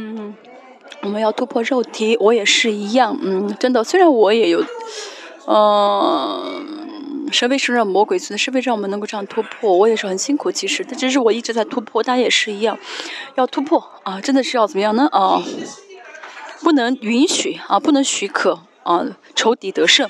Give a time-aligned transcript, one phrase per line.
[0.00, 0.36] 嗯，
[1.02, 3.18] 我们要突破肉体，我也是一样。
[3.20, 4.64] 嗯，真的，虽然我也有，
[5.48, 10.52] 嗯，神为是让魔鬼存在，是为让我们能够这样突破，我也是很辛苦。
[10.52, 12.78] 其实，但只是我一直在突破，大家也是一样，
[13.34, 14.20] 要突破啊！
[14.20, 15.08] 真的是要怎么样呢？
[15.10, 15.42] 啊，
[16.60, 19.04] 不能允许啊，不能许可啊，
[19.34, 20.08] 仇敌得胜。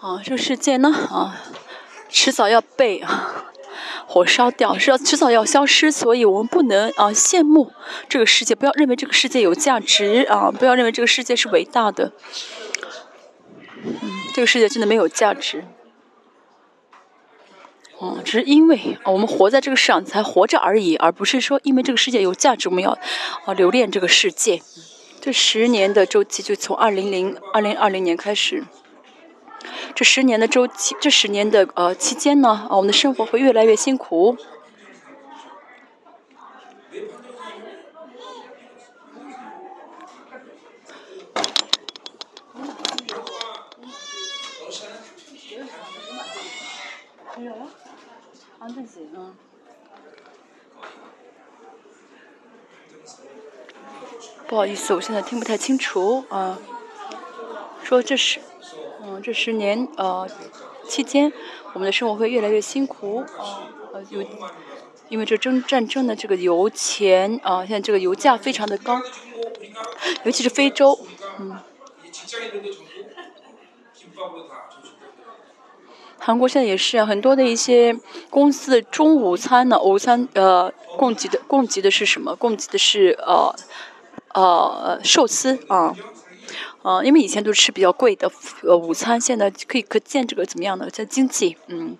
[0.00, 1.36] 啊，这个世界呢，啊，
[2.08, 3.37] 迟早要被啊
[4.10, 7.70] 火烧掉，是要迟早要消失，所以我们不能啊羡慕
[8.08, 12.12] 这个世界，不要认为这个世界有价值啊，不要认为这个世界是伟大的，
[13.84, 13.94] 嗯，
[14.34, 15.64] 这个世界真的没有价值，
[17.98, 22.98] 哦，只是因为我们活在这个世上才活着而已，而不是说因为这个世界有价值，我们要
[23.44, 24.62] 啊留恋这个世界。
[25.20, 28.64] 这十年的周期就从二零零二零二零年开始。
[29.94, 34.36] 这十年的周期，这十年的呃期间呢，啊，我们的生活会越来越辛苦。
[54.46, 56.58] 不好意思，我现在听不太清楚啊。
[57.82, 58.40] 说这是。
[59.10, 60.28] 嗯，这十年呃
[60.86, 61.32] 期间，
[61.72, 64.22] 我们的生活会越来越辛苦啊，呃有，
[65.08, 69.00] 因为这争战争的这个油钱啊，现在这个油价非常的高，
[70.24, 70.98] 尤其是非洲，
[71.38, 71.56] 嗯，
[76.18, 77.96] 韩国现在也是，很多的一些
[78.28, 82.36] 公司的中午餐呢，午餐呃供给的供给的是什么？
[82.36, 83.54] 供给的是呃
[84.34, 85.96] 呃寿司啊。
[87.04, 88.30] 因为以前都吃比较贵的
[88.62, 90.88] 呃午餐，现在可以可见这个怎么样呢？
[90.88, 91.98] 在经济，嗯，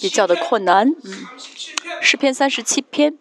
[0.00, 1.26] 比较的困难，嗯，
[2.00, 3.18] 诗篇三十七篇，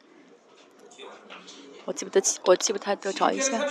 [1.86, 3.68] 我记不得，我记不太得，找一下，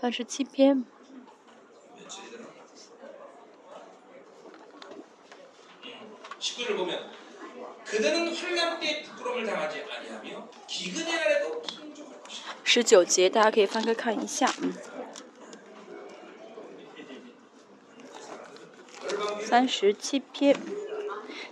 [0.00, 0.84] 三十七篇。
[12.64, 14.72] 十九节，大家可以翻开看一下，嗯。
[19.44, 20.56] 三十七篇，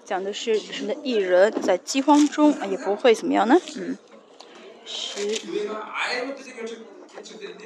[0.04, 0.94] 讲的是什么？
[1.02, 3.56] 艺人在饥荒中啊也不会怎么样呢？
[3.76, 3.98] 嗯，
[4.86, 5.38] 十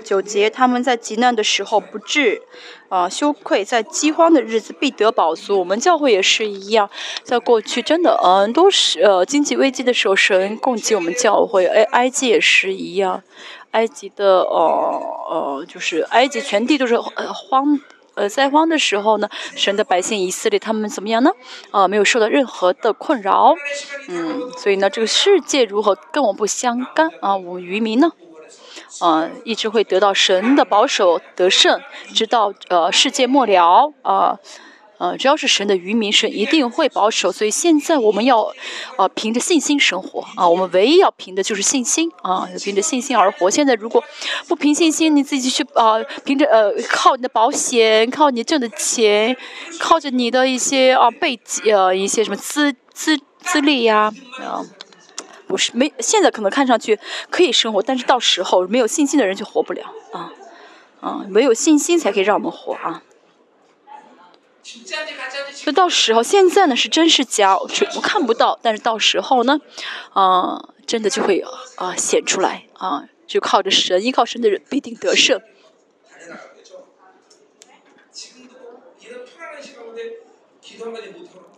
[0.03, 2.43] 九节，他们在极难的时候不至
[2.89, 5.59] 啊羞愧，在饥荒的日子必得饱足。
[5.59, 6.91] 我们教会也是一样，
[7.23, 11.67] 在过去真的嗯都是呃经济危机的时候，神供给我们教会。
[11.67, 13.23] 哎，埃及也是一样，
[13.71, 17.81] 埃及的呃呃就是埃及全地都是呃荒。
[18.15, 21.31] 呃，灾荒的时候呢，神的百姓以色列他们怎么样呢？
[21.73, 23.55] 呃，没有受到任何的困扰，
[24.09, 27.37] 嗯，所以呢，这个世界如何跟我不相干啊？
[27.37, 28.11] 我们渔民呢，
[29.01, 31.81] 呃，一直会得到神的保守得胜，
[32.15, 34.39] 直到呃世界末了啊。
[35.19, 37.31] 只要是神的渔民，神一定会保守。
[37.33, 38.53] 所以现在我们要，
[38.97, 40.49] 呃，凭着信心生活啊。
[40.49, 43.51] 我们唯一要凭的就是信心啊，凭着信心而活。
[43.51, 44.03] 现在如果
[44.47, 49.37] 不凭信心，你自己去啊，凭着呃，靠你的保险，靠你挣的钱，
[49.79, 54.65] 靠着你的一些啊背景呃一些什么资资资历呀啊，
[55.47, 56.99] 不是没现在可能看上去
[57.31, 59.83] 可以生活，但是到时候没有信心的人就活不了
[60.13, 60.33] 啊
[61.01, 63.03] 啊，没有信心才可以让我们活啊。
[65.63, 68.59] 就到时候，现在呢是真是假，我看不到。
[68.63, 69.61] 但是到时候呢，
[70.15, 71.45] 啊，真的就会
[71.77, 75.41] 啊显出来啊，就靠着神，依靠神的人必定得胜。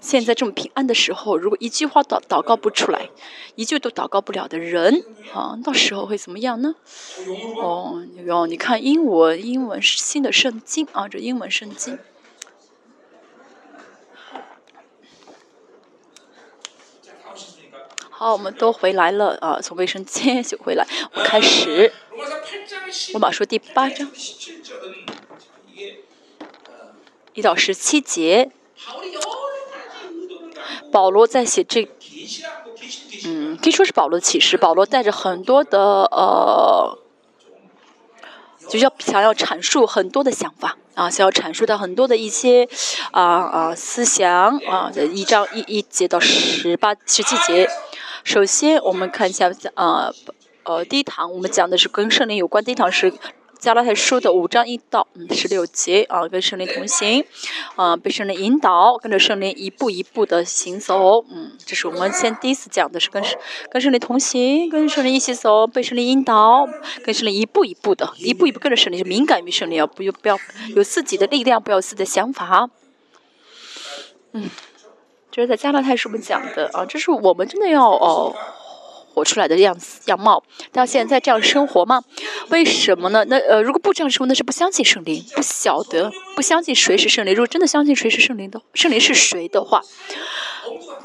[0.00, 3.08] 现在这么平安的时候，如果一句话祷祷告不出来，
[3.54, 6.74] 一句都祷告不了的人啊，到时候会怎么样呢？
[7.60, 11.98] 哦，哟，你看英文，英文是新的圣经啊，这英文圣经。
[18.18, 19.60] 好，我们都回来了啊！
[19.60, 21.92] 从卫生间就回来，我们开始。
[23.12, 24.10] 我马说第八章，
[27.34, 28.50] 一到十七节。
[30.90, 31.86] 保罗在写这，
[33.26, 34.56] 嗯，可以说是保罗的启示。
[34.56, 36.98] 保罗带着很多的呃，
[38.66, 42.66] 就要想要阐述很多的想法啊，想要阐述到很多的一些
[43.10, 47.68] 啊啊思想啊，一章一一节到十八十七节。
[48.24, 50.10] 首先，我们看一下，呃，
[50.64, 52.64] 呃，第一堂我们讲的是跟圣灵有关。
[52.64, 53.12] 第一堂是
[53.66, 57.24] 加拉太书的五章一到嗯十六节啊，跟圣灵同行，
[57.74, 61.24] 啊，被圣灵引导，跟着圣灵一步一步的行走。
[61.28, 63.20] 嗯，这是我们先第一次讲的是跟
[63.68, 66.64] 跟圣灵同行，跟圣灵一起走，被圣灵引导，
[67.04, 70.38] 跟圣灵一步一步的，一步一步跟着圣灵，敏感于圣灵，不要不要
[70.76, 72.70] 有自己的力量，不要有自己的想法。
[74.30, 74.48] 嗯，
[75.32, 78.32] 这是在加拉太书我们讲的啊，这是我们真的要哦。
[79.16, 82.02] 活出来的样子样貌，到现在这样生活吗？
[82.50, 83.24] 为什么呢？
[83.28, 87.32] 那呃，如果不这样生活，那是不相信圣灵，不晓得，不相信谁是圣灵。
[87.34, 89.80] 如果真的相信谁是圣灵的，圣灵是谁的话，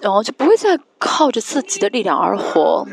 [0.01, 2.85] 然后就不会再靠着自己的力量而活。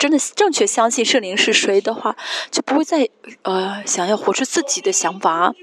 [0.00, 2.16] 真的正确相信圣灵是谁的话，
[2.50, 3.06] 就不会再
[3.42, 5.54] 呃想要活出自己的想法。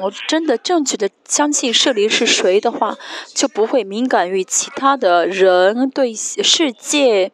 [0.00, 2.98] 我真的正确的相信圣灵是谁的话，
[3.28, 7.32] 就不会敏感于其他的人对世界，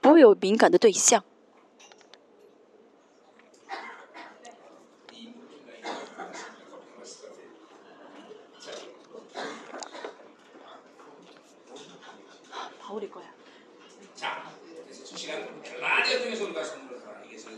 [0.00, 1.22] 不会有敏感的对象。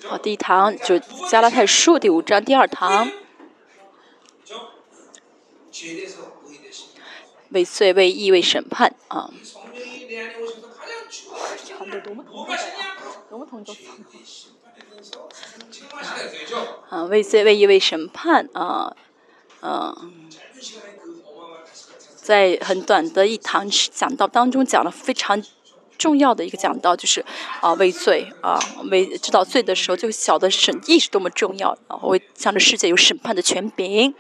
[0.04, 3.08] 好，第一堂就加拉太书第五章第二堂。
[7.50, 9.30] 为罪为义为审判啊！
[16.88, 18.94] 啊，为罪为义为审判啊，
[19.62, 20.28] 嗯，
[22.16, 25.42] 在很短的一堂讲道当中讲了非常
[25.98, 27.24] 重要的一个讲道，就是
[27.60, 28.60] 啊，畏罪啊，
[28.90, 34.14] 为知道罪的时候，就晓得审义是多么重要然后，为向着世界有审判的权柄。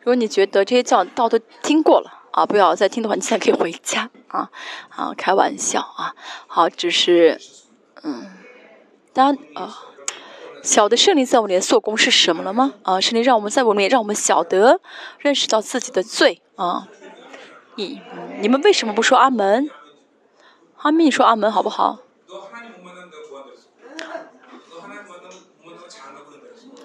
[0.00, 4.50] 如果你觉得这些教道都听过了啊，不要再听的话，你现在可以回家啊
[4.96, 6.14] 啊，开玩笑啊，
[6.46, 7.38] 好，只是
[8.02, 8.30] 嗯，
[9.12, 9.78] 当啊，
[10.62, 12.72] 小的圣灵在我们里面做工是什么了吗？
[12.82, 14.80] 啊，圣灵让我们在我们里面让我们晓得
[15.18, 16.88] 认识到自己的罪啊。
[17.74, 18.00] 你
[18.40, 19.68] 你们为什么不说阿门？
[20.78, 21.98] 阿密说阿门好不好？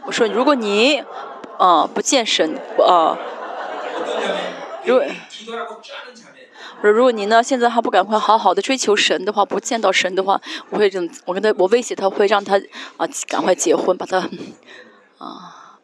[0.05, 1.01] 我说如果你。
[1.57, 3.17] 啊，不见神啊！
[4.83, 5.05] 如果
[6.81, 12.57] 如果你呢，现在还不赶快好好的追求神的话，不见到神的话，我会这我跟他，我威胁他，会让他
[12.97, 14.17] 啊，赶快结婚，把他
[15.17, 15.79] 啊，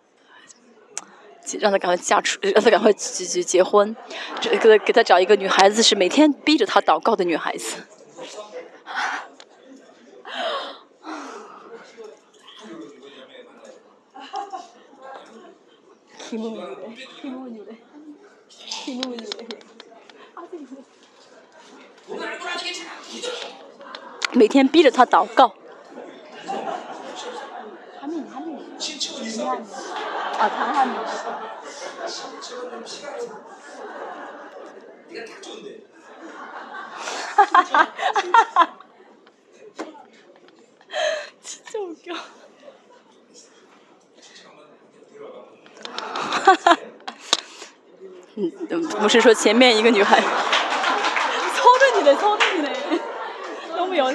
[1.59, 3.95] 让他赶快嫁出，让他赶快结结结婚，
[4.39, 7.77] 这给给他找一个女孩子，是每天逼着他祷告的女孩子。
[24.33, 25.53] 每天逼着他祷告。
[30.39, 30.93] 啊，他还没。
[37.35, 38.77] 哈哈哈哈哈！
[41.65, 42.19] 真搞哈
[45.19, 45.50] 哈，
[45.83, 46.77] 哈 哈
[48.35, 48.51] 嗯，
[48.99, 52.69] 不是说前面一个女孩， 操着你的，操着你的，
[53.77, 54.11] 都没有。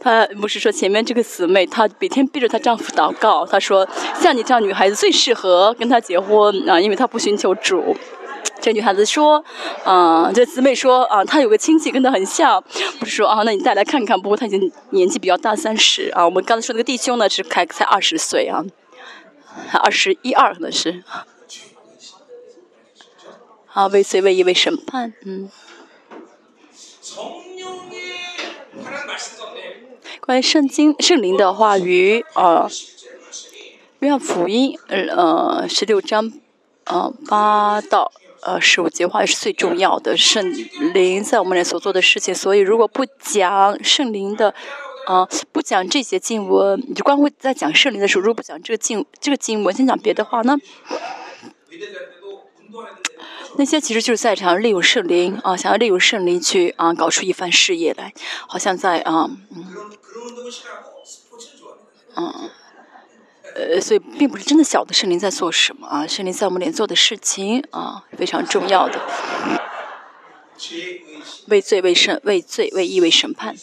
[0.00, 3.86] 她不是说前面这个姊妹，她每天逼着她丈夫祷告，她说
[4.20, 7.96] 像你这样女孩子最适合跟她结婚啊，因为她不寻求主。
[8.68, 9.42] 这女孩子说，
[9.82, 12.62] 啊，这姊妹说，啊，她有个亲戚跟她很像，
[13.00, 14.20] 不是说啊，那你带来看看。
[14.20, 16.22] 不过她已经年纪比较大，三十啊。
[16.22, 18.62] 我们刚才说那个弟兄呢，是才才二十岁啊，
[19.82, 21.02] 二十一二可能是。
[23.72, 25.48] 啊，为罪为意为审判，嗯。
[30.20, 32.68] 关于圣经圣灵的话语啊，
[34.00, 36.30] 约翰福音呃十六章
[36.84, 38.12] 呃八到。
[38.42, 40.52] 呃，十五节话是最重要的，圣
[40.94, 42.34] 灵在我们里所做的事情。
[42.34, 44.54] 所以，如果不讲圣灵的，
[45.06, 50.56] 啊，不讲这些经文，你就光会在讲圣灵的时候，如果不讲这个经这个经文，先讲别的话，那
[53.56, 58.12] 那些其实就是在场利用圣灵啊，想要利用圣灵去啊，搞出一番事业来，
[58.46, 59.66] 好像在啊，嗯，
[62.16, 62.50] 嗯。
[63.58, 69.00] 呃，所以并不是真的晓得圣灵在做什么啊，圣灵在我们里做的事情啊，非常重要的。
[71.48, 73.56] 为罪为审，为罪为义为审判。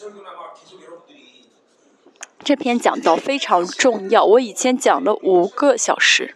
[2.43, 6.35] 这篇讲到非常重要，我以前讲了五个小时，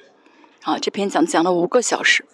[0.63, 2.25] 啊，这篇讲讲了五个小时。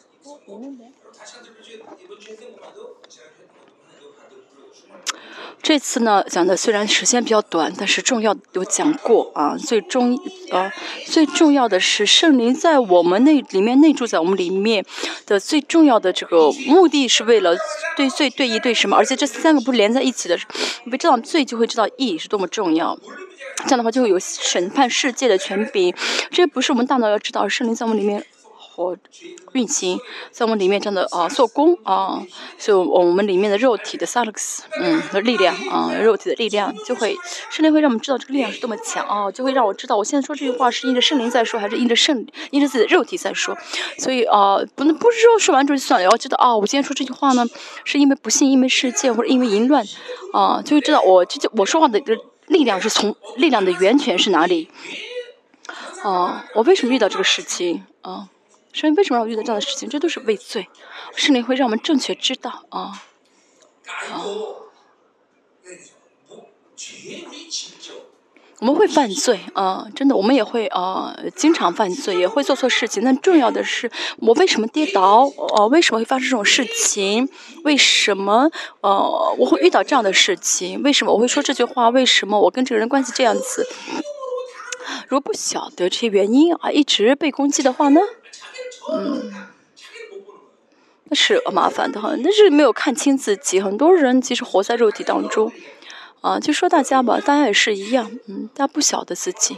[5.68, 9.58] 这次呢讲的虽然时间比较短，但是重要有讲过啊。
[9.58, 10.16] 最终
[10.52, 10.72] 呃
[11.08, 14.86] 最重要的是圣灵在我们内里面内住在我们里面
[15.26, 17.58] 的最重要的这个目的是为了
[17.98, 18.96] 对罪对义对什么？
[18.96, 20.38] 而且这三个不是连在一起的，
[20.84, 22.96] 你知道罪就会知道义是多么重要。
[23.64, 25.92] 这样的话就会有审判世界的权柄。
[26.30, 28.24] 这不是我们大脑要知道，圣灵在我们里面。
[28.76, 28.98] 或
[29.54, 29.98] 运行
[30.32, 32.22] 在我们里面这样的啊做工啊，
[32.58, 37.16] 所以我们里面的肉体的萨勒斯，嗯的力量啊，肉体的力量就会
[37.50, 43.58] 圣灵会让我们知道这个力量是多么强啊，就会让我知道我现在说这句话是因着圣灵在说，还是因着圣因着自己的肉体在说。
[43.98, 47.46] 所以啊，不能不是说说完之后就算了，要知道啊，我今天说这句话呢，
[47.86, 49.86] 是因为不幸，因为世界或者因为淫乱
[50.34, 52.18] 啊，就会知道我这就我说话的个
[52.48, 54.70] 力量是从力量的源泉是哪里
[56.04, 56.46] 啊？
[56.54, 58.28] 我为什么遇到这个事情啊？
[58.76, 59.88] 圣灵为什么我遇到这样的事情？
[59.88, 60.68] 这都是畏罪。
[61.16, 62.92] 圣灵会让我们正确知道啊
[63.88, 64.20] 啊！
[68.60, 73.02] 我们会犯罪啊，真的，我们也会啊，经常犯罪，也会做错事情。
[73.02, 75.32] 但重要的是，我为什么跌倒？
[75.56, 77.30] 啊，为什么会发生这种事情？
[77.64, 78.52] 为什么
[78.82, 80.84] 呃，我会遇到这样的事情？
[80.84, 81.88] 为什么我会说这句话？
[81.88, 83.66] 为什么我跟这个人关系这样子？
[85.08, 88.02] 如果不晓得这些原因啊，一直被攻击的话呢？
[88.94, 89.32] 嗯，
[91.06, 93.60] 那是麻烦的哈，那是没有看清自己。
[93.60, 95.52] 很多人其实活在肉体当中，
[96.22, 99.58] 啊，就说大家吧，大家也是一样，嗯，大家不晓得自己，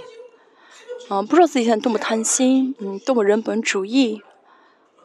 [1.09, 4.21] 啊，不知道自己现在多么贪心，嗯，多么人本主义。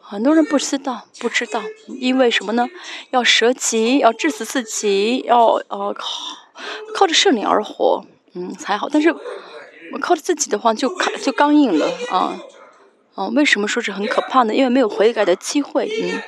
[0.05, 2.67] 很多人不知道，不知道，因为什么呢？
[3.11, 6.05] 要舍己，要致死自己，要呃靠
[6.93, 8.89] 靠着圣灵而活，嗯，才好。
[8.89, 12.37] 但是我靠着自己的话，就卡就刚硬了啊。
[13.15, 14.53] 哦，为什么说是很可怕呢？
[14.55, 15.87] 因为没有悔改的机会。
[16.01, 16.21] 嗯，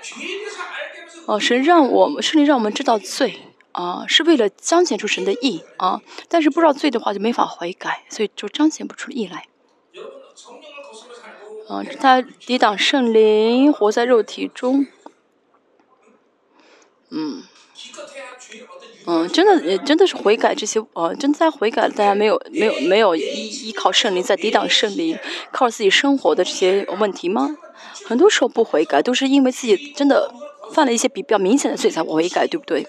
[1.26, 3.40] 哦，神让我们，圣灵让我们知道罪
[3.72, 6.02] 啊，是为了彰显出神的义啊。
[6.30, 9.48] 但是不知道罪的话，就没法悔改，所以就彰显不出义来。
[11.68, 14.86] 嗯，他抵挡圣灵，活在肉体中。
[17.10, 17.44] 嗯。
[19.08, 23.22] 嗯，真的，也真的是悔改这些，呃，真在悔改，大家没有没有没有依
[23.68, 25.18] 依靠圣灵在抵挡圣灵，
[25.52, 27.56] 靠自己生活的这些问题吗？
[28.06, 30.34] 很多时候不悔改，都是因为自己真的
[30.72, 32.88] 犯了一些比比较明显的罪才悔改，对不对？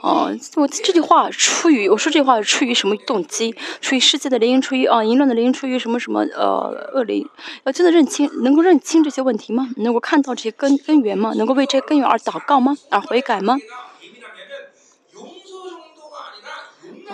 [0.00, 3.54] 哦，我这句话出于我说这句话出于什么动机？
[3.80, 7.24] 出于世界的灵，出于啊淫乱的灵，出于什么什么呃恶灵？
[7.62, 9.70] 要真的认清，能够认清这些问题吗？
[9.76, 11.32] 能够看到这些根根源吗？
[11.36, 12.76] 能够为这些根源而祷告吗？
[12.90, 13.56] 而悔改吗？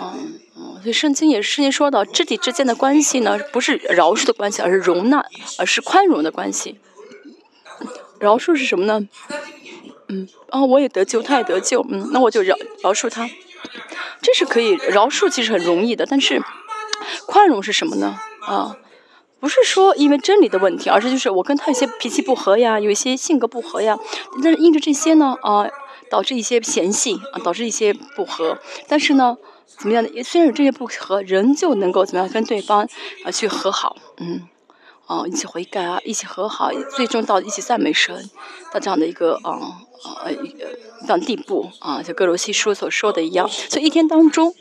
[0.01, 5.25] 嗯嗯，所以圣经也是圣经说到，肢体之间的关系呢，不是饶恕的关系，而是容纳，
[5.57, 6.79] 而是宽容的关系。
[8.19, 9.07] 饶恕是什么呢？
[10.07, 13.29] 嗯，啊，我也得救，他也得救，嗯，那我就饶饶恕他，
[14.21, 16.05] 这是可以饶恕，其实很容易的。
[16.05, 16.41] 但是
[17.25, 18.19] 宽容是什么呢？
[18.41, 18.77] 啊，
[19.39, 23.97] 不是说因为真理的问题，而是就是我跟他有些脾气不合呀，有一些性格不合呀，
[24.43, 25.67] 但是因着这些呢，啊，
[26.09, 29.37] 导致一些嫌隙啊，导致一些不和，但是呢。
[29.77, 30.23] 怎么样的？
[30.23, 32.87] 虽然这些不和，仍旧能够怎么样跟对方
[33.23, 34.47] 啊去和好，嗯，
[35.07, 38.29] 哦，一起悔改啊，一起和好，最终到一起赞美神
[38.73, 39.51] 到这样的一个啊
[40.23, 43.47] 啊一个这样地步啊，就格罗西书所说的一样。
[43.47, 44.53] 所以一天当中，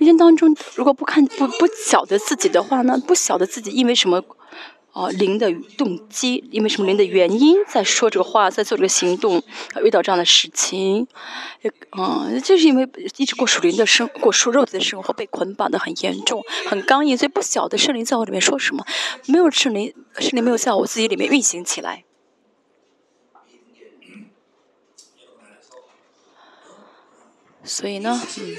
[0.00, 4.22] 一天当中，如果不看不不晓得自己的话呢，不晓得自己因为什么。
[4.96, 9.42] 哦，灵的动机，因为什么灵的原因在说这个话，在做这个行动，
[9.84, 11.06] 遇到这样的事情，
[11.98, 12.88] 嗯，就是因为
[13.18, 18.86] 一直过属灵的生，过属肉体的生活，被捆绑的很严重，很刚硬，所以不晓得圣灵在我里面说什么，
[19.26, 22.04] 没有圣灵，圣灵没有在我自己里面运行起来，
[27.62, 28.56] 所以呢，嗯，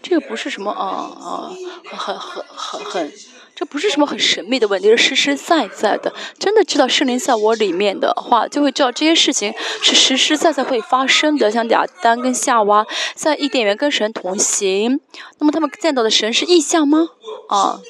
[0.00, 1.50] 这个不是什么啊啊，
[1.90, 3.12] 很很很很。
[3.60, 6.14] 这不是什么很神秘的问题，是实实在在的。
[6.38, 9.52] 真的知道圣灵在我里面的话，就会知道这些事情
[9.82, 11.50] 是实实在在会发生的。
[11.50, 14.98] 像亚当跟夏娃在伊甸园跟神同行，
[15.38, 17.08] 那么他们见到的神是意象吗？
[17.50, 17.82] 啊，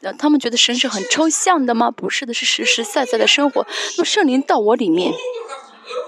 [0.00, 1.92] 那他们觉得神是很抽象的吗？
[1.92, 3.64] 不是的，是实实在在的生活。
[3.96, 5.12] 那么圣灵到我里面，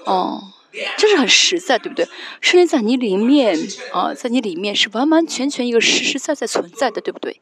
[0.04, 0.42] 哦，
[0.98, 2.08] 这是很实在，对不对？
[2.40, 3.56] 圣灵在你里面
[3.92, 7.40] 啊，在你里面是完完全全一个实实在在存在的，对不对？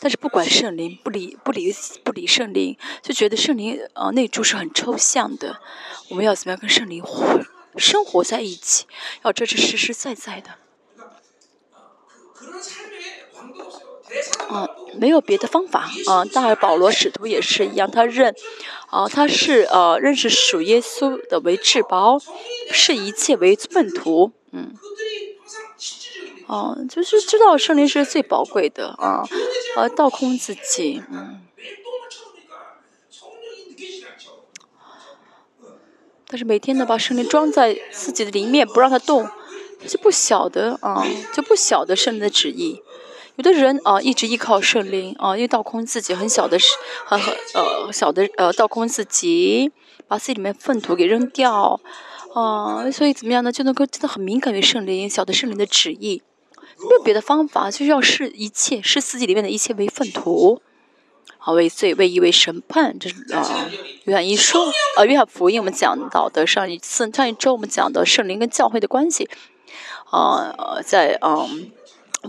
[0.00, 5.60] 但是不管圣灵不理不理不理圣灵，就觉得圣灵啊内住是很抽象的。
[6.08, 7.40] 我们要怎么样跟圣灵活
[7.76, 8.86] 生活在一起？
[9.24, 10.50] 要这是实实在在的。
[14.48, 16.24] 啊，没有别的方法啊。
[16.24, 18.34] 大尔保罗使徒也是一样，他认
[18.88, 22.18] 啊，他是呃认识属耶稣的为至宝，
[22.70, 24.32] 视一切为粪土。
[24.50, 24.74] 嗯，
[26.52, 29.24] 哦，就是知道圣灵是最宝贵的啊，
[29.74, 31.40] 呃，倒空自己，嗯。
[36.26, 39.26] 但是每天呢，把圣灵装在自己的里面，不让它动，
[39.86, 42.82] 就不晓得啊，就不晓得圣灵的旨意。
[43.36, 46.58] 有的人啊，一直依靠圣灵啊，又倒空自己，很小的，
[47.06, 49.72] 很很呃小的呃倒空自己，
[50.06, 51.80] 把自己里面粪土给扔掉
[52.34, 53.50] 啊，所以怎么样呢？
[53.50, 56.22] 就能够真的很敏感于圣灵，晓得圣灵的旨意。
[56.88, 60.62] 没有别的方法，就是要视一切，视自己里面的一切为粪土。
[61.38, 63.68] 啊，为罪，为义，为审判，这是啊，
[64.04, 64.60] 约翰一书，
[64.96, 69.28] 呃，约翰福音我们讲到的上一次上一周我们讲的圣灵跟教会的关系，
[70.08, 71.72] 啊，在嗯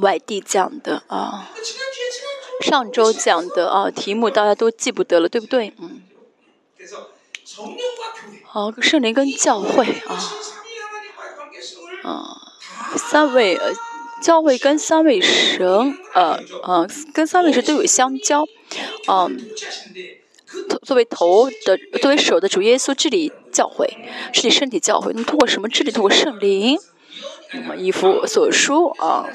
[0.01, 1.47] 外地讲的啊，
[2.61, 5.75] 上周讲的啊题目大家都记不得了，对不对？
[5.77, 6.01] 嗯。
[8.45, 10.17] 好，圣灵跟教会啊，
[12.01, 12.41] 啊，
[12.97, 13.71] 三位呃。
[14.23, 15.67] 教会跟三位神，
[16.13, 18.45] 呃，呃，跟三位神都有相交，
[19.07, 19.37] 嗯，
[20.81, 23.85] 作为头的，作为手的主耶稣治理教会，
[24.31, 25.91] 治理身体教会，那通过什么治理？
[25.91, 26.79] 通过圣灵，
[27.51, 29.27] 那么以弗所说啊。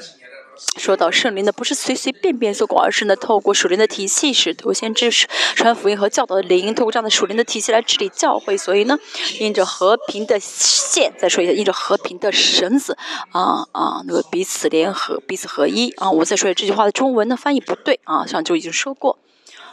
[0.77, 5.09] 说到圣灵呢，不是随随便便做过，而是呢，透过属灵的体系，使徒先知
[5.55, 8.57] 传福音和教导的灵，透过这样的属灵的体系来治理教会。
[8.57, 8.99] 所以呢，
[9.39, 12.97] 印着和平的线，再说一下，印着和平的绳子，
[13.31, 16.11] 啊啊，那个彼此联合，彼此合一啊。
[16.11, 19.17] 我再说一下这句话的中文呢，翻译不对啊，上周已经说过，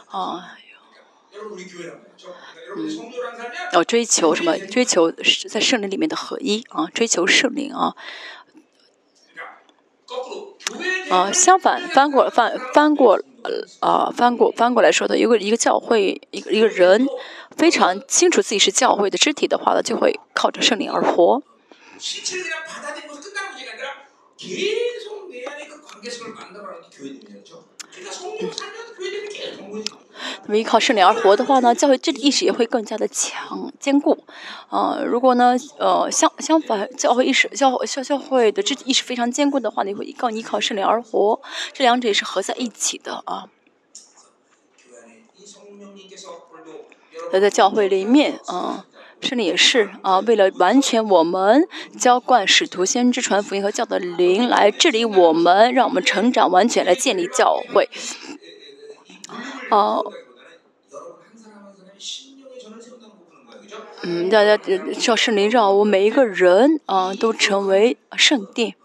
[0.07, 0.55] 啊，
[2.77, 3.11] 嗯，
[3.73, 4.57] 要追求什么？
[4.57, 5.11] 追求
[5.49, 7.95] 在圣灵里面的合一啊，追求圣灵啊。
[11.09, 13.19] 啊，相反，翻过翻翻过，
[13.81, 17.07] 呃，翻过翻过来说的，如果一个教会一个一个人
[17.55, 21.41] 非常清楚自己是教会的肢体的话呢，就会靠着圣灵而活。
[30.45, 34.17] 那么依靠圣灵而活的话呢，教会这意识也会更加的强坚固。
[34.69, 41.41] 啊，如果呢，呃，相相反，教会意识教教教会的这意识非常坚固的话，你会依靠依靠圣灵而活。
[41.73, 43.45] 这两者也是合在一起的啊。
[47.33, 48.85] 那在教会里面啊，
[49.19, 57.89] 圣灵也是啊，为了完全我们浇灌使徒先知传福音和教的灵来治理我们，让我们成长完全来建立教会。
[59.69, 60.13] 哦，
[64.03, 64.57] 嗯，大家
[64.99, 68.75] 叫圣灵让我每一个人啊都成为圣殿，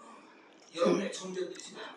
[0.85, 1.09] 嗯。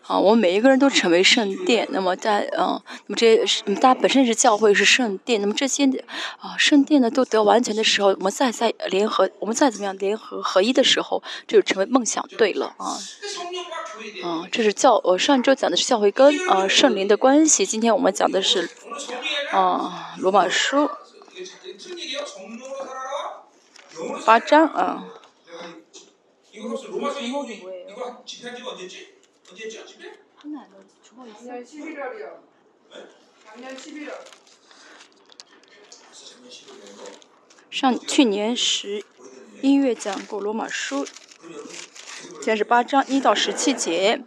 [0.06, 1.86] 啊，我们每一个人都成为圣殿。
[1.90, 5.40] 那么在嗯，那么这些大家本身是教会是圣殿。
[5.40, 5.84] 那么这些
[6.38, 12.96] 啊圣殿呢都得完全的时候，我们再再联合，我们再怎么样联合合一的时候，这就成为梦想队了啊。
[14.22, 17.66] 啊，这是教我上周讲的是教会跟啊圣灵的关系。
[17.66, 18.70] 今天我们讲的是
[19.50, 20.88] 啊罗马书
[24.24, 25.04] 八章啊。
[37.70, 39.04] 上去年十
[39.62, 41.06] 一月讲过罗马书，
[42.40, 44.20] 现在是八章一到十七节，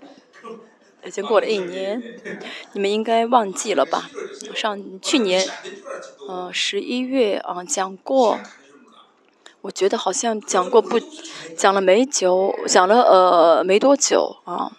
[1.03, 2.01] 已经过了一年，
[2.71, 4.10] 你们应该忘记了吧？
[4.55, 5.45] 上去年，
[6.29, 8.39] 呃十一月啊讲过，
[9.62, 10.97] 我觉得好像讲过不，
[11.58, 14.77] 讲了没久，讲了呃没多久啊。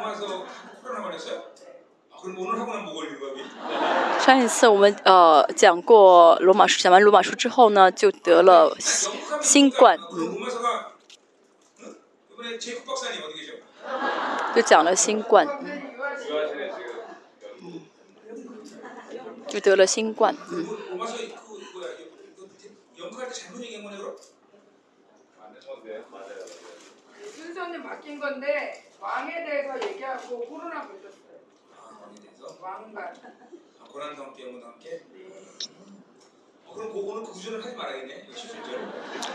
[4.20, 10.36] 上一次我们呃讲过罗马书，讲完罗马书之后呢，就得了新冠，嗯，
[14.54, 15.82] 就讲了新冠，嗯，
[19.46, 20.66] 就得了新冠，嗯。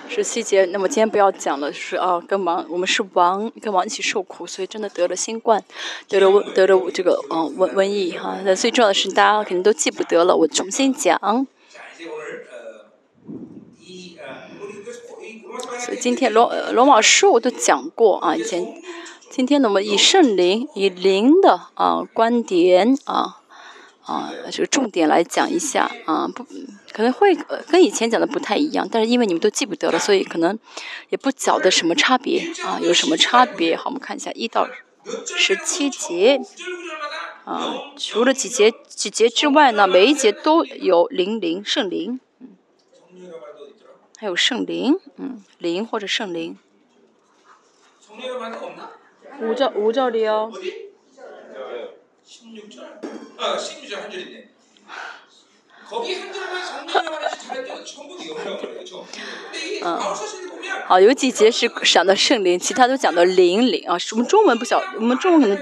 [0.08, 5.63] 十七节，那么今天不要讲了，是啊，跟王，我们是王，跟王一起受苦，所以真的得了新冠，
[6.08, 8.38] 得了瘟，得了这个嗯瘟瘟疫哈。
[8.45, 11.19] 那最重要的是，大家肯定都记不得了，我重新讲。
[15.80, 18.63] 所以今天罗罗马书我都讲过啊，以前。
[19.36, 23.41] 今天呢，我们以圣灵、以灵的啊观点啊
[24.02, 26.45] 啊这个重点来讲一下啊，不
[26.93, 27.36] 可能会
[27.67, 30.58] 跟以前讲的不太一样，但是因为你们都记不得了，所以可能
[31.10, 33.76] 也不晓得什么差别啊，有什么差别？
[33.76, 34.69] 好，我们看一下一到
[35.26, 36.39] 十七节
[37.43, 42.48] 啊，除了几节几节之外呢，每一节都有灵灵圣灵，嗯，
[44.17, 46.58] 还有圣灵，嗯，灵或者圣灵。
[49.40, 50.52] 五절五절이 요。
[59.83, 59.98] 嗯，
[60.87, 63.96] 好，有几节是讲的圣灵，其他都讲的灵灵啊。
[64.12, 65.59] 我们中文不晓，我们中文可能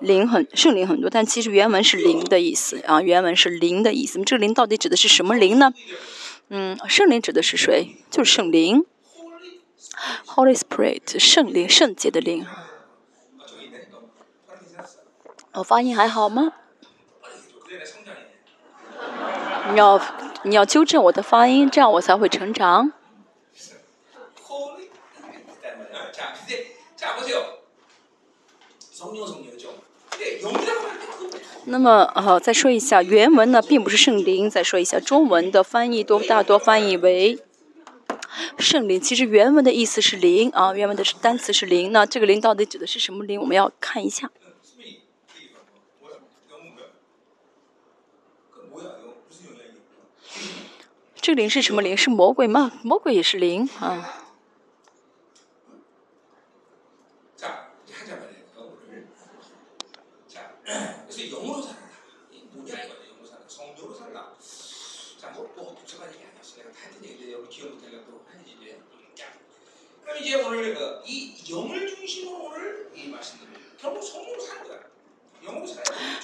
[0.00, 3.00] 灵很圣灵很多，但其实原文是灵的意思啊。
[3.00, 4.18] 原文是灵的意思。
[4.24, 5.72] 这个灵到底指的是什么灵呢？
[6.48, 7.96] 嗯，圣灵指的是谁？
[8.10, 8.84] 就是圣灵，
[10.26, 12.46] Holy Spirit，圣灵，圣洁的灵。
[15.53, 16.53] 我发音还好吗？
[19.71, 20.01] 你要
[20.43, 22.91] 你要纠正我的发音，这样我才会成长。
[31.65, 34.49] 那么呃，再说一下原文呢，并不是圣灵。
[34.49, 37.39] 再说一下中文的翻译，多大多翻译为
[38.57, 38.99] 圣灵。
[38.99, 41.91] 其实原文的意思是灵啊，原文的单词是灵。
[41.91, 43.39] 那这个灵到底指的是什么灵？
[43.39, 44.31] 我们要看一下。
[51.21, 51.95] 这个灵是什么灵？
[51.95, 52.71] 是魔鬼吗？
[52.83, 54.17] 魔鬼也是灵啊。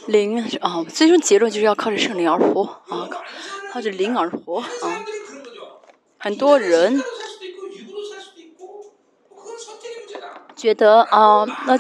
[0.08, 3.10] 灵啊，最终结论就是要靠着圣灵而活啊。
[3.72, 5.06] 靠着灵而活啊！
[6.18, 7.02] 很多人
[10.56, 11.78] 觉得啊，那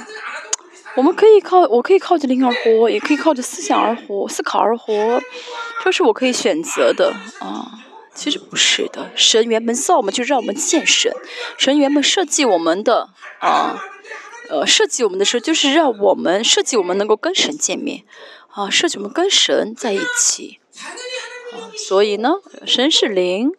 [0.95, 5.21] 我们可以靠，我可以靠着灵而活，也可以靠着思想而活，思考而活，
[5.83, 7.71] 这是我可以选择的啊。
[8.13, 11.13] 其实不是的，神原本造我们就让我们见神，
[11.57, 13.79] 神原本设计我们的啊，
[14.49, 18.05] 呃，设计我们的时候就是让我们设计我们能够跟神见面
[18.49, 20.59] 啊，设计我们跟神在一起。
[21.77, 22.33] 所以呢，
[22.65, 23.51] 神是灵，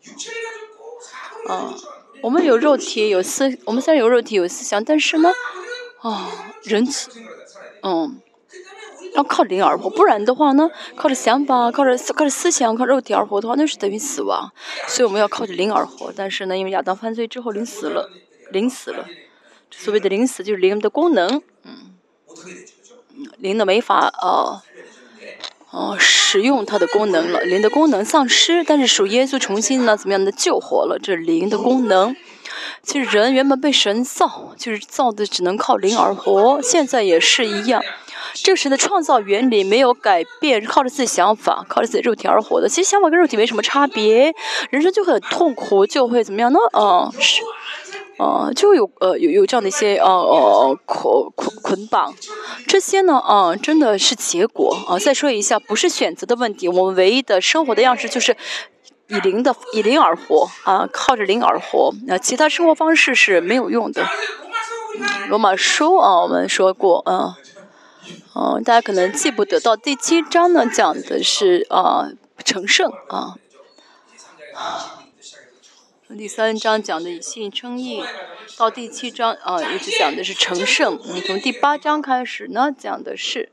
[1.48, 1.74] 啊，
[2.20, 5.33] 我们有肉体有思，我们虽然有肉体有思想，但是呢，
[6.01, 6.31] 啊，
[6.64, 6.87] 人，
[7.83, 8.20] 嗯，
[9.14, 14.53] 要靠灵而活，不然的话呢，靠着想法，靠着靠着思想，靠肉体而活的话，那是等于死亡。
[14.87, 18.11] 所以我们要靠着灵而活，但是呢，因为亚当犯罪之后，灵死了，
[18.51, 19.07] 灵死了。
[19.70, 21.94] 所谓的灵死，就是灵的功能，嗯，
[23.38, 24.62] 灵的没法呃。
[25.70, 32.16] 哦，使用它的功能了，灵的功能丧失，但是属耶稣重新呢，怎么样的救活了这灵的功能？
[32.83, 37.83] 其实人原本被神造，就是造的只能靠灵而活，现在也是一样。
[38.35, 42.68] 这个神的创造原理没有改变，靠着自己想法，靠着自己肉体而活的。
[42.68, 44.35] 其实想法跟肉体没什么差别，
[44.70, 46.59] 人生就很痛苦，就会怎么样呢？
[46.72, 47.42] 嗯，是。
[48.18, 52.12] 呃，就有呃有有这样的一些呃呃捆捆捆绑，
[52.66, 54.98] 这些呢，啊，真的是结果啊。
[54.98, 58.37] 再说一下，不是选择的问题，我们唯一的生活的样式就是
[59.07, 61.94] 以灵的以灵而活啊，靠着灵而活。
[62.09, 64.04] 那其他生活方式是没有用的。
[65.28, 67.37] 罗马书啊，我们说过啊，
[68.33, 72.11] 哦，大家可能记不得，到第七章呢讲的是啊
[72.44, 73.37] 成圣啊。
[76.16, 78.03] 第三章讲的以信称义，
[78.57, 80.99] 到第七章啊，一直讲的是成圣。
[81.05, 83.51] 嗯，从第八章开始呢，讲的是，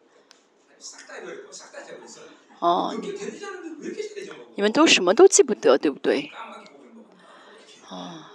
[2.59, 2.95] 哦，
[4.55, 6.31] 你们都什么都记不得，对不对？
[7.89, 8.31] 啊，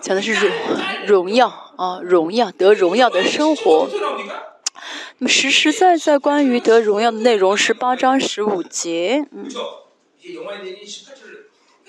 [0.00, 0.50] 讲的是荣
[1.06, 3.88] 荣耀啊，荣耀得荣耀的生活。
[5.18, 9.48] 那么实实在在关于得荣耀的内容十八章十五节，嗯。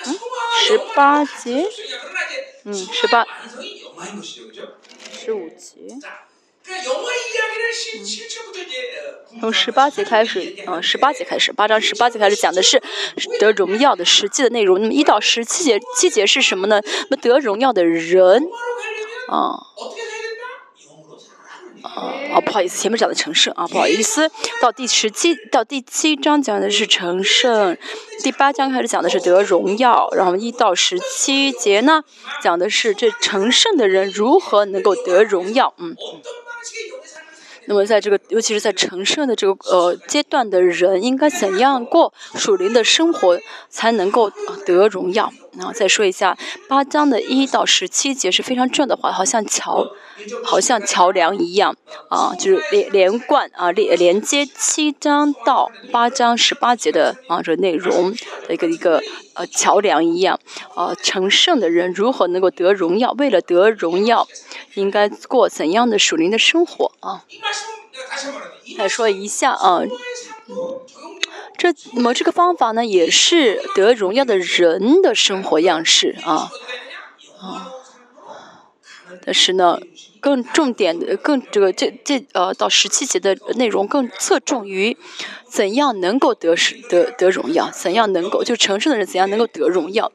[0.01, 0.15] 嗯，
[0.65, 1.67] 十八节，
[2.63, 3.25] 嗯，十八，
[5.11, 5.97] 十五节，
[9.39, 12.81] 从十八节开始，嗯，十八节开始，八章十八节开始讲的是
[13.39, 14.81] 得荣耀的实际的内容。
[14.81, 16.81] 那么一到十七节，七节是什么呢？
[17.09, 18.47] 那么得荣耀的人，
[19.29, 19.59] 啊，
[21.83, 24.29] 啊啊，不好意思，前面讲的成圣啊，不好意思，
[24.61, 27.77] 到第十七到第七章讲的是成圣，
[28.23, 32.03] 第八章开始讲的是得荣耀，然后一到十七节呢，
[32.41, 35.95] 讲的是这成圣的人如何能够得荣耀，嗯。
[37.65, 44.31] 那么，在这个，尤其是在成圣的这个呃阶段的人，应该怎样过属灵的生活，才能够
[44.65, 45.31] 得荣耀？
[45.57, 49.87] 然后再说一下八章的一到十七节是非常重要的话，好像桥，
[50.43, 51.75] 好像桥梁一样
[52.09, 58.13] 啊，就是连连贯啊，连连接七章到八章十八节的啊这内容
[58.47, 59.01] 的一个一个
[59.33, 60.39] 呃桥梁一样
[60.75, 63.11] 啊，成圣的人如何能够得荣耀？
[63.13, 64.27] 为了得荣耀，
[64.75, 67.25] 应该过怎样的属灵的生活啊？
[68.77, 69.81] 再说一下啊，
[71.59, 76.49] 这那么这个方法呢，也是得荣耀的人的生活样式啊
[77.41, 77.73] 啊。
[79.25, 79.77] 但是呢，
[80.21, 84.95] 更重点的，更这个这这呃到十七节的内容更侧重于
[85.45, 90.13] 怎样能够得是得得荣耀，怎样能够就成圣的人怎样能够得荣耀，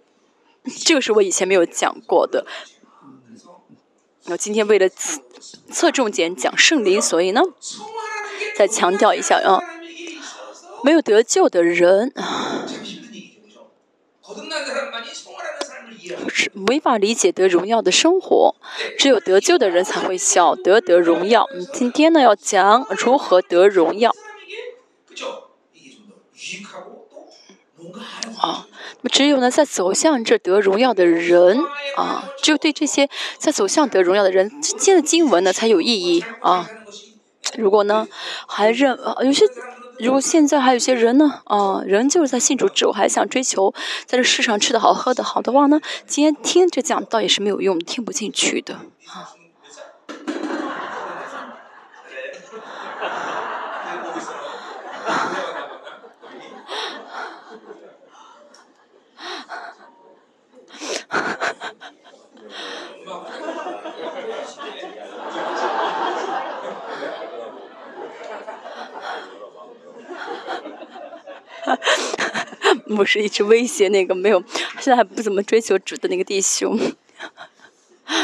[0.87, 2.47] 这个是我以前没有讲过的。
[4.25, 4.89] 那今天为了
[5.71, 7.43] 侧重点讲圣灵，所以呢，
[8.57, 9.61] 再强调一下啊，
[10.85, 12.13] 没有得救的人
[16.29, 18.55] 是没法理解得荣耀的生活，
[18.99, 21.49] 只有得救的人才会晓得得荣耀。
[21.73, 24.15] 今天呢，要讲如何得荣耀。
[28.37, 28.67] 啊，
[29.01, 31.59] 那么只有呢，在走向这得荣耀的人
[31.97, 36.69] 啊，只有对这些在走向得荣耀的人，今天的经文呢才有意义啊。
[37.57, 38.07] 如果呢，
[38.47, 39.47] 还认啊，有些
[39.99, 41.41] 如果现在还有些人呢？
[41.45, 43.73] 啊，人就是在信主之后还想追求
[44.07, 48.75] 在这世上吃的好喝的好的话呢，今天听这讲倒也是没有用，听不进去的。
[48.75, 49.44] 啊。
[72.89, 74.43] 我是一直威胁那个没有，
[74.81, 76.79] 现在还不怎么追求主的那个弟兄。
[78.05, 78.19] 哈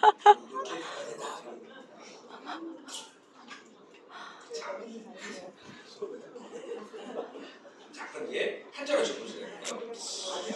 [0.00, 0.36] 哈哈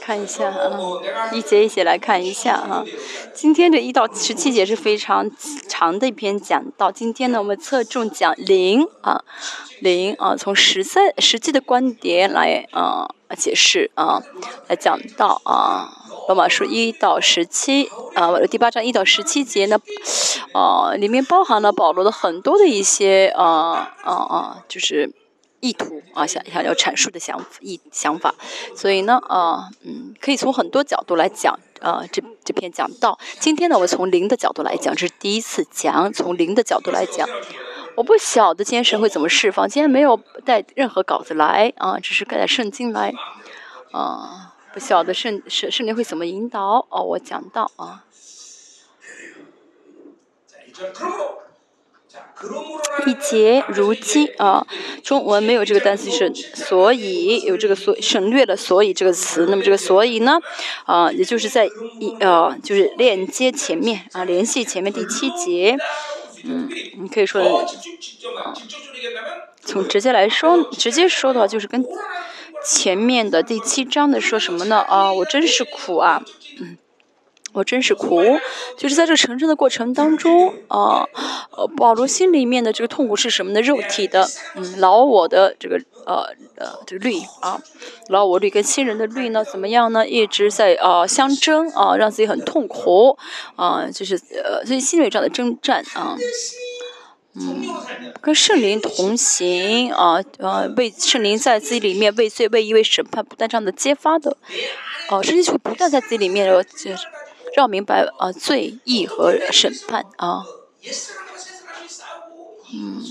[0.04, 1.00] 看一下啊，
[1.32, 2.84] 一节一节来看一下啊。
[3.32, 5.30] 今天这一到十七节是非常
[5.66, 6.92] 长的一篇讲到。
[6.92, 9.24] 今天呢，我们侧重讲灵啊，
[9.80, 14.22] 灵啊，从实在实际的观点来啊解释啊，
[14.68, 15.88] 来讲到啊，
[16.28, 19.78] 罗马书一到十七啊，第八章一到十七节呢，
[20.52, 25.14] 啊，里面包含了保罗的很多的一些啊啊啊，就是。
[25.64, 28.34] 意图啊，想想要阐述的想意想法，
[28.76, 37.26] 所以呢，啊，嗯，可以从很多角度来讲，啊，这这篇讲到今天呢，我从零的角度来讲，这是第一次讲，从零的角度来讲，
[37.96, 43.14] 我不晓得今天神会怎么释放，今天没有带任何稿子来，啊，只是带圣经来，
[43.90, 48.04] 啊，不晓得圣圣圣灵会怎么引导，哦，我讲到啊。
[53.06, 54.66] 一节如今啊，
[55.02, 59.46] 中文没有这个单词是，所以有这个所省略了所以这个词。
[59.48, 60.38] 那么这个所以呢，
[60.84, 65.76] 啊，也就是在一呃，就是链接前面啊，联系前面第七节，
[66.44, 66.68] 嗯，
[66.98, 68.54] 你可以说，啊，
[69.62, 71.84] 从直接来说，直接说的话就是跟
[72.64, 74.78] 前面的第七章的说什么呢？
[74.88, 76.34] 啊，我真是苦啊，嗯。
[77.54, 78.20] 我真是苦，
[78.76, 81.06] 就是在这成圣的过程当中啊，
[81.52, 83.60] 呃，保罗心里面的这个痛苦是什么呢？
[83.62, 87.62] 肉体的，嗯，老我的这个呃呃这个律啊，
[88.08, 90.04] 老我律跟亲人的律呢怎么样呢？
[90.04, 93.16] 一直在啊相争啊，让自己很痛苦
[93.54, 96.16] 啊，就是呃，所以心里这样的征战啊，
[97.36, 97.64] 嗯，
[98.20, 104.36] 跟圣灵同行啊，呃，为圣灵在自己里面为罪为一位审判不断这样的揭发的，
[105.08, 106.98] 哦，圣灵就不断在自己里面就是。
[107.54, 110.44] 让明白啊，罪义和审判啊，
[112.72, 113.02] 嗯，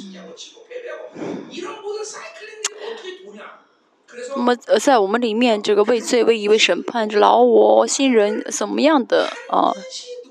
[4.35, 9.71] 那么呃，在我们里面，这个畏罪、畏义、为审判，这老我新人怎么样的啊？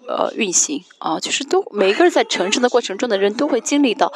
[0.09, 4.12] 呃，运行啊，就是都每一个人在成长的过程中的人都会经历到，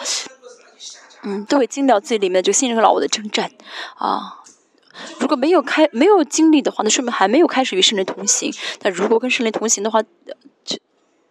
[1.22, 3.52] 嗯，都会经历到自己里面这个新人和老我的征战
[3.94, 4.42] 啊。
[5.18, 8.52] 如果没有开没有经历的话，那说明还没有开始与圣人同行。
[8.80, 10.02] 但如果跟圣人同行的话，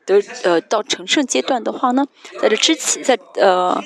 [0.06, 2.06] 得呃到成圣阶段的话呢，
[2.40, 3.82] 在这之前，在呃。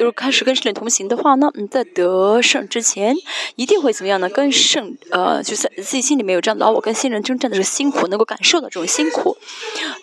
[0.00, 3.14] 如果开始跟圣人同行的话呢，你在得胜之前
[3.54, 4.26] 一定会怎么样呢？
[4.26, 9.36] 跟圣呃，就在自己心里面有这样的，我跟新人征战的是辛苦，能够感受到这种辛苦。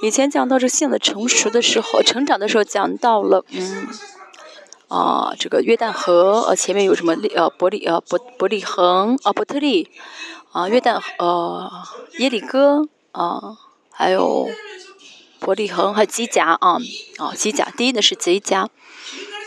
[0.04, 3.88] 以前讲到这信的成熟的时候，成长的时候讲到了，嗯，
[4.96, 9.90] 啊，这个约旦河呃前面有什么呃伯利呃伯伯利恒啊伯特利
[10.54, 11.70] 啊约旦呃
[12.20, 13.58] 耶里哥啊
[13.92, 14.48] 还有
[15.40, 16.78] 伯利恒还有基甲啊
[17.18, 18.70] 啊基甲第一呢是基甲。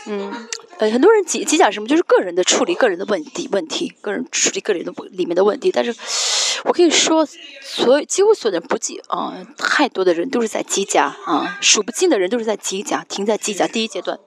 [0.05, 0.31] 嗯，
[0.79, 5.71] 呃，很多人机机甲什么，就是个人的处理个人的问题，问题，个人处理个人的里面的问题。
[5.71, 5.93] 但是，
[6.63, 7.27] 我可以说，
[7.61, 14.17] 所有几乎所有人不计啊，太多的人都是在机甲啊，数不尽的人都是在机甲，停在机甲第一阶段，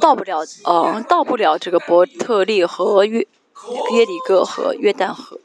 [0.00, 5.38] 到不了，呃，到不了这个伯特利和约耶里哥和约旦河，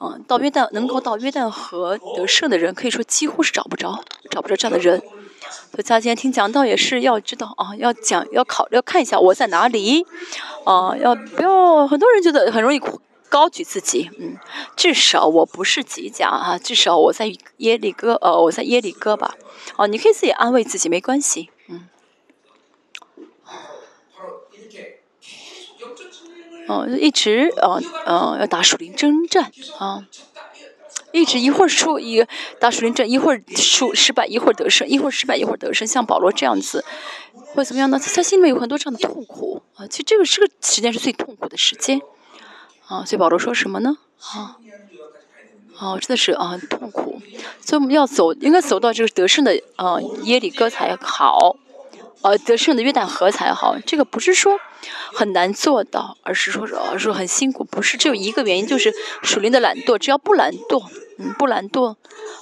[0.00, 5.02] 嗯，到约旦能够到约旦河得胜的人，可以说几乎是找不着，找不着这样的人。
[5.72, 10.06] 所以，今天听讲道也是要知道啊，要讲，要考，要看一下我在哪里，
[10.64, 11.86] 啊，要不要？
[11.86, 12.80] 很多人觉得很容易
[13.28, 14.36] 高举自己，嗯，
[14.74, 19.34] 至少我不是吉甲啊，至少我在耶利哥，呃，我在耶利哥吧，
[19.76, 21.50] 哦，你可以自己安慰自己，没关系，
[26.68, 30.06] 哦，一直，呃，呃，要打树林征战啊。
[31.12, 32.26] 一直一会儿输一
[32.58, 36.84] 打属灵战，一会儿输失败，一会儿得胜，一会儿失败，一会儿得胜，像保罗这样子，
[37.54, 37.98] 会怎么样呢？
[37.98, 39.86] 他心里面有很多这样的痛苦啊。
[39.86, 42.02] 其实这个这个时间是最痛苦的时间
[42.86, 43.02] 啊。
[43.04, 43.96] 所以保罗说什么呢？
[44.20, 44.58] 啊，
[45.78, 47.22] 啊，真的是啊，痛苦。
[47.62, 51.56] 所以我们要走，应该走到这个得胜的啊耶里哥才好。
[52.22, 54.58] 呃，得胜的约旦河才好，这个不是说
[55.12, 59.96] 很难做到，而是说说很辛苦，不是只有一个原因，就是属灵的懒惰。
[59.96, 60.84] 只要不懒惰，
[61.18, 61.94] 嗯，不懒惰，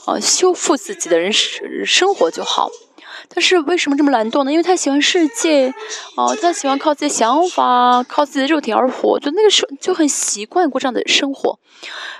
[0.07, 2.71] 呃，修复自己的人生活就好。
[3.29, 4.53] 但是为什么这么懒惰呢？
[4.53, 5.75] 因为他喜欢世界，
[6.17, 11.59] 哦，他喜欢靠自己的想法，靠自己的肉体而活，就那个时候就很习惯过这样的生活，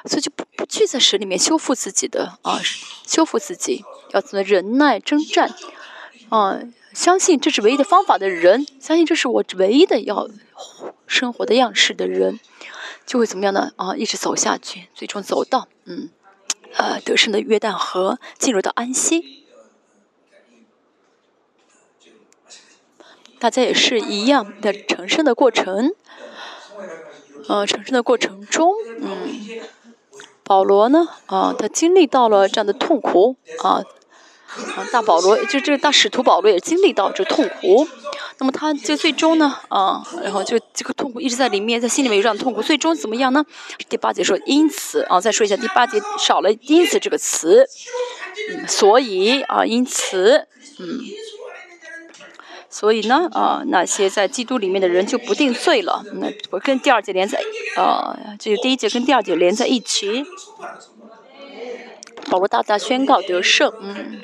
[0.07, 2.61] 所以就不不去在神里面修复自己的啊，
[3.07, 5.55] 修复自己，要怎么忍耐征战，
[6.29, 6.59] 啊。
[6.95, 10.31] 相信这是唯一的方法的人，相信这是我唯一的要
[11.09, 12.39] 生活的样式的人，
[13.05, 13.73] 就会怎么样呢？
[13.75, 16.11] 啊，一直走下去，最终走到嗯，
[16.75, 19.45] 呃，得胜的约旦河，进入到安息。
[23.41, 25.93] 大家也是一样的成圣的过程，
[27.49, 29.61] 呃，成圣的过程中，嗯，
[30.45, 33.83] 保罗呢，啊，他经历到了这样的痛苦，啊。
[34.77, 37.87] 啊，大保罗就这个大使徒保罗也经历到这痛苦，
[38.39, 43.45] 那么他就最终呢，啊，然后就这个痛苦一直在里面，在心里面有这样的痛苦，最终怎么样呢？
[43.89, 47.67] 第八节说，因此啊，再说一下第八节少了“因此”这个词，
[48.51, 50.47] 嗯，所以啊，因此，
[50.79, 51.01] 嗯，
[52.71, 56.05] 所以呢，啊，那些在基督里面的人就不定罪了。
[56.15, 57.41] 那我跟第二节连在，
[57.77, 60.25] 啊，就第一节跟第二节连在一起。
[62.31, 64.23] 保罗大大宣告得胜，嗯。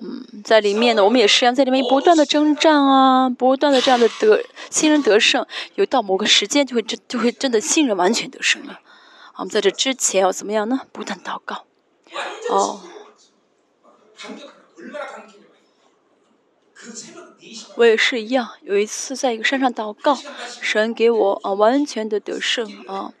[0.00, 8.78] 嗯，在里面呢，我们也是要在里面不断的征战啊，不断的这样的得新人得胜，有到某个时间就会真就会真的新人完全得胜了。
[9.38, 10.82] 我们在这之前要怎么样呢？
[10.92, 11.64] 不断祷告。
[12.50, 12.80] 哦。
[17.74, 20.16] 我也是一样，有一次在一个山上祷告，
[20.60, 23.12] 神给我啊完全的得胜啊，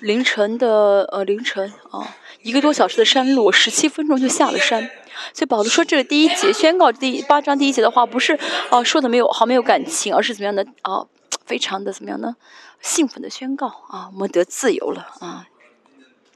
[0.00, 4.90] 凌晨的呃凌晨啊一个多小时的山路，十七分钟就下了山。
[5.32, 8.38] 所以保罗说这个第一节宣告第八章第一节的话，不是
[8.70, 11.06] 哦说的没有好没有感情，而是怎么样的啊？
[11.44, 12.36] 非常的怎么样呢？
[12.80, 15.48] 兴奋的宣告啊，我们得自由了啊，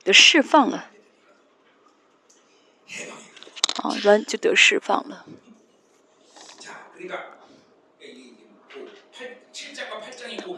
[0.05, 0.91] 得释放了
[3.83, 5.25] 啊，完就得释放了。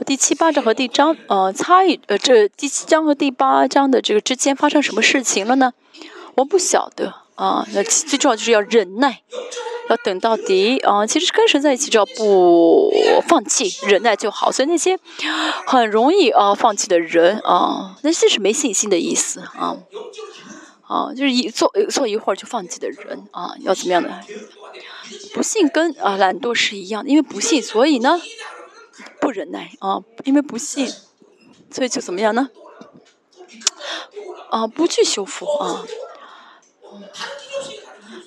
[0.06, 5.72] 第七八章和第章呃差异呃这第七章和第八章的这个之间发生什么事情了呢？
[6.36, 7.14] 我不晓得。
[7.38, 9.22] 啊，那最重要就是要忍耐，
[9.88, 11.06] 要等到底啊！
[11.06, 12.92] 其实跟神在一起，只要不
[13.28, 14.50] 放弃，忍耐就好。
[14.50, 14.98] 所以那些
[15.64, 19.76] 很容易啊放弃的人啊，那些是没信心的意思啊
[20.88, 24.10] 啊，就是一做做一会儿就放弃的人啊，要怎么样的？
[25.32, 28.20] 不信跟啊懒惰是一样的，因为不信，所以呢
[29.20, 30.88] 不忍耐啊，因为不信，
[31.70, 32.50] 所以就怎么样呢？
[34.50, 35.84] 啊，不去修复啊。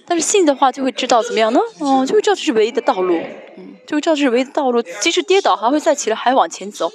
[0.06, 1.60] 但是信的话就会知道怎么样呢？
[1.80, 3.16] 哦，就会知道这是唯一的道路。
[3.58, 4.82] 嗯，就会知道这是唯一的道路。
[4.82, 6.92] 即使跌倒，还会再起来，还往前走。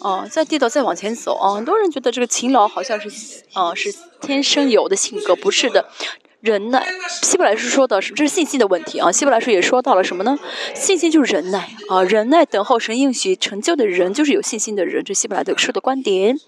[0.00, 1.36] 啊，再跌倒，再往前走。
[1.36, 5.88] 啊，很多人觉得这个勤劳好像是，啊，是天生有的性格，不是的。
[6.46, 6.86] 忍耐，
[7.22, 9.10] 希伯来书说的是，这是信心的问题啊。
[9.10, 10.38] 希伯来书也说到了什么呢？
[10.76, 15.02] 信心就是忍耐啊，忍耐等候神应许成就的人，就是有信心的人。
[15.02, 16.38] 这希伯来的说的观点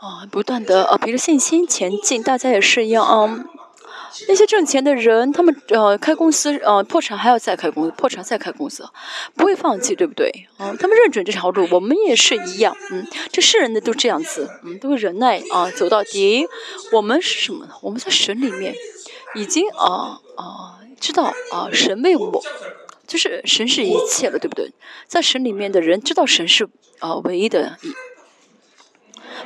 [0.00, 3.44] 啊，不断的啊，凭着信心前进，大家也是一样啊。
[4.28, 8.88] 那些挣钱的人，他们呃开公司呃破产还要再开公司，破产再开公司，
[9.34, 10.30] 不会放弃，对不对？
[10.56, 16.46] 啊，他们认准这条路，我们也是一样，嗯，这世人的都这样子，嗯，都忍耐啊，走到底。
[16.92, 17.74] 我们是什么呢？
[17.82, 18.74] 我们在神里面
[19.34, 22.42] 已经啊啊知道啊，神为我，
[23.06, 24.72] 就是神是一切了，对不对？
[25.06, 26.68] 在神里面的人知道神是
[27.00, 27.78] 啊唯一的，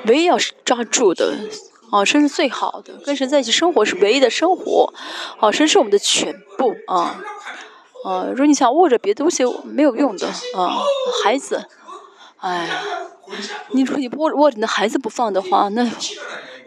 [0.07, 1.37] 唯一要抓住的。
[1.91, 4.93] 啊，神是最好的，跟神在一起生活是唯一的生活。
[5.41, 7.21] 啊，神是我们的全部啊
[8.05, 8.27] 啊！
[8.31, 10.79] 如果你想握着别的东西没有用的啊，
[11.23, 11.67] 孩子，
[12.39, 12.69] 哎，
[13.73, 15.91] 你说你握握着你的孩子不放的话，那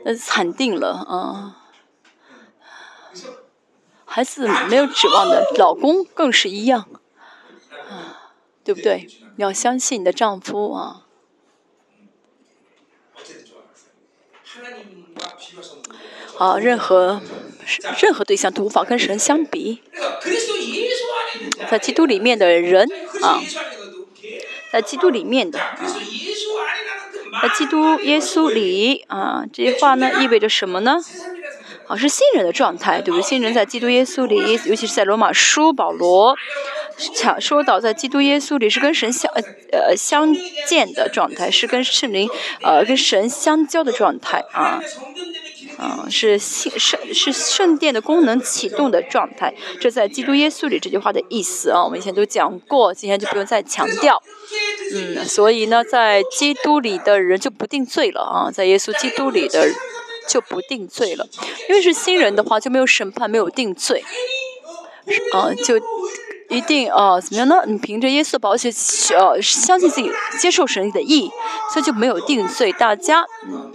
[0.06, 1.58] 那惨定了啊！
[4.06, 6.86] 孩子没有指望的，老公更是一样
[7.90, 8.30] 啊，
[8.64, 9.08] 对不对？
[9.38, 11.06] 你要相信你的丈夫啊。
[16.38, 17.22] 啊，任何
[18.02, 19.82] 任何对象都无法跟神相比。
[21.70, 22.88] 在基督里面的人
[23.22, 23.42] 啊，
[24.72, 25.78] 在基督里面的啊，
[27.42, 31.00] 在基督耶稣里啊，这些话呢意味着什么呢？
[31.88, 33.24] 啊，是新人的状态，对不对？
[33.24, 36.36] 新人在基督耶稣里，尤其是在罗马书保罗
[37.16, 39.32] 讲说到，在基督耶稣里是跟神相
[39.72, 40.34] 呃相
[40.66, 42.30] 见的状态，是跟圣灵
[42.62, 44.82] 呃跟神相交的状态啊。
[45.80, 54.22] 嗯，是圣圣是圣殿的功能启动的状态，这在基督耶稣里这句话的意思啊，我们以前都讲过，今天就不用再强调。
[54.94, 59.68] 嗯，所以呢，在基督里的人就不定罪了啊，在耶稣基督里的
[60.28, 61.28] 就不定罪了，
[61.70, 64.04] 因为是新人的话就没有审判，没有定罪，
[65.34, 65.78] 啊，就
[66.50, 67.64] 一定啊怎么样呢？
[67.66, 68.70] 你凭着耶稣的宝血，
[69.16, 71.32] 呃，相信自己接受神的意，
[71.72, 72.72] 所以就没有定罪。
[72.74, 73.72] 大家嗯，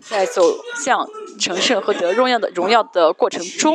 [0.00, 0.42] 在走
[0.76, 1.08] 向。
[1.38, 3.74] 成圣和得荣耀的荣耀的过程中，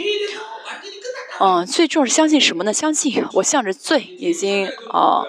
[1.40, 2.72] 嗯，最重要是相信什么呢？
[2.72, 5.24] 相信我向着罪已经啊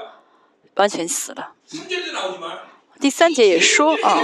[0.75, 1.55] 完全死了。
[3.01, 4.21] 第三节也说啊，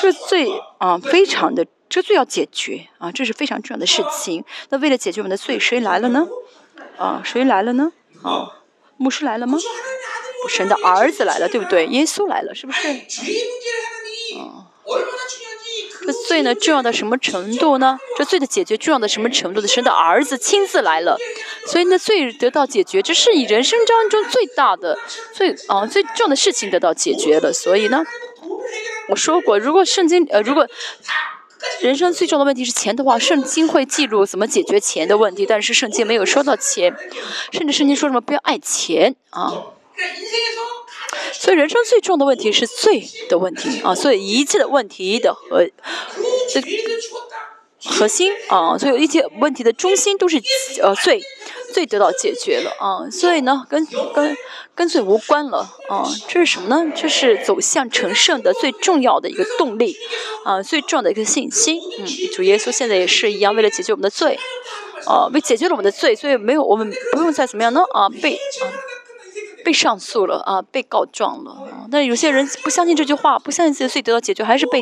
[0.00, 4.44] 这罪啊非常的，这罪要解决啊，这是非常重要的事情。
[4.70, 6.26] 那为了解决我们的罪，谁来了呢？
[6.98, 7.92] 啊，谁来了呢？
[8.22, 8.62] 啊，
[8.96, 9.58] 牧师来了吗？
[10.48, 11.86] 神的儿子来了，对不对？
[11.86, 12.88] 耶稣来了，是不是？
[14.38, 14.70] 啊。
[16.06, 17.98] 这罪呢重要到什么程度呢？
[18.16, 19.66] 这罪的解决重要到什么程度的？
[19.66, 21.18] 神的儿子亲自来了，
[21.66, 24.96] 所以呢罪得到解决，这是以人生当中最大的、
[25.32, 27.52] 最啊最重要的事情得到解决了。
[27.52, 28.04] 所以呢，
[29.08, 30.66] 我说过，如果圣经呃如果
[31.80, 36.94] 人生最重要的问题是钱的话，圣经会记录怎么解决钱的问题，但是圣经没有说到钱，
[37.52, 39.52] 甚至圣经说什么不要爱钱啊。
[41.32, 45.66] 所以人生最重要的问题是罪的问题啊，所以一切的问题的核，
[47.84, 50.42] 核心啊，所以一切问题的中心都是
[50.82, 51.22] 呃罪，
[51.76, 54.34] 罪得到解决了啊，所以呢跟跟
[54.74, 55.58] 跟罪无关了
[55.90, 56.90] 啊，这是什么呢？
[56.96, 59.94] 这是走向成圣的最重要的一个动力
[60.46, 61.78] 啊，最重要的一个信心。
[61.98, 64.38] 嗯，主耶稣现在也是一样，为了解决我们的罪，
[65.06, 68.64] 啊，为解决了我们的罪，所以没有我们不用再怎么样呢啊被啊。
[69.66, 71.90] 被上诉了啊，被告状了啊！
[71.90, 74.80] 但有些人不相信这句话，不相信自己的罪得到解决，还是被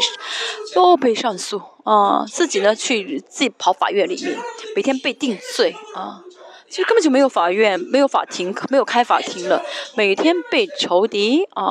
[0.74, 2.26] 都被上诉啊！
[2.30, 4.36] 自己呢去自己跑法院里面，
[4.76, 6.20] 每天被定罪啊！
[6.68, 9.64] 其实根本就没有法院，没有法庭，没有开法庭了，
[9.96, 11.64] 每天被仇敌啊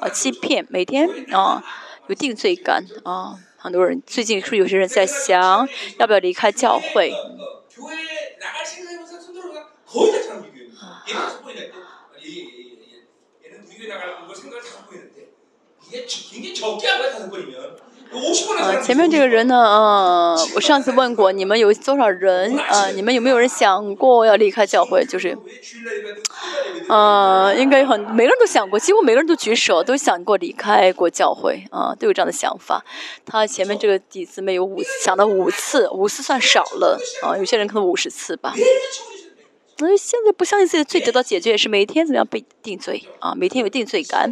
[0.00, 1.62] 啊欺骗，每天啊
[2.08, 3.38] 有定罪感啊！
[3.56, 7.12] 很多人最近是有些人在想，要不要离开教会？
[18.12, 25.04] 呃，前面这个人呢，呃，我上次问过你们有多少人， 呃，你们有没有人想过要离开教会？
[25.04, 25.38] 就是，
[26.88, 32.84] 呃，应该很，每个人都想过，几乎每个人都举手，都想过离开过教会，啊，都有这样的想法。
[33.24, 38.52] 他前面这个底子没有五想到五次，五次算少了，啊，有些人可能五十次吧。
[39.78, 43.34] 那现在不相信自己的罪得到解决，也是每天怎么样被定罪啊？
[43.36, 44.30] 每天有定罪感。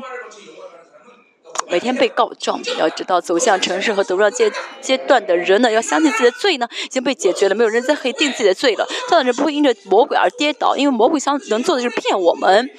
[1.69, 2.61] 每天被告状。
[2.79, 4.51] 要知道，走向城市和走上阶
[4.81, 8.87] 阶段的人呢，要相信自己的罪呢已经被解决了，没有人再可以定自己的罪了。
[9.09, 12.71] 这样的人不会因着魔鬼而跌倒，因为魔鬼想能做的就是骗我们，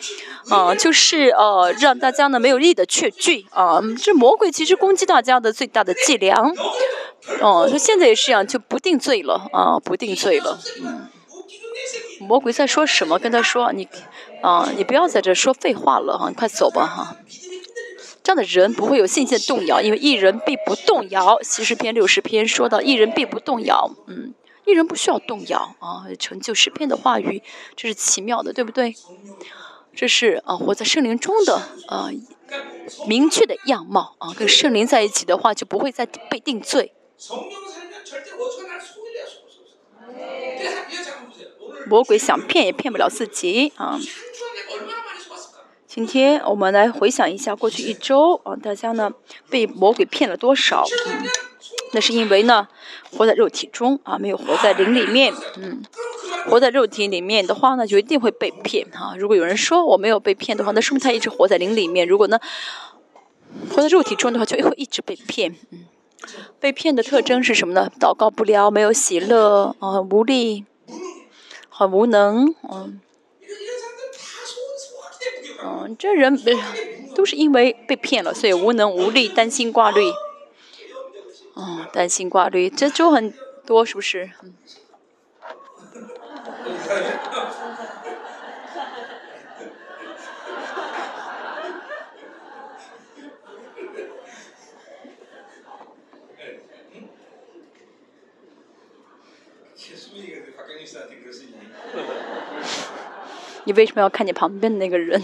[0.49, 3.81] 啊，就是呃让大家呢没有力的确据啊。
[4.01, 6.35] 这魔鬼其实攻击大家的最大的伎俩，
[7.41, 11.07] 哦，他现在也是一样，就不定罪了啊，不定罪了，嗯。
[12.21, 13.17] 魔鬼在说什么？
[13.17, 13.87] 跟他说：“你，
[14.41, 17.15] 啊，你不要在这说废话了哈，你快走吧哈。”
[18.29, 21.41] 这样的人不会有信心的动摇，因为一人必不动摇。
[21.41, 24.35] 七十篇、六十篇说到一人必不动摇，嗯，
[24.67, 27.41] 一人不需要动摇啊，成就十篇的话语，
[27.75, 28.95] 这是奇妙的，对不对？
[29.95, 31.55] 这是啊，活在圣灵中的
[31.87, 32.11] 啊，
[33.07, 36.93] 明确的样貌啊，跟圣灵在一起的话，就不会再被定罪。
[41.87, 43.99] 魔鬼想骗也骗不了自己啊！
[45.89, 49.11] 今天我们来回想一下过去一周啊，大家呢
[49.49, 50.85] 被魔鬼骗了多少？
[51.07, 51.25] 嗯，
[51.93, 52.67] 那是因为呢
[53.11, 55.33] 活在肉体中啊，没有活在灵里面。
[55.57, 55.81] 嗯，
[56.45, 59.15] 活在肉体里面的话呢，就一定会被骗哈。
[59.17, 62.07] 如果有人说我没有被骗的话，那说明他一直活在灵里面。
[62.07, 62.39] 如果呢
[63.71, 65.55] 活在肉体中的话，就会一直被骗。
[65.71, 65.85] 嗯，
[66.59, 67.91] 被骗的特征是什么呢？
[67.99, 70.65] 祷告不了，没有喜乐啊，无力。
[71.67, 72.99] 很无能，嗯，
[75.89, 76.39] 嗯，这人
[77.15, 80.11] 都是因为被骗了，所以无能无力，担心挂虑，
[81.55, 83.33] 哦，担心挂虑，这就很
[83.65, 84.29] 多，是不是？
[103.65, 105.21] 你为什么要看你旁边的那个人？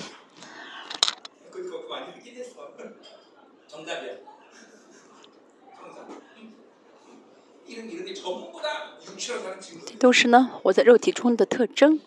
[9.85, 11.99] 这都是呢，我在肉体中的特征。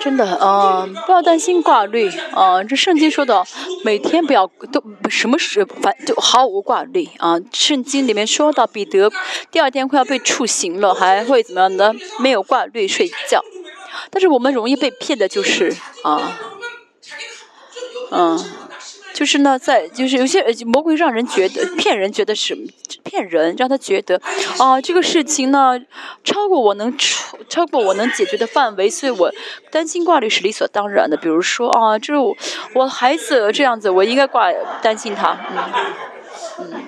[0.00, 3.44] 真的，嗯，不要担心挂虑，啊，这圣经说的，
[3.84, 9.12] 每天不要都什么事反就毫无挂虑，啊，圣经里面说到彼得
[9.50, 11.92] 第二天快要被处刑了，还会怎么样呢？
[12.18, 13.44] 没有挂虑睡觉，
[14.10, 16.38] 但是我们容易被骗的就是，啊，
[18.10, 18.69] 嗯。
[19.12, 22.56] 就是呢，在就是有些魔鬼让人觉得骗人，觉得是
[23.04, 24.20] 骗人，让他觉得
[24.58, 25.78] 啊，这个事情呢
[26.24, 29.30] 超过我能超超过我能解决的范围，所以我
[29.70, 31.16] 担心挂虑是理所当然的。
[31.16, 32.20] 比如说啊，就是
[32.74, 34.50] 我孩子这样子，我应该挂
[34.80, 36.82] 担心他，嗯嗯，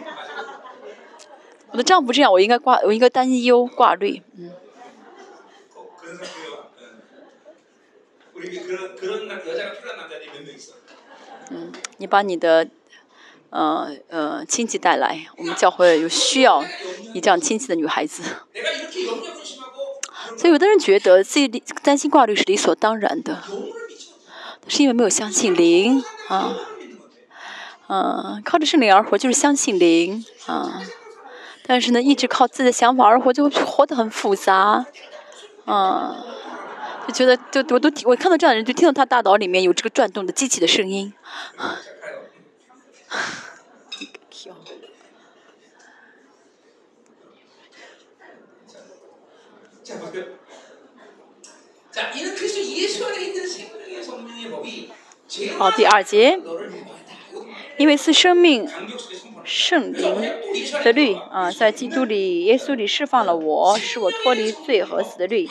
[1.72, 4.52] 我的丈夫这样，我应该挂我应该担忧挂虑，嗯。
[11.50, 11.70] 嗯，
[12.02, 12.66] 你把你的，
[13.50, 16.64] 呃呃亲戚带来，我们教会有需要
[17.14, 18.24] 你这样亲戚的女孩子。
[20.36, 23.40] 所以有的人觉得自己担心挂虑是理所当然的，
[24.66, 26.56] 是因为没有相信灵啊，
[27.86, 30.82] 嗯，靠着圣灵而活就是相信灵啊，
[31.64, 34.86] 但是呢，一直靠自己的想法而活，就活得很复杂，
[35.66, 36.16] 啊。
[37.06, 41.12] 就觉得，就我都，我看到这样的人，就听到他大脑里面有这个转动的机器的声音。
[55.58, 56.38] 好，第二节，
[57.78, 58.68] 因为是生命。
[59.44, 60.20] 圣灵
[60.84, 65.46] 的律啊，在基督里、耶稣里释放了我，使我脱离罪和死的律。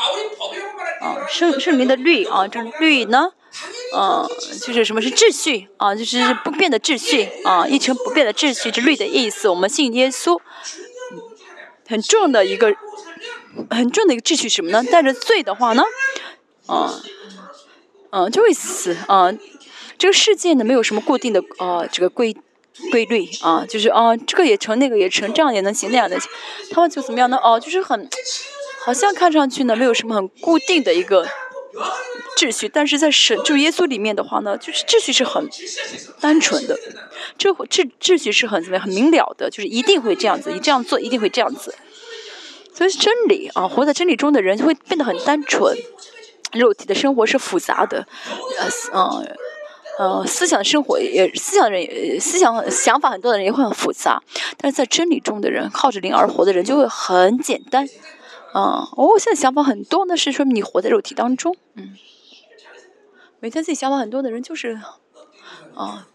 [1.01, 3.31] 啊，圣圣灵的律啊，这律呢，
[3.93, 4.25] 啊，
[4.65, 9.49] 就是什么是秩序啊，就是不变的秩序啊，一成不变的秩序，这律的意思。
[9.49, 10.39] 我们信耶稣，
[11.87, 12.73] 很重的一个，
[13.69, 14.83] 很重的一个秩序什么呢？
[14.83, 15.83] 带着罪的话呢，
[16.67, 17.01] 啊，
[18.11, 19.33] 嗯，就会死啊。
[19.97, 22.35] 这个世界呢，没有什么固定的啊，这个规。
[22.91, 26.29] 规律啊，就是啊，这个也成，那个也成，这样也能行，那样的行，
[26.71, 27.37] 他们就怎么样呢？
[27.37, 28.09] 哦，就是很，
[28.85, 31.27] 好像看上去呢，没有什么很固定的一个
[32.37, 35.47] 秩序，但是在神就耶稣里面的话呢，就是秩序是很
[36.19, 36.77] 单纯的，
[37.37, 41.75] 这秩秩序是很怎么样，很明了的，就是一定会这样子，你这样做一定会这样子，
[42.73, 45.77] 所以真理啊，活在真理中的人就会变得很单纯，
[46.53, 48.07] 肉体的生活是复杂的，
[48.57, 49.37] 呃，嗯。
[49.99, 54.23] 呃，思想生活也，思想人，思想想法很多的人也会很复杂，
[54.57, 57.87] 但是在真理中的人，靠着灵而活的人就会很简单。
[58.53, 61.55] 啊，哦，现在想法很多，那是说明你活在肉体当中。
[61.75, 61.95] 嗯，
[63.39, 64.79] 每天自己想法很多的人，就是
[65.75, 66.07] 啊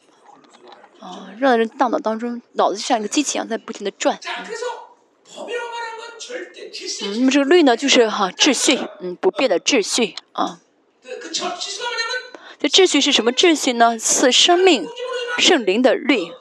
[1.01, 4.19] 啊，让人大脑当中脑子就像一个机器一样在不停的转。
[7.05, 10.61] 嗯，那么这个律呢，就是哈秩序，嗯，不变的秩序啊。
[12.59, 13.99] 这秩序是什么秩序呢？
[13.99, 14.89] 是生命
[15.39, 16.33] 圣灵的律。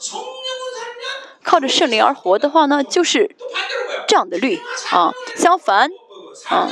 [1.44, 3.36] 靠着圣灵而活的话呢，就是
[4.08, 4.60] 这样的律
[4.92, 5.14] 啊。
[5.36, 5.90] 相反
[6.50, 6.70] 啊，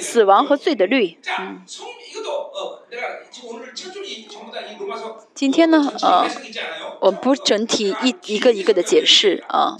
[0.00, 1.18] 死亡和罪的律。
[1.38, 1.62] 嗯。
[5.34, 6.28] 今天呢，呃，
[7.00, 9.76] 我们不整体一一个一个的解释啊。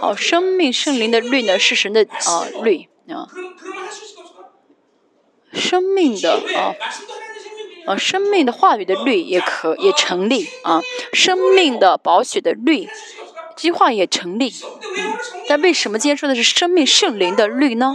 [0.00, 3.28] 好，生命圣灵的律呢是神的啊律啊，
[5.52, 6.74] 生命的啊
[7.86, 10.80] 啊生命的话语的律也可也成立啊，
[11.12, 12.86] 生命的宝血的律，
[13.54, 14.50] 这句话也成立。
[15.46, 17.94] 但为什么今天说的是生命圣灵的律呢？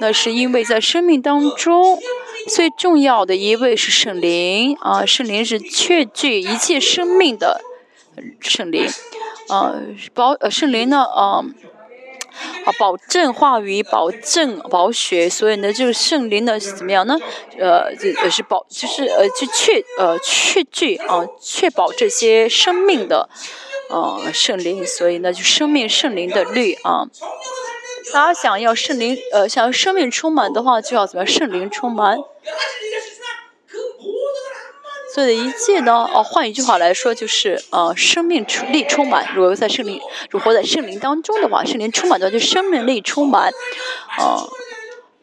[0.00, 2.00] 那是因为在生命当中
[2.48, 7.62] 最重要的一位是圣灵啊，圣灵是确据一切生命的
[8.40, 8.88] 圣灵。
[9.50, 9.82] 呃，
[10.14, 11.44] 保呃圣灵呢，呃，
[12.64, 17.18] 啊，保证话语，保证保血，所以呢，这个圣灵呢是怎么样呢？
[17.58, 23.28] 呃，这呃是保，就是呃，就确呃确据啊，确保这些生命的
[23.90, 27.06] 呃圣灵，所以呢，就生命圣灵的律啊。
[28.12, 31.26] 大家想要圣灵呃，想要生命充满的话，就要怎么样？
[31.26, 32.18] 圣灵充满。
[35.12, 39.26] 所以一切呢，哦，换一句话来说，就是呃，生命力充满。
[39.34, 40.00] 如果在圣灵，
[40.30, 43.50] 如果活在圣灵当中的话，圣灵充满的话，就生命力充满。
[44.18, 44.46] 啊，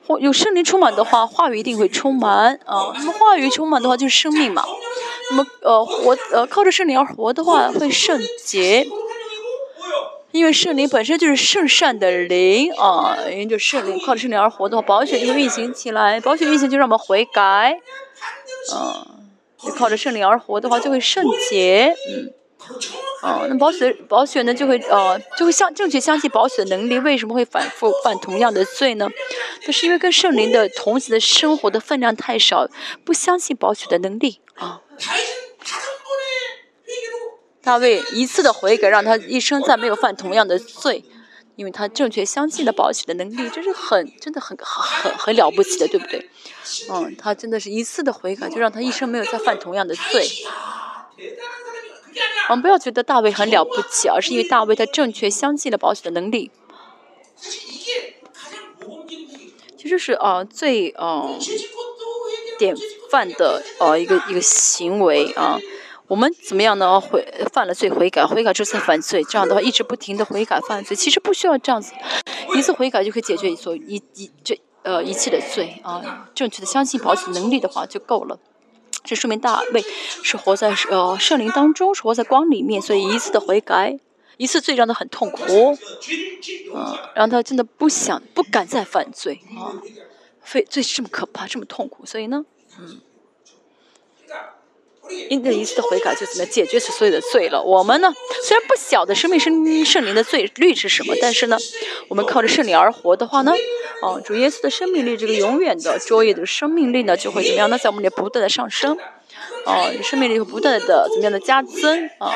[0.05, 2.59] 或有圣灵充满的话，话语一定会充满。
[2.65, 4.65] 啊，那么话语充满的话，就是生命嘛。
[5.29, 8.85] 那么呃，活呃，靠着圣灵而活的话，会圣洁。
[10.31, 17.79] 因为圣灵本身就是圣善的灵啊，因为就圣灵靠着圣灵而活的话，保险就会运行起来，保险运行就让我们悔改。
[18.73, 19.16] 嗯。
[19.75, 22.33] 靠着圣灵而活的话，就会圣洁，嗯，
[23.23, 26.99] 哦，那保险保险呢，就会呃，就会相正确相信保险的能力。
[26.99, 29.07] 为什么会反复犯同样的罪呢？
[29.65, 32.67] 就是因为跟圣灵的同级的生活的分量太少，
[33.03, 34.81] 不相信保险的能力啊。
[37.61, 41.03] 大卫一次的悔改，让他一生再没有犯同样的罪。
[41.57, 46.29] 因为他正确相信了保险的能力，这是很真的很很很很了不起的，对不对？
[46.89, 50.27] 嗯，他真的是一次的悔改，就让他一生没有再犯同样的罪。
[52.49, 56.51] 我们不要觉得大卫很了不起，而是因为大卫他正确相信了保险的能力。
[59.77, 61.37] 其实是啊，最呃
[62.57, 62.75] 典
[63.09, 65.59] 范的呃一个一个行为啊。
[66.07, 66.99] 我们怎么样呢？
[67.01, 71.91] 悔犯了罪悔改，悔改之后再犯罪，这样的话一直不停的悔改犯罪，其实不需要这样子，
[72.55, 76.29] 一次悔改就可以解决所一一这呃一切的罪啊。
[76.33, 78.39] 正确的相信保险能力的话就够了。
[79.03, 79.81] 这说明大卫
[80.23, 83.99] 是活在呃圣灵当中，是活在光里面，所以一次的悔改，
[84.37, 85.77] 一次罪让他很痛苦，
[86.75, 89.71] 啊，让他真的不想不敢再犯罪啊，
[90.41, 92.45] 非罪这么可怕，这么痛苦，所以呢，
[92.79, 92.99] 嗯。
[95.29, 97.61] 因这一次的悔改就怎么解决所有的罪了？
[97.61, 101.57] 我们呢，虽然不晓得生命圣圣灵的罪律是什么，但是呢，
[102.07, 103.53] 我们靠着圣灵而活的话呢，
[104.01, 107.77] 哦，主耶稣的生命力，这个永远的卓越的生命力呢，就会怎么样呢？
[107.77, 108.97] 在我们里不断的上升。
[109.67, 112.31] 哦，生命力会不断的怎么样的加增啊？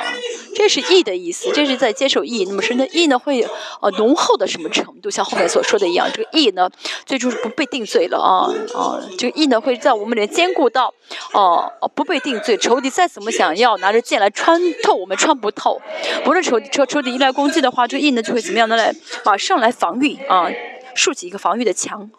[0.53, 2.43] 这是义的意思，这是在接受义。
[2.45, 3.41] 那么神的义呢，会
[3.81, 5.09] 呃浓厚的什么程度？
[5.09, 6.69] 像后面所说的一样，这个义呢，
[7.05, 8.99] 最终是不被定罪了啊啊！
[9.17, 10.93] 这个义呢，会在我们里坚固到
[11.33, 12.57] 哦不被定罪。
[12.57, 15.81] 仇敌再怎么想要拿着剑来穿透我们，穿不透。
[16.25, 20.51] 无论仇仇仇敌一来攻击的话，这个义呢就会怎么样的来马上来防御啊，
[20.93, 22.11] 竖起一个防御的墙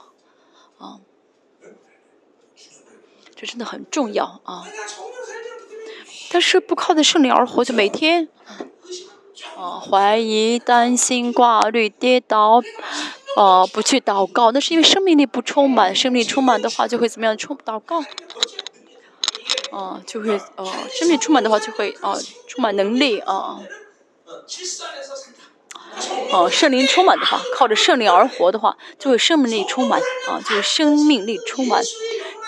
[0.79, 0.97] 啊。
[3.43, 4.65] 这真的很重要啊！
[6.31, 8.29] 但是不靠在圣灵而活，就每天
[9.57, 12.63] 啊怀疑、担心、挂虑、跌倒，
[13.37, 15.93] 啊不去祷告，那是因为生命力不充满。
[15.93, 17.37] 生命力充满的话，就会怎么样？
[17.37, 18.01] 充祷告，
[19.73, 22.17] 啊就会呃，生命充满的话，就会啊
[22.47, 23.59] 充满能力啊。
[26.33, 31.83] 哦，圣灵充满的话，靠着圣灵而活的话，就会生命力充满啊，就是生命力充满。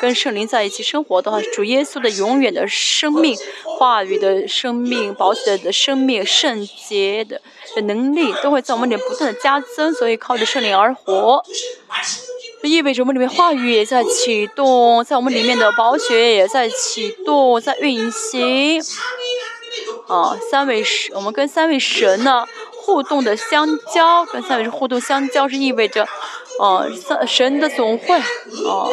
[0.01, 7.41] 跟圣灵在一起生活的话，主耶稣的永远的生命、话语的生命、保险的生命、圣洁的
[7.77, 9.93] 的能力，都会在我们里面不断的加增。
[9.93, 11.43] 所以靠着圣灵而活，
[12.63, 18.83] 意味着我们里面话语也在启动，在我们里面的宝血也在启动，在运行。
[20.09, 22.45] 啊，三位神，我们跟三位神呢
[22.85, 26.07] 互动的相交，跟三位是互动相交是意味着。
[26.59, 26.87] 哦，
[27.27, 28.17] 神的总会，
[28.67, 28.89] 哦，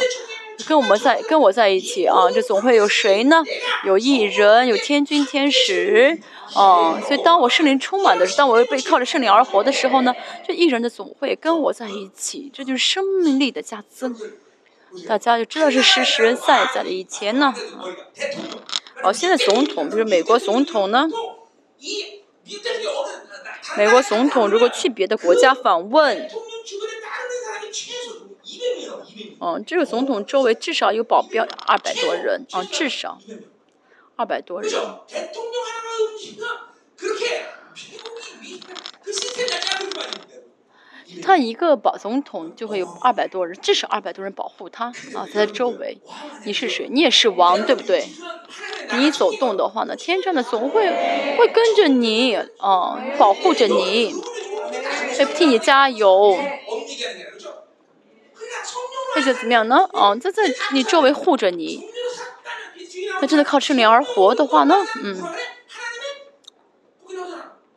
[0.68, 3.44] 跟我们在跟我在一起啊，这总会有谁呢？
[3.86, 6.18] 有艺人，有天君天使，
[6.56, 10.16] 哦，所以当我圣灵充满的时候，当我被靠着圣灵而活的时候呢，
[10.48, 14.16] 这艺人的总会跟我在一起，这就是生命力的加增。
[15.08, 16.90] 大家就知道是实实在在的。
[16.90, 17.54] 以前呢，
[19.04, 21.08] 哦，现在总统，比如美国总统呢，
[23.78, 26.30] 美国总统如果去别的国家访问，
[29.40, 33.20] 嗯，这个总统周围至少有保镖二百多人，啊，至少
[34.16, 34.72] 二百多人。
[41.24, 44.86] 他一个保总统就会有二百多人，至少二百多人保护他
[45.16, 46.00] 啊，他在周围。
[46.46, 46.88] 你是谁？
[46.92, 48.06] 你也是王，对不对？
[48.94, 50.90] 你走动的话呢，天上的总会
[51.38, 54.14] 会跟着你啊，保护着你，
[55.18, 56.38] 会替你加油。
[59.14, 59.90] 或者怎么样呢？
[59.94, 61.86] 啊，在在你周围护着你。
[63.20, 64.76] 他真的靠圣灵而活的话呢？
[65.04, 65.22] 嗯。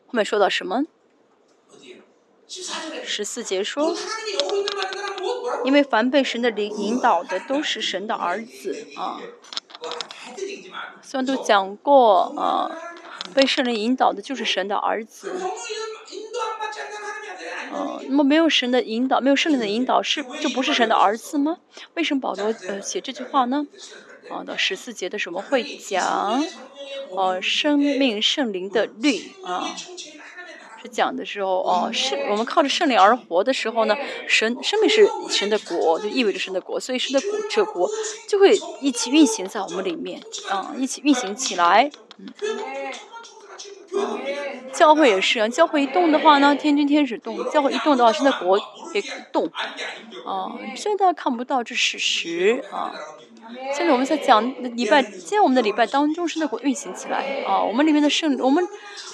[0.07, 0.85] 后面说到什么？
[3.05, 3.97] 十四节说，
[5.65, 9.21] 因为凡被神的领引导的都是神的儿子啊。
[11.03, 12.71] 虽然都讲过啊，
[13.35, 15.33] 被圣灵引导的就是神的儿子。
[17.73, 21.59] 啊，那么没有神的引导，没有圣灵的引导，是就不是神的儿子吗？
[21.95, 23.67] 为什么保罗呃写这句话呢？
[24.31, 26.45] 啊，到十四节的时候会讲，
[27.17, 29.75] 呃，生命圣灵的律啊。
[30.91, 37.89] 讲的时候哦，圣我们靠着圣灵而活的时候呢，神生命是神的国，就意味着神的国，所以神的国这国
[38.29, 40.21] 就会一起运行在我们里面
[40.51, 41.91] 啊，一起运行起来。
[42.19, 42.29] 嗯，
[44.73, 48.59] 教会也是啊，教会一动的话呢，天君天使动；教会一动的话，神的国
[48.93, 49.47] 也动。
[50.27, 52.93] 啊，现在看不到这事实啊。
[53.75, 54.43] 现在我们在讲
[54.77, 58.67] 礼拜，现在我们的礼拜当中，神的国运行起来啊，我们里面的圣，我们。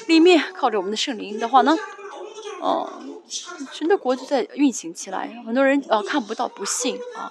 [0.06, 1.76] 里面靠着我们的圣灵的话呢，
[2.60, 2.90] 哦，
[3.72, 5.40] 神的国就在运行起来。
[5.46, 7.30] 很多人啊看不到，不信啊，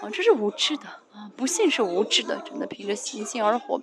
[0.00, 2.40] 啊，这是无知的啊，不信是无知的。
[2.48, 3.82] 真的凭着信心而活，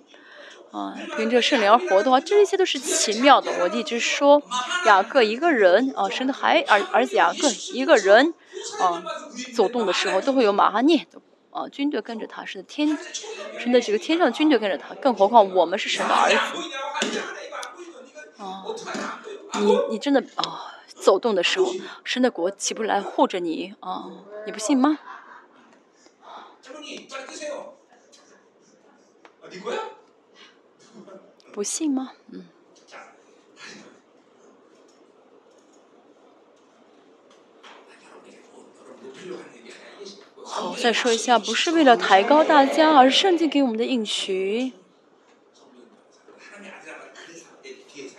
[0.72, 3.52] 啊，凭着圣灵而活的话，这一切都是奇妙的。
[3.60, 4.42] 我一直说，
[4.86, 8.34] 雅各一个人啊，生的孩儿儿子雅各一个人
[8.80, 9.04] 啊，
[9.54, 11.20] 走动的时候都会有马哈涅的
[11.56, 12.86] 啊军队跟着他，是天，
[13.58, 16.36] 神的这个天上的军队跟着他，更何况我们是神的儿子。
[18.36, 18.76] 哦，
[19.54, 21.72] 你你真的啊，走动的时候，
[22.04, 24.04] 神的国起不来护着你啊，
[24.44, 24.98] 你不信吗？
[31.52, 32.12] 不信吗？
[32.30, 32.44] 嗯。
[40.48, 44.72] 好，再说一下，不是为了抬高大家，而是圣经给我们的应许。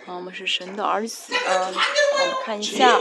[0.06, 2.98] 啊，我们是神的儿子，嗯，我们看一下，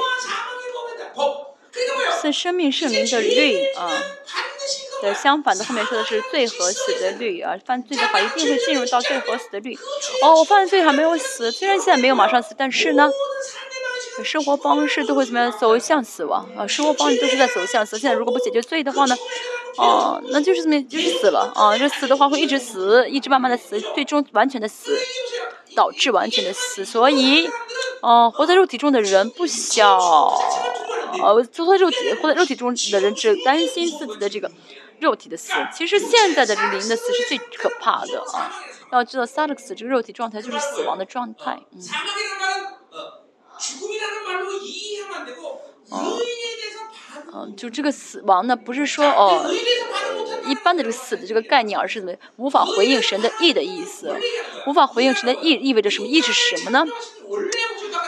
[2.21, 3.91] 是生命圣灵的律啊。
[4.99, 9.77] 对，相反的，后面说的是最合死的律啊，犯罪的话一定会进入到最合死的律。
[10.23, 13.07] 哦，我犯罪还没有死，虽然现在没有马上死，但是呢，
[14.23, 16.65] 生活方式都会怎么样走向死亡啊？
[16.67, 17.97] 生活方式都是在走向死。
[17.97, 19.15] 现在如果不解决罪的话呢，
[19.77, 21.77] 哦，那就是怎么就是死了啊？
[21.77, 24.97] 这死的话会一直死，一直慢慢的死，最终完全的死。
[25.75, 27.47] 导致完全的死，所以，
[28.01, 29.87] 哦，活在肉体中的人不想，
[31.21, 34.49] 呃，活在肉体活在肉体中的人只担心自己的这个
[34.99, 35.53] 肉体的死。
[35.71, 38.51] 其实现在的灵的死是最可怕的啊！
[38.91, 41.59] 要知道，萨勒克斯这个肉体状态就是死亡的状态。
[41.71, 41.79] 嗯，
[47.33, 49.49] 嗯，就这个死亡呢，不是说哦。
[50.45, 54.15] 一般的这个死的这个概念，而是怎么无法回应神的意的意思？
[54.65, 56.07] 无法回应神的意意味着什么？
[56.07, 56.85] 意是什么呢？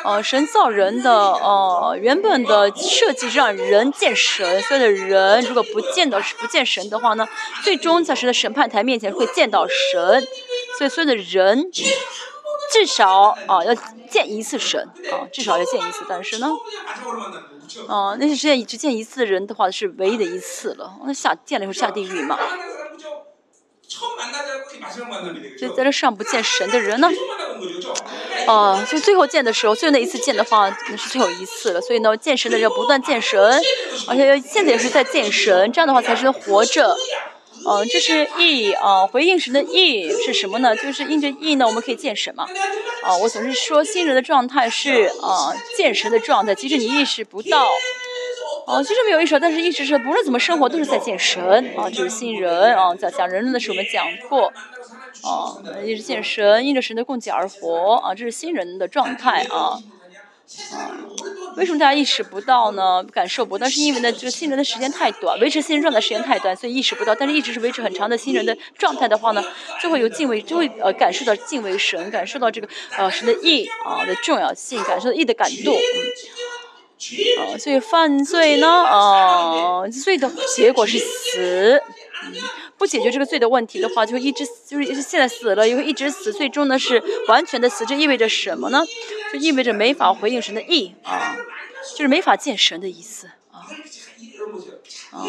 [0.05, 7.27] 呃，神造人的呃原本的设计是让人见神，所以的人如果不见到不见神的话呢，
[7.61, 10.23] 最终在神的审判台面前会见到神。
[10.77, 11.69] 所以所有的人
[12.71, 13.73] 至少啊要
[14.09, 16.05] 见一次神啊，至少要见一次。
[16.07, 16.47] 但是呢？
[17.87, 22.37] 啊，那些只见只见一次的人的话是唯一的一次了，那下见了以后下地狱嘛。
[25.59, 27.09] 就在这上不见神的人呢，
[28.47, 31.81] 哦，就最后见的时候，最后那一次见的话，那是最后一次了。
[31.81, 33.39] 所以呢，见神的人要不断见神，
[34.07, 36.95] 而且要现在也是在见神，这样的话才是活着。
[37.67, 40.75] 嗯，这是意啊，回应神的意是什么呢？
[40.75, 42.45] 就是应着意呢，我们可以见神嘛。
[43.03, 47.67] 啊，我总是说新人的状态是啊，见神的状态，即使你意识不到。
[48.65, 51.41] 啊，其实没有意识，但是一直是不论怎么生活都是在见神
[51.75, 54.53] 啊，这是新人啊，在讲人的时候我们讲过，
[55.23, 59.79] 啊，一直见神，因着神的供给而活啊，这是新人的状态啊。
[60.73, 60.97] 啊，
[61.57, 63.03] 为什么大家意识不到呢？
[63.11, 67.13] 感受不到，是因为呢，这个新人的时间太短，维持新人状态时间太短，所以意识不到。
[67.13, 69.43] 但是一直是维持很长的新人的状态的话呢，
[69.81, 75.75] 就会有敬畏，就会呃感受到敬畏神，感受到这个呃神的义啊的重要性，感受到义的感动。
[75.75, 81.81] 啊，所以犯罪呢，啊，罪的结果是死。
[82.79, 87.85] 不解决这个罪的问题的话，就一直就是现在死了，也会一直死，最终呢是完全的死。
[87.85, 88.83] 这意味着什么呢？
[89.31, 91.35] 就意味着没法回应神的意啊，
[91.91, 93.67] 就是没法见神的意思啊
[95.11, 95.27] 啊。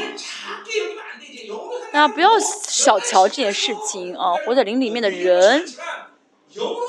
[1.93, 4.35] 大家不要小瞧这件事情啊！
[4.47, 5.67] 活在灵里面的人，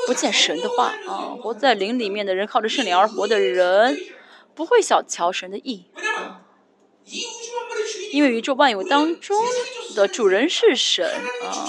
[0.05, 3.97] 不见神的话啊，活在灵里面的人，靠着圣灵而活的人，
[4.53, 6.41] 不会小瞧神的意啊。
[8.11, 9.37] 因为宇宙万有当中
[9.95, 11.05] 的主人是神
[11.43, 11.67] 啊，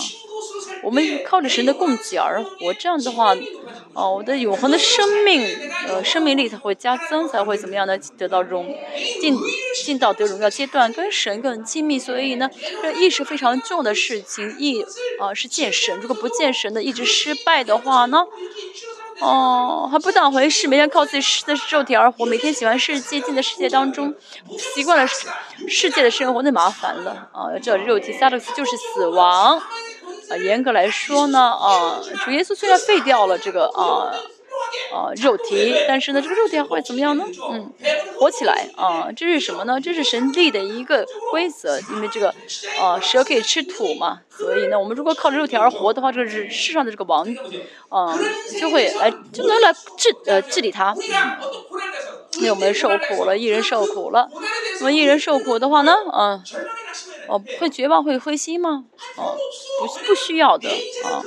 [0.82, 3.36] 我们靠着神的供给而活，这样的话，
[3.94, 5.46] 哦，我的永恒的生命，
[5.86, 7.96] 呃，生命力才会加增，才会怎么样呢？
[8.18, 8.74] 得到荣
[9.20, 9.36] 进
[9.84, 11.98] 进到得荣耀阶段，跟神更亲密。
[11.98, 12.50] 所以呢，
[12.82, 14.84] 这意识非常重的事情，意
[15.20, 16.00] 啊是见神。
[16.00, 18.24] 如果不见神的，一直失败的话呢？
[19.22, 24.12] 哦，还不当回事，每天靠自己的肉体而活，每天喜欢世界，进的世界当中，
[24.58, 25.28] 习惯了世
[25.68, 27.46] 世界的生活，那麻烦了啊！
[27.52, 29.58] 要知道肉体萨克斯就是死亡
[30.28, 34.12] 啊，严格来说呢啊，主耶稣虽然废掉了这个啊。
[34.92, 37.24] 啊，肉体，但是呢，这个肉体会怎么样呢？
[37.50, 37.72] 嗯，
[38.18, 39.80] 活起来啊，这是什么呢？
[39.80, 42.34] 这是神力的一个规则，因为这个，
[42.78, 47.26] 啊，蛇可以吃土嘛，所以呢，我们如果靠着肉体而活的话，这个是世上的这个王，
[47.88, 48.18] 啊，
[48.60, 50.94] 就会来就能来治呃治理他。
[52.40, 54.28] 那我们受苦了，一人受苦了，
[54.80, 56.42] 那么一人受苦的话呢，嗯，
[57.28, 58.84] 哦，会绝望会灰心吗？
[59.16, 59.36] 哦，
[59.80, 60.68] 不不需要的
[61.04, 61.22] 啊，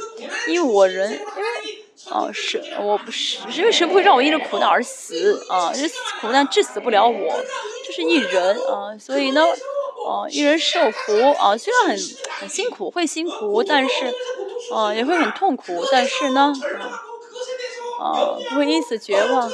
[0.47, 1.84] 因为我人因为。
[2.11, 5.89] 啊，是，我不是，因为神不会让我因着苦难而死啊，因为
[6.21, 7.43] 苦难致死不了我，
[7.85, 11.97] 这是一人啊，所以呢，啊，一人受苦啊，虽然很
[12.39, 14.13] 很辛苦，会辛苦，但是，
[14.73, 16.53] 啊，也会很痛苦，但是呢，
[17.99, 19.49] 啊，不会因此绝望，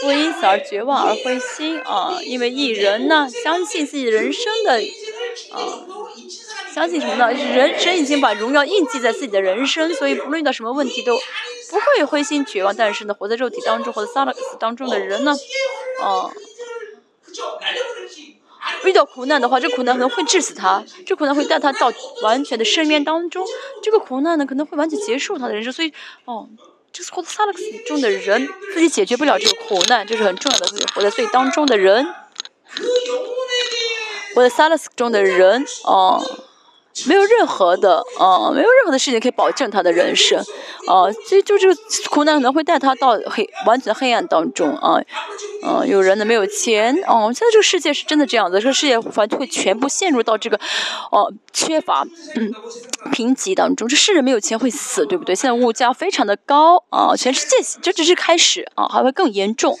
[0.00, 4.80] 不会因此而绝望而灰心啊，因为一人呢，相信自己人生的，
[5.52, 5.60] 啊。
[6.72, 7.32] 相信什么呢？
[7.32, 12.74] 人神已经把荣耀印记在自己的人生，所以不论遇到什么问题都不会灰心绝望。
[12.74, 15.34] 但是呢，活在肉体当中或者撒拉克斯当中的人呢，
[16.00, 16.30] 啊，
[18.84, 21.92] 遇到苦难的话，这苦难可能会致死他，这苦难会带他到
[22.22, 23.44] 完全的深渊当中。
[23.82, 25.72] 这个苦难呢，可能会完全结束他的人生。
[25.72, 25.92] 所以，
[26.24, 26.48] 哦，
[26.92, 30.66] 就是活在萨拉克斯中的人自己解决不了这个苦难，这是很重要的。
[30.66, 32.06] 自己活在最当中的人，
[34.34, 36.22] 我在撒拉斯中的人，哦。
[37.06, 40.38] 没有任何的啊，没有任何的事情可以保证他的人生，
[40.88, 45.00] 啊，所以就这个苦难可能会带他到黑完全黑暗当中啊，
[45.64, 50.58] 嗯，有人呢没有钱，哦，现在这个世界是真的这样子，这个世界反正会全部陷入到这个
[51.12, 52.04] 哦缺乏
[52.34, 52.52] 嗯
[53.12, 55.32] 贫瘠当中，这世人没有钱会死，对不对？
[55.32, 59.78] 现在物价非常的高啊，全世界这只是开始啊，还会更严重。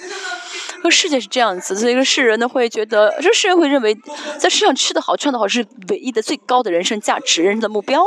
[0.76, 3.94] 这个世界是这样子，所以这个世人呢会觉得，这世人会认为，
[4.38, 8.04] 在世上吃的好、穿的好是唯一的、最高的人生价值、人生的目标，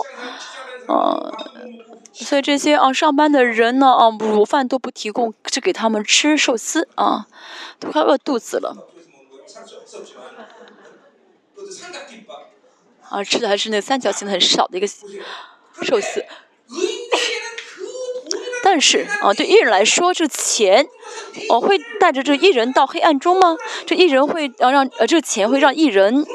[0.88, 1.32] 啊，
[2.14, 7.28] 所以这些啊上班的人呢啊午饭都不提供，只给他们吃寿司啊，
[7.80, 8.88] 都快饿肚子了，
[13.10, 16.26] 啊吃的还是那三角形的很少的一个寿司。
[18.74, 20.88] 但是啊，对艺人来说，这钱，
[21.47, 23.55] 哦，会带着这艺人到黑暗中吗？
[23.86, 26.26] 这艺人会呃让呃这个钱会让艺人，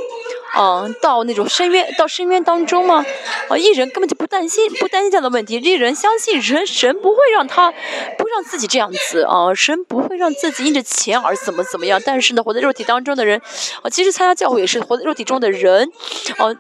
[0.57, 3.05] 嗯，到那种深渊到深渊当中吗？
[3.49, 7.73] 啊，艺人根本就不担心不担心这样的问题，艺人相信人神不会让他
[8.17, 12.01] 不让自己这样子啊，神不会让自己因着钱而怎么怎么样。
[12.07, 13.43] 但是呢，活在肉体当中的人，
[13.83, 15.91] 啊，其实参加教会也是活在肉体中的人，
[16.37, 16.55] 啊。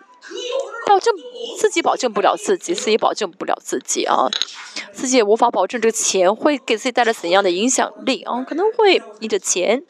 [0.86, 1.14] 保证
[1.58, 4.28] 自己保证不了自己，自己保证不了自己啊，
[4.92, 9.82] 自己也无法保证这个钱会给自己带来怎样的影响力啊，可能会你的钱，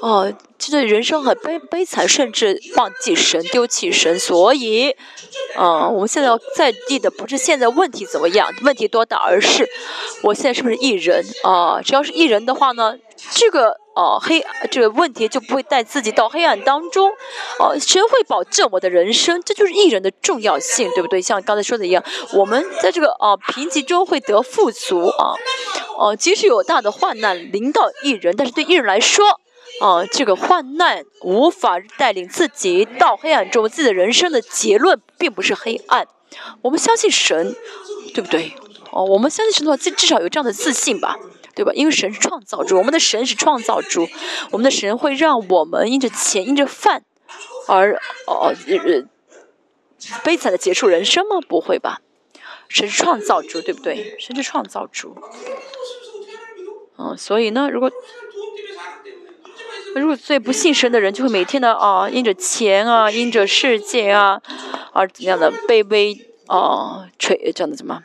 [0.00, 4.94] 哦，这个人生很悲悲惨，甚至忘记神、丢弃神，所以，
[5.56, 9.68] 啊，我们现在要在意的不是现在问题怎么样，问题多大，而是
[10.22, 11.80] 我现在是不是艺人啊？
[11.82, 12.96] 只要是艺人的话呢，
[13.32, 13.76] 这个。
[13.96, 17.10] 哦，黑这个问题就不会带自己到黑暗当中。
[17.58, 21.18] 哦，神会保证我的人生，这就是艺人的重要性，对不对？
[21.22, 25.32] 像刚才说的一样，我们在这个啊贫瘠中会得富足啊。
[25.96, 29.24] 哦，即使有大的患难临到艺人，但是对艺人来说，
[29.80, 36.08] 啊，这个患难无法带领自己到黑暗中，自己的人生的结论并不是黑暗。
[36.62, 37.54] 我们相信神，
[38.14, 38.54] 对不对？
[38.90, 41.16] 哦，我们相信神的话，至至少有这样的自信吧，
[41.54, 41.72] 对吧？
[41.74, 44.08] 因为神是创造主，我们的神是创造主，
[44.50, 47.04] 我们的神会让我们因着钱、因着饭
[47.68, 49.04] 而哦呃
[50.24, 51.40] 悲惨的结束人生吗？
[51.46, 52.00] 不会吧？
[52.68, 54.16] 神是创造主，对不对？
[54.18, 55.16] 神是创造主。
[56.98, 57.90] 嗯，所以呢，如果
[60.00, 64.40] 如果最不信神的人，就会每天的啊，因着钱啊，因着世界啊，
[64.92, 68.02] 而怎样的卑微啊，垂这样的怎么？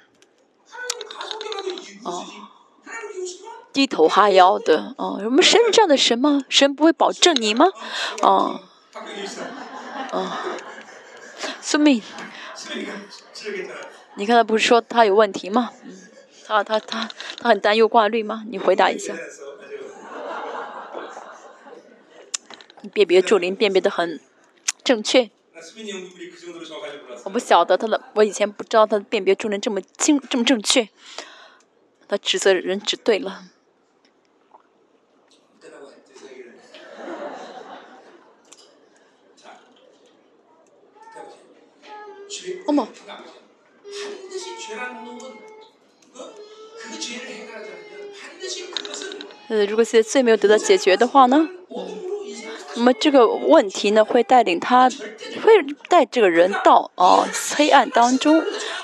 [2.03, 2.25] 哦，
[3.73, 6.41] 低头哈腰的哦，我们神这样的神吗？
[6.49, 7.67] 神不会保证你吗？
[8.21, 8.61] 哦，
[10.11, 10.31] 哦，
[11.59, 12.01] 苏敏，
[14.15, 15.71] 你刚才不是说他有问题吗？
[16.47, 18.43] 他他他他很担忧挂绿吗？
[18.49, 19.13] 你回答一下。
[19.13, 19.19] 你
[22.89, 24.19] 辨别助灵辨别的很
[24.83, 25.29] 正确。
[27.23, 30.89] 我不晓得他的，我以前不知道他的辨别助灵这么清这么正确。
[32.07, 33.43] 他指责人指对了。
[42.65, 42.87] 哦么？
[49.49, 51.49] 呃，如果现在罪没有得到解决的话呢？
[52.75, 55.51] 那么这个问题呢，会带领他，会
[55.89, 58.41] 带这个人到啊黑暗当中，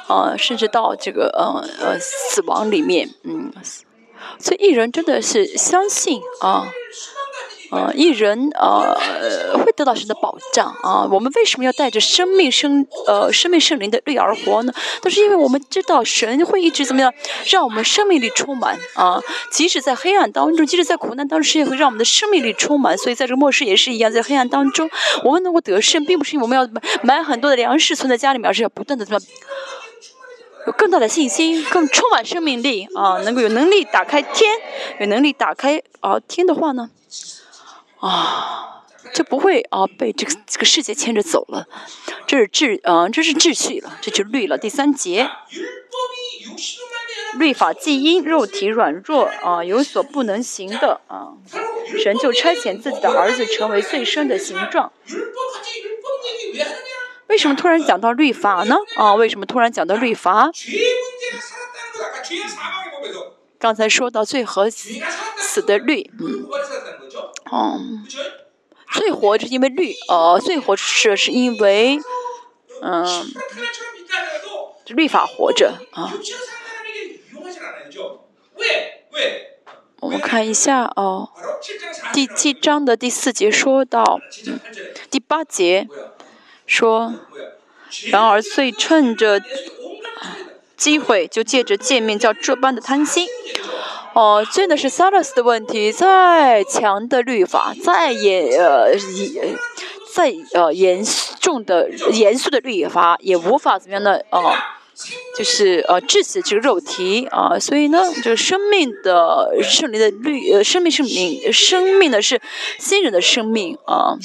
[0.08, 3.52] 啊甚至到这个呃呃死亡里面，嗯，
[4.40, 6.68] 所以艺人真的是相信啊。
[7.96, 8.98] 一人呃
[9.64, 11.08] 会得到神的保障啊。
[11.12, 14.74] 我们为什么要带着生命生呃生命圣灵的绿而活呢？
[15.02, 17.14] 都是因为我们知道神会一直怎么样，
[17.50, 19.20] 让我们生命力充满啊。
[19.52, 22.98] 即使在黑暗当中，即使在苦难当中，神也会让我们的生命力充满。
[22.98, 24.90] 所以在这个末世也是一样，在黑暗当中，
[25.24, 29.20] 我们能够得胜，并不是因为我们要买买很多的粮食存在家里面，而是要不断的怎么
[30.66, 34.52] 有更大的信心，更充满生命力啊，能够有能力打开天，
[35.00, 36.90] 有能力打开啊天的话呢？
[38.00, 38.84] 啊，
[39.14, 41.68] 就不会啊被这个这个世界牵着走了，
[42.28, 44.58] 这是秩啊这是秩序了，这就律了。
[44.58, 45.30] 第三节，
[47.38, 51.34] 律法既因肉体软弱啊有所不能行的啊，
[51.98, 54.92] 神就差遣自己的儿子成为最深的形状。
[57.28, 58.76] 为什么突然讲到律法呢？
[58.96, 60.52] 啊，为什么突然讲到律法？
[63.60, 66.48] 刚才说到最和死的律，嗯。
[67.52, 67.80] 哦，
[68.92, 72.00] 最活是因为律，呃，最活是是因为，
[72.82, 73.06] 嗯，
[74.88, 76.14] 律法活着啊。
[80.00, 81.30] 我们看一下哦，
[82.14, 84.20] 第七章的第四节说到，
[85.10, 85.88] 第八节
[86.66, 87.14] 说，
[88.12, 89.42] 然而罪趁着
[90.78, 93.28] 机会，就借着见面叫这般的贪心。
[94.18, 95.92] 哦，真的是 Salas 的问题。
[95.92, 99.56] 再强的律法，再严呃严
[100.12, 101.06] 再呃严
[101.40, 104.18] 重的严肃的律法，也无法怎么样呢？
[104.32, 104.52] 哦，
[105.38, 107.60] 就是呃致死这个肉体啊。
[107.60, 112.42] 所以呢，这个生命的圣灵的律呃生命是命生命的是
[112.80, 114.18] 新人的生命啊。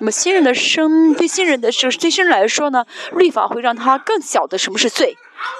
[0.00, 5.16] 那么新人的生对新人的这对新人来说呢，律法会让他更晓得什么是罪。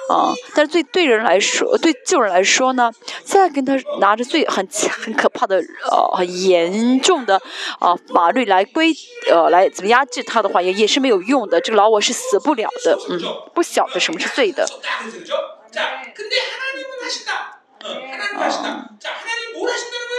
[0.09, 2.91] 啊，但是对对人来说，对旧人来说呢，
[3.23, 7.41] 再跟他拿着最很很可怕的呃很严重的
[7.79, 8.93] 啊法律来规
[9.29, 11.59] 呃来怎么压制他的话，也也是没有用的。
[11.61, 13.19] 这个老我是死不了的，嗯，
[13.53, 14.65] 不晓得什么是罪的。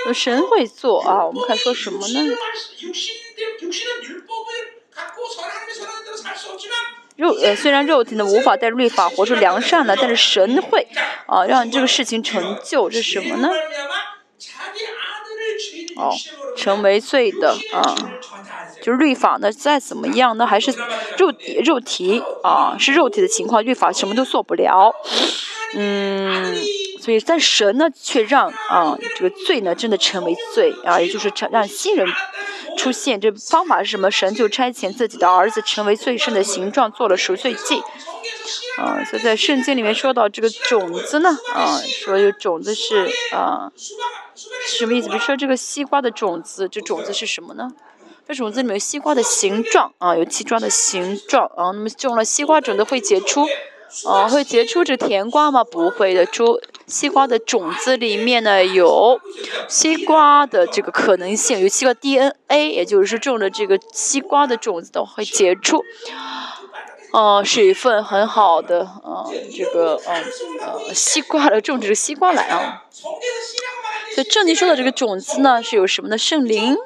[0.06, 2.36] 啊，神会做啊，我们看说什么呢？
[7.18, 10.86] 肉呃，虽然肉体呢无法带律法活出良善来，但是神会
[11.26, 13.50] 啊让这个事情成就，这是什么呢？
[15.96, 16.14] 哦，
[16.56, 17.82] 成为罪的啊，
[18.80, 20.72] 就是律法呢再怎么样呢，还是
[21.18, 24.94] 肉体肉体啊是肉体的情况，律法什么都做不了。
[25.74, 26.54] 嗯，
[27.08, 32.06] 所以但神呢却让啊这个罪呢真的成为罪啊，也就是成让新人。
[32.76, 34.10] 出现这方法是什么？
[34.10, 37.82] 神就差遣自己的儿子成为最深的形状，做了赎罪祭。
[38.76, 43.72] 啊，所以在圣经里面说到这个种子呢，啊，说有种子是啊，
[44.66, 45.08] 什么意思？
[45.08, 47.70] 比如说这个西瓜的种子，这种子是什么呢？
[48.28, 51.70] 这种子里面有西瓜的形状啊，有西瓜的形状啊。
[51.72, 53.48] 那么种了西瓜种子会结出
[54.04, 55.64] 哦，会结出这甜瓜吗？
[55.64, 59.20] 不会的，猪西瓜的种子里面呢有
[59.68, 65.82] 西瓜的这个可能性，有西瓜 DNA，也就是种的这个西瓜的种子都会结出，
[67.12, 69.24] 哦，水分很好的，嗯，
[69.56, 70.24] 这个嗯
[70.60, 72.84] 呃西瓜的种植西瓜来啊。
[74.14, 76.18] 所以正经说的这个种子呢是有什么呢？
[76.18, 76.76] 圣灵、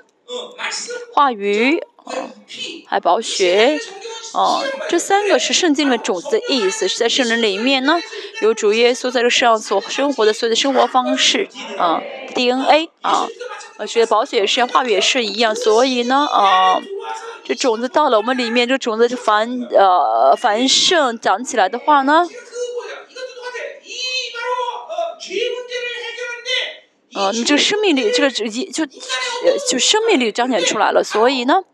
[1.15, 2.31] 话语，哦
[2.87, 3.79] 还宝血。
[4.35, 8.01] 哦，这三个是圣经的种子的意思，是在圣人里面呢，
[8.41, 11.47] 有主耶稣在这世上所生活的所有的生活方式，
[11.77, 12.01] 啊
[12.35, 13.29] ，DNA 啊，
[13.77, 16.81] 而且保险是，话语也是一样，所以呢，啊，
[17.45, 22.27] 这种子到了我们里面，这种子就繁呃繁盛长起来的话呢，
[27.15, 28.87] 呃，你这个生命力，这个就就
[29.69, 31.65] 就生命力彰显出来了，所以呢。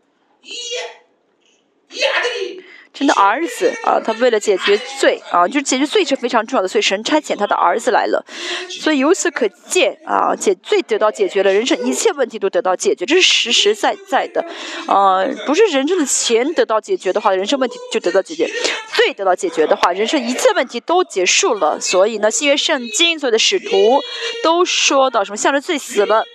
[2.91, 8.25] 神的儿子啊，他为了解决罪啊，就是解决罪是非常重要的，所以神差遣他的儿子来了。
[8.69, 14.45] 所以由此可见啊，解罪得到解决了，人生一切问题都得到解决，这是实实在在的。
[14.87, 18.45] 啊，不是人生的钱得到解决的话，人生问题就得到解决；
[18.93, 21.79] 罪得到解决的话，人生一切问题都结束了。
[21.79, 24.01] 所以呢，新约圣经所有的使徒
[24.43, 26.25] 都说到什么，向着罪死了。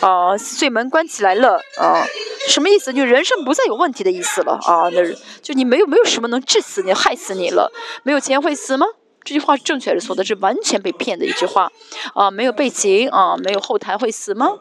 [0.00, 2.04] 啊，罪门关起来了啊，
[2.48, 2.92] 什么意思？
[2.92, 5.02] 就人生不再有问题的意思了啊，那
[5.42, 7.72] 就你没有没有什么能治死你、害死你了。
[8.02, 8.86] 没有钱会死吗？
[9.24, 11.70] 这句话是正确的，错的是完全被骗的一句话
[12.14, 14.58] 啊，没有背景啊，没有后台会死吗？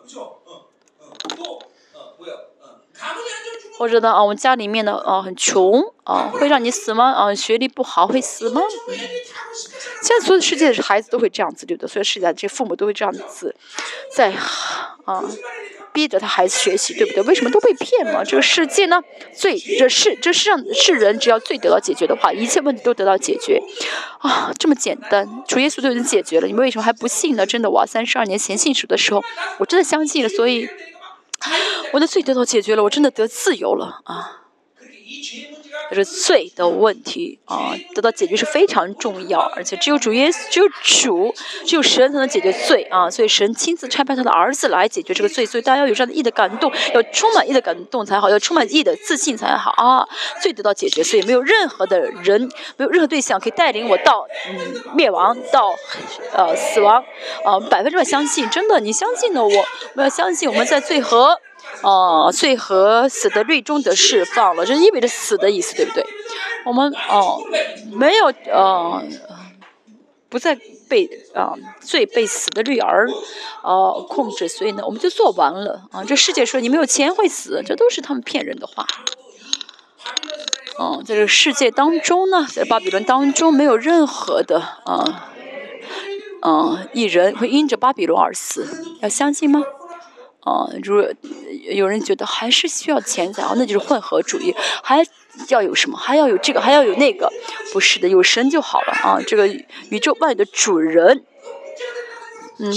[3.78, 7.12] 或者呢啊，我们家里面的啊很穷啊，会让你死吗？
[7.12, 8.62] 啊，学历不好会死吗？
[10.02, 11.88] 现在所有世界的孩子都会这样子，对不对？
[11.88, 13.56] 所有世界这父母都会这样子，
[14.14, 14.34] 在
[15.06, 15.24] 啊
[15.94, 17.24] 逼着他孩子学习，对不对？
[17.24, 18.24] 为什么都被骗吗？
[18.24, 19.02] 这个世界呢，
[19.36, 23.62] 罪这世这世上世人只要罪得到解决的话，一切问题都得到解决
[24.20, 26.48] 啊，这么简单，主耶稣都已经解决了。
[26.48, 27.46] 你们为什么还不信呢？
[27.46, 29.24] 真的，我三十二年前信主的时候，
[29.60, 30.68] 我真的相信了，所以。
[31.94, 34.47] 我的罪得到解决了，我真的得自由了啊！
[35.90, 41.34] 就是罪的问题啊，得到解决是非常重要，而且只有主耶稣，只有主，
[41.66, 43.10] 只有神才能解决罪啊！
[43.10, 50.08] 所以神亲自差派他的儿子来解决这个罪，所以大家要有这样的义的感动，要充满义的感动才好，要充满义的自信才好啊！
[50.42, 52.42] 罪得到解决，所以没有任何的人，
[52.76, 55.74] 没有任何对象可以带领我到嗯灭亡，到
[56.34, 57.04] 呃死亡
[57.46, 57.60] 啊！
[57.70, 59.44] 百分之百相信，真的，你相信呢？
[59.44, 59.66] 我
[59.96, 61.40] 我要相信我们在罪和。
[61.84, 66.06] 哦，罪和死的律中得释放了，这意味着死的意思，对不对？
[66.66, 67.40] 我们哦，
[67.92, 69.04] 没有呃，
[70.30, 70.58] 不再
[70.90, 73.08] 被啊罪被死的律而
[73.64, 76.04] 呃控制，所以呢，我们就做完了啊。
[76.04, 78.86] 这世界说你没有钱会死，这都是他们骗人的话。
[80.80, 85.32] 嗯，在这个世界当中呢，在巴比伦当中，没有任何的啊
[86.42, 88.68] 嗯一人会因着巴比伦而死，
[89.02, 89.64] 要相信吗？
[90.48, 91.06] 啊，如果
[91.74, 95.06] 有人觉得还是需要钱财啊，那就是混合主义，还
[95.50, 95.98] 要有什么？
[95.98, 97.30] 还要有这个，还要有那个？
[97.74, 99.20] 不是的，有神就好了啊！
[99.28, 99.46] 这个
[99.90, 101.26] 宇宙万有的主人，
[102.60, 102.74] 嗯，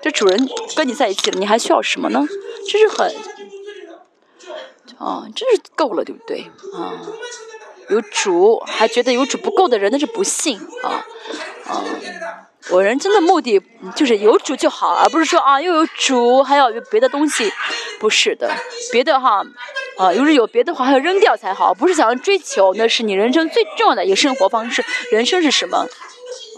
[0.00, 2.26] 这主人跟你在一起了，你还需要什么呢？
[2.66, 3.14] 这是很，
[4.96, 6.50] 啊，这是够了，对不对？
[6.72, 6.96] 啊，
[7.90, 11.04] 有主还觉得有主不够的人，那是不信啊，
[11.66, 11.84] 啊。
[12.70, 13.60] 我人生的目的
[13.96, 17.50] 就是有主就好，而不是说啊又有主还要有别的东西，
[17.98, 18.50] 不是的，
[18.92, 19.42] 别的哈，
[19.96, 24.84] 啊，要是有别的话还要扔掉才好，不是想要追求，那是你人生最重要的一个生活方式。
[25.10, 25.86] 人生是什么？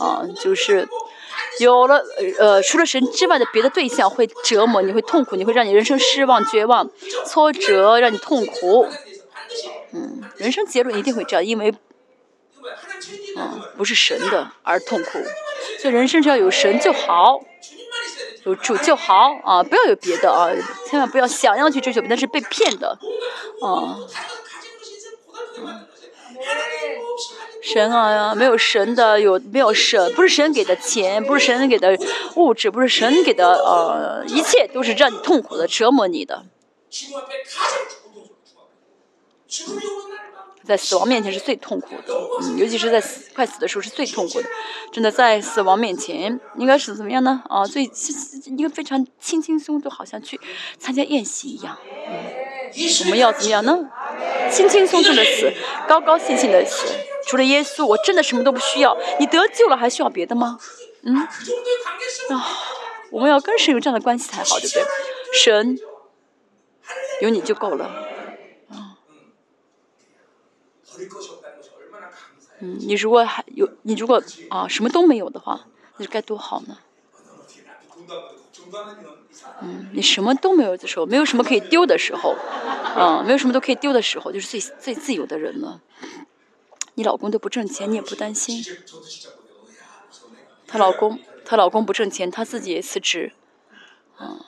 [0.01, 0.89] 啊，就是
[1.61, 2.03] 有了
[2.39, 6.91] 呃除了神之外的别的对象会折磨你，会痛苦，你会让你人生失望、绝望、
[7.25, 8.89] 挫折，让你痛苦。
[9.93, 11.73] 嗯，人生结论一定会这样，因为。
[13.37, 15.19] 嗯，不是神的而痛苦，
[15.81, 17.41] 所以人生只要有神就好，
[18.45, 19.63] 有主就好啊！
[19.63, 20.51] 不要有别的啊，
[20.87, 22.99] 千万不要想要去追求，那是被骗的
[23.63, 23.99] 啊！
[27.63, 30.13] 神啊，没有神的，有没有神？
[30.15, 31.97] 不是神给的钱，不是神给的
[32.37, 36.45] 物质，不是神给的呃，一切都是让你痛苦的，折磨你的。
[40.64, 42.14] 在死亡面前是最痛苦的，
[42.57, 44.49] 尤其是在死快死的时候是最痛苦的。
[44.92, 47.42] 真的在死亡面前，应该是怎么样呢？
[47.49, 50.38] 啊，最一个非常轻轻松，就好像去
[50.78, 51.78] 参加宴席一样。
[53.04, 53.88] 我们要怎么样呢？
[54.50, 55.53] 轻轻松松的死，
[55.88, 56.87] 高高兴兴的死。
[57.26, 58.96] 除了耶稣，我真的什么都不需要。
[59.18, 60.58] 你得救了，还需要别的吗？
[61.03, 61.16] 嗯？
[61.16, 61.28] 啊，
[63.11, 64.84] 我们要跟神有这样的关系才好，对不对？
[65.32, 65.78] 神
[67.20, 67.91] 有你就够了。
[72.61, 76.79] 嗯，你如果还有，你如果啊什么都没有的话，那该多好呢？
[79.62, 82.37] 嗯，你什么都没有的时候，没有什么可以丢的时候，
[82.96, 85.80] 嗯，没有什么都可以丢的时候，就是最最自由的人了。
[86.95, 88.62] 你老公都不挣钱，你也不担心。
[90.67, 93.33] 她老公，她老公不挣钱，她自己也辞职。
[94.18, 94.38] 嗯，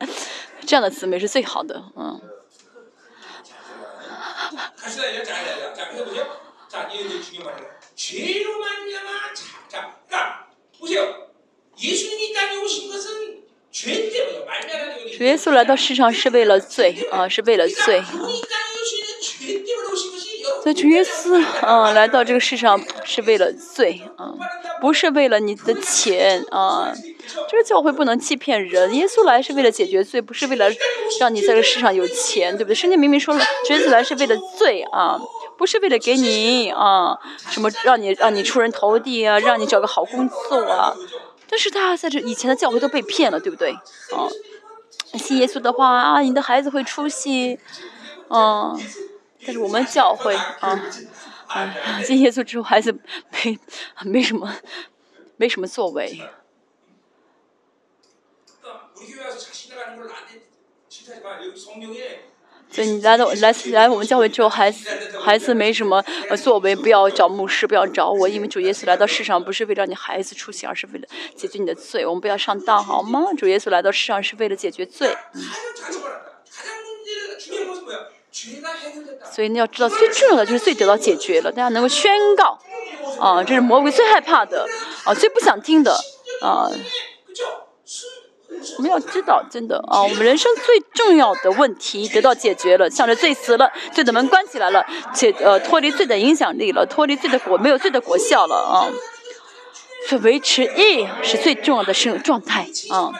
[0.64, 2.20] 这样的姊妹是最好的，嗯。
[15.16, 17.98] 主耶稣来到世上是为了罪啊，是为了罪。
[17.98, 18.08] 啊。
[20.68, 24.34] 所以主耶稣啊，来到这个世上是为了罪啊，
[24.82, 26.92] 不是为了你的钱啊。
[27.48, 30.66] 这个教会不能欺骗人，耶稣来是为了解决罪，不是为了
[31.20, 32.74] 让你在这世上有钱，对不对？
[32.74, 35.18] 圣经明明说了，主耶稣来是为了罪啊，
[35.56, 37.18] 不是为了给你啊
[37.48, 40.94] 什么让你让你出人头地啊，让你找个好工作啊。
[41.48, 43.70] 但是他在这以前的教会都被骗了，对不对？
[43.72, 44.28] 啊，
[45.14, 47.58] 信耶稣的话啊，你的孩子会出息，
[48.28, 48.78] 嗯。
[49.44, 50.82] 但是我们教会啊，
[51.48, 52.92] 哎，信耶稣之后孩子
[53.30, 53.58] 没
[54.04, 54.54] 没什么
[55.36, 56.20] 没什么作为。
[62.70, 66.04] 所以你来到来来我们教会之后，孩子孩子没什么
[66.36, 72.04] 作为，不要找牧师，不要找我，因为主耶稣来到世上不是为了你孩子出息，而是为了解决你的罪。
[72.04, 73.32] 我们不要上当，好吗？
[73.38, 75.16] 主耶稣来到世上是为了解决罪。
[79.32, 82.58] 所以你要知道，最重要的就是罪得到解决了，大家能够宣告，
[83.20, 84.66] 啊，这是魔鬼最害怕的，
[85.04, 85.92] 啊，最不想听的，
[86.42, 86.70] 啊。
[88.76, 94.84] 我们要知道，真的啊，我们人生最重要的问题得到解决了，向着罪死了，罪的门关起来了，
[95.14, 98.90] 且呃脱离罪的影响力了，脱离罪的果，没有罪的果效了啊。
[100.08, 103.12] 所以维持义是最重要的生状态啊，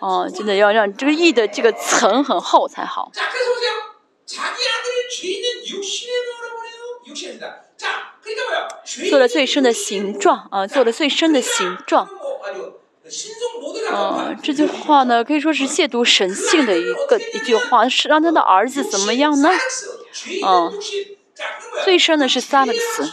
[0.00, 3.12] 啊，真的要让这个义的这个层很厚才好。
[9.08, 12.08] 做了最深的形状啊，做了最深的形状。
[13.90, 19.50] 啊，这句话呢，可以说是亵渎神性的一个一句话，是让他的儿子怎么样呢？
[20.44, 20.72] 啊，
[21.84, 23.12] 最深的是萨勒克斯，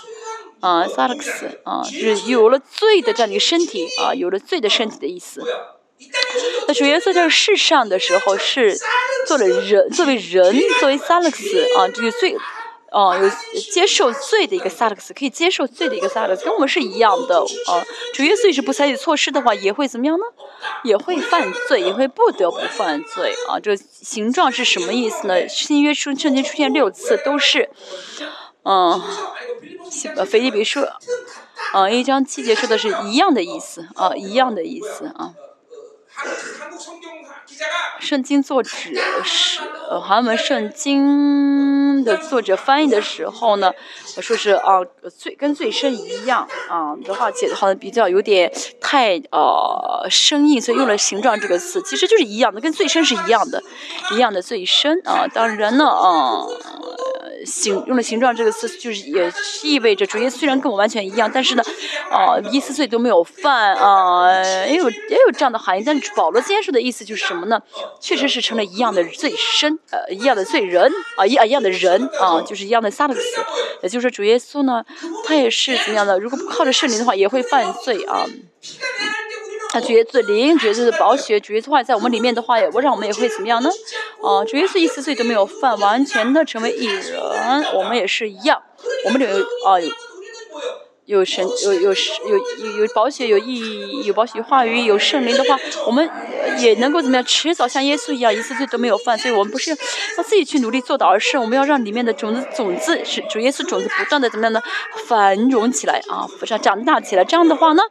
[0.62, 5.44] 啊，萨勒克斯，啊，是有了罪的这样的一个身体，啊，有了罪的身体的意思。
[6.68, 8.78] 那主耶稣在世上的时候是
[9.28, 12.36] 做了人，作为人，作为萨勒克斯，啊，这个罪。
[12.92, 13.30] 啊，有
[13.72, 17.40] 接受罪的一个萨勒克斯，可以接受罪的一个萨勒克斯，跟我们是一样的。
[17.40, 17.86] 啊，
[18.16, 20.24] 主耶稣是不采取措施的话，也会怎么样呢？
[20.84, 23.32] 也会犯罪，也会不得不犯罪。
[23.48, 25.48] 啊，这个形状是什么意思呢？
[25.48, 27.70] 新约出圣经出现六次，都是，
[28.64, 29.00] 嗯，
[30.16, 30.80] 呃，腓立比书，
[31.74, 35.36] 啊，一章七节说的是一样的意思，啊，一样的意思，啊。
[38.00, 38.70] 圣经作者
[39.24, 43.72] 是呃韩文圣经的作者翻译的时候呢，
[44.22, 44.80] 说是啊
[45.18, 53.62] 最跟最深一样啊的话，解的好像比较有点太呃生硬，所以用了形状这个词，其实就是一样的，跟最深是一样的，
[54.14, 55.28] 一样的最深啊。
[55.28, 56.46] 当然呢啊。
[57.46, 59.32] 形用了形状这个词，就是也
[59.64, 61.64] 意味着主耶稣虽然跟我完全一样，但是呢，
[62.12, 65.84] 啊，一丝罪都没有犯啊，也有也有这样的含义。
[65.86, 67.62] 但是保罗今天说的意思就是什么呢？
[68.00, 73.42] 确实是成了一样的罪身，呃，一样的罪人啊，一啊一样的人啊，就是一样的撒勒克斯。
[73.84, 74.84] 也就是说，主耶稣呢，
[75.26, 76.20] 他也是怎么样的？
[76.20, 78.26] 如果不靠着圣灵的话，也会犯罪啊。
[79.72, 83.70] 他主耶稣灵，主耶稣的宝血，主耶稣话在我们里面的话，也会让我们也会怎么样呢？
[84.20, 88.62] 哦，主耶稣一丝罪都没有犯，完全的成为艺人，我们也是一样，
[89.06, 89.90] 我们这有啊有。
[91.10, 95.58] 有神有有有有有保险有意义有保险话语有圣灵的话，
[95.88, 96.08] 我们
[96.60, 97.26] 也能够怎么样？
[97.26, 99.18] 迟早像耶稣一样，一次罪都没有犯。
[99.18, 104.62] 所以我们不是要自己去努力做到，而是我们要让里面的种子种子是主耶稣种子不断的怎么样呢？
[105.08, 107.26] 繁荣起来啊，不是长大起来。
[107.26, 107.82] 这样的话呢，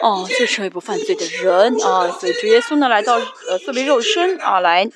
[0.00, 2.10] 哦，就成为不犯罪的人啊。
[2.18, 4.90] 所以主耶稣呢来到呃作为肉身啊来。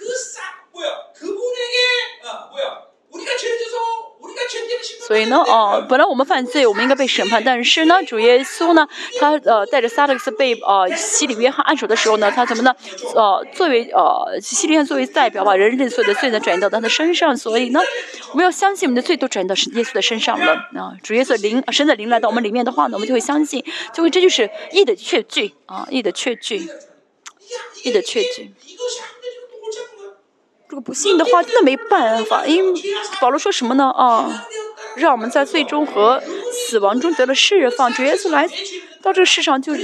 [5.07, 8.87] 所以呢，哦，本来我们犯罪，我们应该被审判，但是呢，主耶稣呢，
[9.21, 12.75] 他呃带着撒勒克斯被呃西里约翰按手的时候呢，他怎么呢？
[13.15, 17.81] 呃，作为呃西里约翰作为代表把人类所有的罪呢转移到他的身上，所以呢，
[18.33, 20.95] 我们要相信我们的罪都转移到耶稣的身上了啊。
[21.03, 26.69] 主耶稣灵神的灵来到我们里面的话呢，我们就会相信，就会这就是义的确据啊，义的确据，
[27.83, 28.55] 义的确据。
[30.75, 32.45] 如果不信的话，真的没办法。
[32.45, 32.83] 因为
[33.21, 33.85] 保罗说什么呢？
[33.91, 34.45] 啊，
[34.97, 36.21] 让我们在最终和
[36.53, 37.93] 死亡中得了释放。
[37.95, 38.45] 主耶稣来
[39.01, 39.83] 到这个世上，就是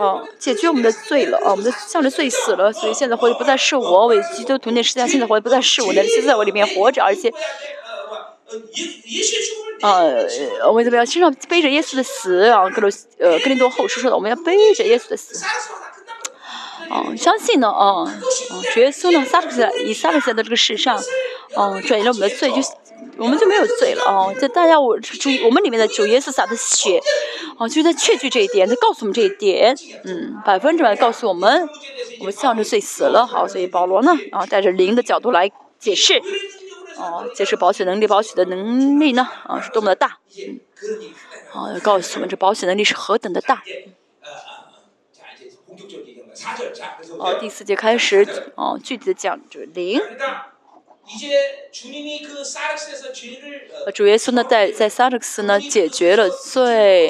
[0.00, 7.32] 啊，解决我们的罪了啊，我们的向着罪死了，所以现在活的不再是我，为基督徒那世界现在活的不再是我，的是在我里面活着，而且。
[9.80, 10.26] 呃，
[10.66, 11.06] 我们怎么样？
[11.06, 15.46] 身上背着耶稣的死啊，格罗呃格林多后书说的，我们要背着耶稣的死。
[16.90, 18.04] 哦，相信呢，哦，
[18.50, 21.00] 哦，主耶稣呢，撒克斯以撒克斯的这个世上，
[21.54, 22.56] 哦，转移了我们的罪，就
[23.16, 27.00] 我们就没有罪了，哦，这大家我注意，我们里面的主耶稣撒的血，
[27.58, 31.68] 哦，就在确据这一点，他告诉我们这一点，嗯，百分之百告诉我们，
[32.18, 36.20] 我们向着罪死了，好，所以保罗呢，啊，带着灵的角度来解释。
[36.96, 39.26] 哦，解释保险能力，保险的能力呢？
[39.44, 40.18] 啊，是多么的大！
[40.36, 40.60] 嗯
[41.50, 43.62] 啊，告诉我们这保险能力是何等的大！
[47.18, 50.00] 哦，第四节开始，哦，具体的讲就是灵。
[53.94, 57.08] 主耶稣呢，在在萨勒克斯呢，解决了罪，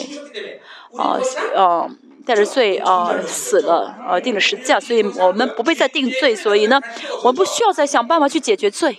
[0.96, 1.20] 啊
[1.54, 1.90] 啊，
[2.24, 6.80] 带着罪啊死了，啊定了十字架，所以我们不被再定罪，所以呢，
[7.18, 8.98] 我们不需要再想办法去解决罪。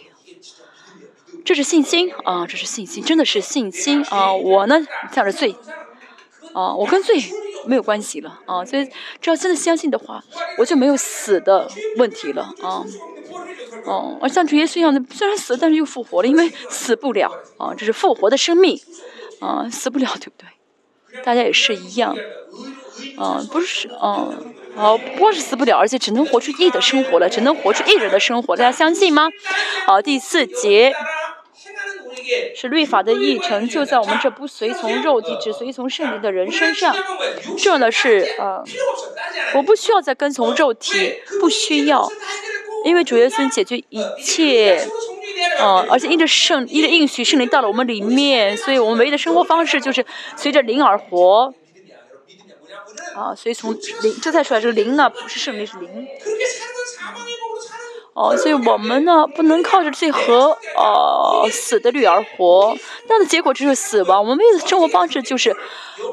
[1.44, 4.32] 这是信心啊，这是信心，真的是信心啊！
[4.32, 4.80] 我呢，
[5.12, 5.56] 向着罪
[6.54, 7.16] 啊，我跟罪
[7.66, 8.86] 没有关系了啊，所以
[9.20, 10.24] 只要真的相信的话，
[10.58, 12.84] 我就没有死的问题了啊。
[13.86, 18.80] 哦，而像主耶稣一样的，虽然死，但是又复活了，因为死不了啊，这是复活的生命
[19.40, 21.22] 啊，死不了，对不对？
[21.24, 22.16] 大家也是一样，
[23.18, 24.30] 啊，不是，啊，
[24.76, 29.30] 好，不光是死不了，而且只能活出义的生活了，只能活出义人的生活，大家相信吗？
[29.86, 30.94] 好，第四节。
[32.56, 36.96] 是律法的议程，就在我们这不随从肉体，只随从圣灵的人身上。
[37.58, 38.64] 重要的是，呃，
[39.56, 42.08] 我不需要再跟从肉体，不需要，
[42.86, 44.88] 因为主耶稣解决一切，
[45.60, 50.06] 呃，而且因着圣，因着应许圣灵到了我们里面，所以我们唯一的生活方式就是
[50.36, 51.54] 随着灵而活。
[53.16, 56.08] 啊，随从灵，这才出来这个灵呢，不是圣灵，是灵。
[58.14, 62.76] 哦，所以我们呢不能靠着罪和呃死的律而活，
[63.08, 64.22] 那样的结果只有死亡。
[64.22, 65.56] 我们的生活方式就是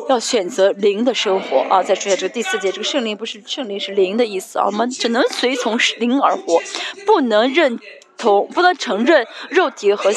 [0.09, 1.83] 要选择灵的生活啊。
[1.83, 4.67] 再说一下这个第四节，这个圣灵不是圣灵是灵的意思啊。
[4.67, 6.61] 我们只能随从灵而活，
[7.05, 7.81] 不能认
[8.17, 10.13] 同，不能承认肉体和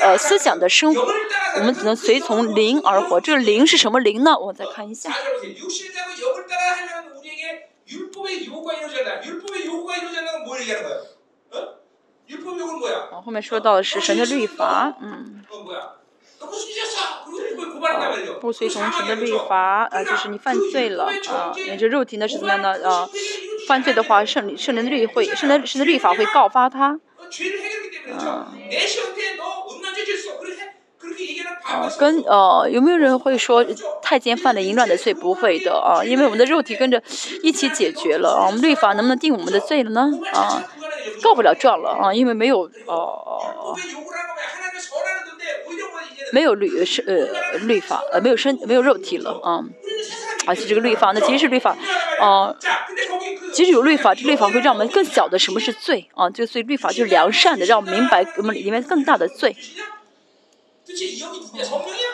[0.00, 1.08] 呃思想的生活。
[1.56, 3.20] 我们只能随从灵而活。
[3.20, 4.38] 这个灵是什么灵呢？
[4.38, 5.10] 我再看一下。
[13.24, 15.42] 后面说到的是神的律法，嗯，
[18.40, 22.88] 不随从神的律法，呃，就是你犯罪了，啊，也就肉体呢是怎么样的？
[22.88, 23.08] 啊，
[23.68, 26.98] 犯罪的话，圣圣灵的律会，圣灵神的律法会告发他，
[28.18, 28.48] 啊。
[31.64, 33.64] 啊，跟呃，有没有人会说
[34.02, 35.12] 太监犯了淫乱的罪？
[35.12, 37.02] 不会的啊，因为我们的肉体跟着
[37.42, 38.46] 一起解决了啊。
[38.46, 40.10] 我们律法能不能定我们的罪了呢？
[40.32, 40.62] 啊，
[41.22, 43.76] 告不了状了啊，因为没有哦，
[46.32, 49.64] 没有律是呃律法呃没有身没有肉体了啊。
[50.46, 51.76] 而且这个律法呢，即使律法
[52.20, 52.54] 啊，
[53.52, 56.30] 即使有律法，这律法会让我们更晓得什么是罪啊。
[56.30, 59.56] 就所以律法就是良善的，让我们明白我们里面更大的罪。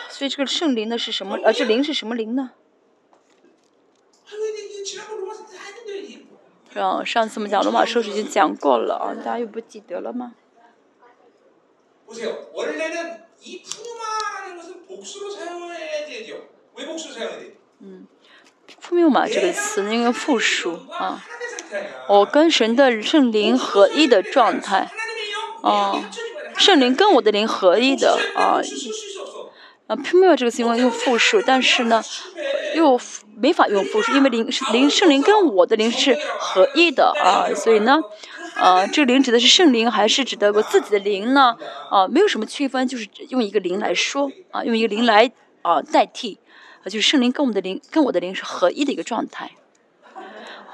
[0.09, 1.37] 所以这个圣灵呢是什么？
[1.43, 2.51] 呃，这灵是什么灵呢？
[6.79, 10.33] 啊，上次我们讲罗马书已经讲过了啊，大家又不记得了吗？
[17.79, 18.07] 嗯，
[18.79, 21.23] 复谬嘛这个词那个复数啊。
[22.07, 24.89] 我跟神的圣灵合一的状态，
[25.61, 26.09] 啊。
[26.55, 28.61] 圣灵跟我的灵合一的啊，
[29.87, 32.03] 啊，没有这个情况用复数，但是呢，
[32.75, 32.99] 又
[33.35, 38.01] 没法用复数，因为灵灵圣灵跟我的灵是合一的啊，所以呢，
[38.55, 41.55] 啊，这个灵指的是圣灵还是指的我自己的灵呢？
[41.89, 45.31] 啊，没有什么区分，就是用一个灵来说啊，用一个灵来
[45.61, 46.37] 啊代替，
[46.83, 49.51] 啊，就是圣灵跟我们的灵跟我的灵是合一的一个状态。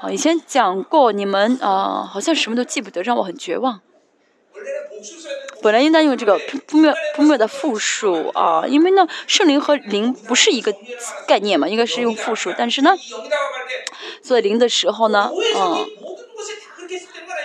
[0.00, 3.80] 啊，以前讲过，你们啊，好像什么都记不得，让我很绝望。
[5.62, 10.74] 本来应当用这个不灭不灭的复数啊，因为呢，圣灵和灵不是一个
[11.26, 12.52] 概念嘛，应该是用复数。
[12.56, 12.94] 但是呢，
[14.22, 15.86] 做灵的时候呢，嗯，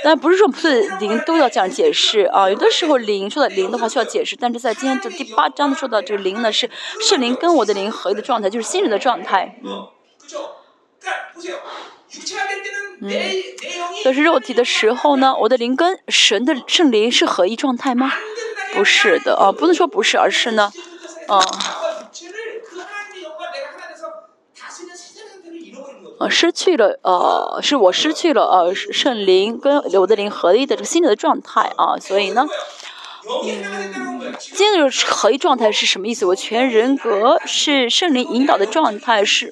[0.03, 2.49] 当然不是说不是灵都要这样解释啊。
[2.49, 6.69] 有的时候灵说的灵的话需要解释，但是在今天这第八章说到这个灵呢，是
[7.01, 9.87] 圣灵跟我的灵合一的状态，就是新人的状态，嗯。
[13.01, 13.11] 嗯，
[14.03, 18.11] 都是肉体的时候呢，我的灵跟神的圣灵是合一状态吗？
[18.73, 20.71] 不是的啊，不能说不是，而是呢，
[21.27, 21.39] 啊。
[26.17, 32.49] 呃，失去了，呃，是我失去了，呃，圣灵跟我的灵合一的这个心灵的状态啊，所以呢，嗯，
[34.39, 36.25] 今天的合一状态是什么意思？
[36.25, 39.51] 我全人格是圣灵引导的状态，是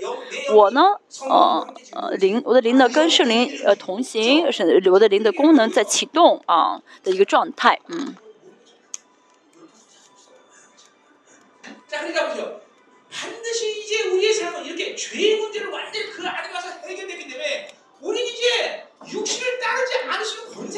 [0.54, 0.82] 我呢，
[1.22, 8.16] 呃，呃，灵，我的灵呢跟圣灵呃同行，是我的灵的功能在启动啊的一个状态，嗯。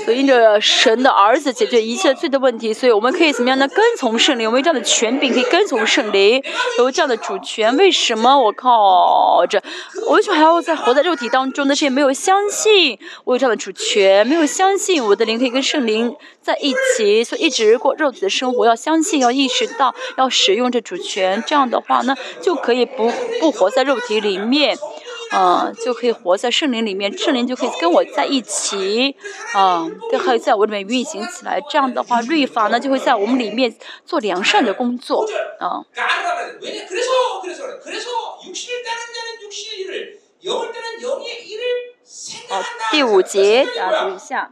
[0.06, 3.68] 所以，因着神的儿子解决一切罪的问题，所以我们可以怎么样呢？
[3.68, 6.41] 跟从圣灵，我们有这样的权柄，可以跟从圣灵，
[6.77, 7.76] 有这样的主权。
[7.77, 9.61] 为什么我靠着？
[10.07, 11.76] 我为什么还要在活在肉体当中呢？
[11.76, 18.65] 是因为没有相信我有这样的主权，没有相信我的灵可以跟圣灵在一起，所以一直过肉体的生活。
[18.65, 21.43] 要相信，要意识到，要使用这主权。
[21.47, 24.77] 这样的话呢，就可以不不活在肉体里面。
[25.36, 29.16] 嗯，就可以活在圣灵里面，圣灵就可以跟我在一起，
[29.53, 31.62] 啊，就可以在我里面运行起来。
[31.70, 33.76] 这样的话，律法呢就会在我们里面
[34.06, 35.26] 做良善的工作，
[35.60, 35.84] 啊。
[42.49, 42.61] 好，
[42.91, 44.52] 第五节啊，读一下。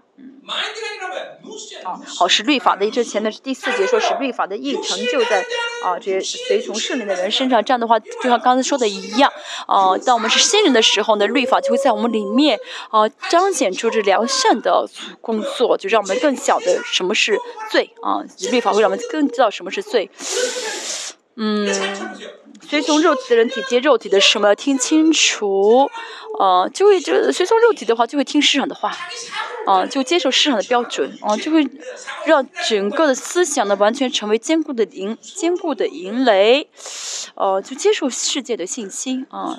[1.83, 5.41] 啊，好是律法的，之前呢是第四节，说是律法的意成就在
[5.83, 7.63] 啊这些随从圣灵的人身上。
[7.63, 9.31] 这样的话，就像刚才说的一样，
[9.67, 12.59] 啊，当我们是新人的时候呢，律法就会在我们里面
[12.89, 14.87] 啊彰显出这良善的
[15.21, 17.39] 工作，就让我们更晓得什么是
[17.71, 18.23] 罪啊。
[18.51, 20.09] 律法会让我们更知道什么是罪。
[21.35, 21.67] 嗯，
[22.61, 25.89] 随从肉体的人体接肉体的什么要听清楚，
[26.39, 28.95] 呃，就会就随从肉体的话就会听市场的话，
[29.65, 31.67] 啊，就接受市场的标准，啊，就会
[32.25, 36.69] 让整个的思想呢完全成为坚固的营坚固的营垒，
[37.35, 39.57] 呃，就接受世界的信心啊，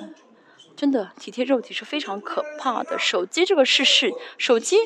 [0.77, 2.97] 真的体贴肉体是非常可怕的。
[2.97, 4.77] 手机这个是是手机，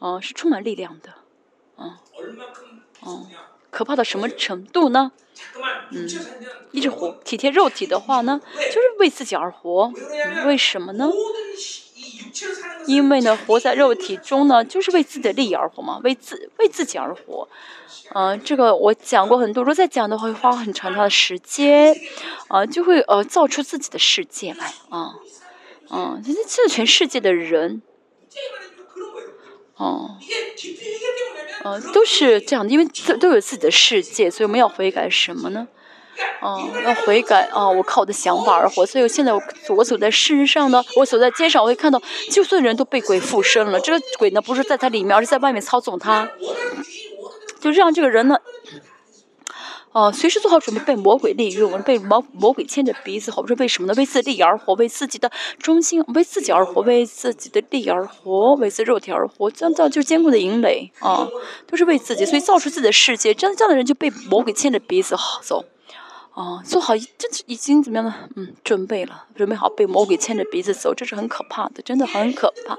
[0.00, 1.10] 啊，是充满力量的，
[1.76, 2.00] 啊，
[3.06, 3.26] 嗯，
[3.74, 5.10] 可怕到什么程度呢？
[5.90, 6.08] 嗯，
[6.70, 9.92] 一直活体贴肉体的话呢，就是为自己而活。
[10.46, 11.10] 为什么呢？
[12.86, 17.48] 因为呢，活在肉体中呢，就是为自己的利益而活嘛，为自为自己而活。
[18.14, 21.96] 嗯，这个我讲过很多，如果再讲的话，会花很长的时间，
[22.48, 25.14] 啊，就会呃造出自己的世界来啊，
[25.90, 27.82] 嗯，现在全世界的人，
[29.76, 30.16] 哦。
[31.64, 35.66] 嗯，都是这样的，因为都都有自己的世界，所以我们要悔改什么呢？
[36.40, 37.68] 哦，要悔改啊！
[37.68, 46.30] 我靠我的想法而活，所以现在我我走在世上呢，我走在街上，我会看到，就算人都被鬼附身了，这个鬼呢不是在他里面，而是在外面操纵他，
[47.60, 48.38] 就让这个人呢。
[49.94, 53.94] 哦，随时做好准备被魔鬼利用，被魔魔鬼牵着鼻子，好是为什么呢？
[53.96, 55.30] 为自己利而活，为自己的
[55.60, 61.28] 中心，为自己而活，为自己的利而活，为自肉体而活，这样造就是坚固的营垒啊，
[61.68, 65.64] 都是为自己，所以造出自己的世界，这样这样的人就被魔鬼牵着鼻子走。
[66.34, 68.28] 哦，做好，这已经怎么样呢？
[68.34, 72.76] 嗯，准备了，准备好被魔鬼牵着鼻子走，这是很可怕的，真的很可怕。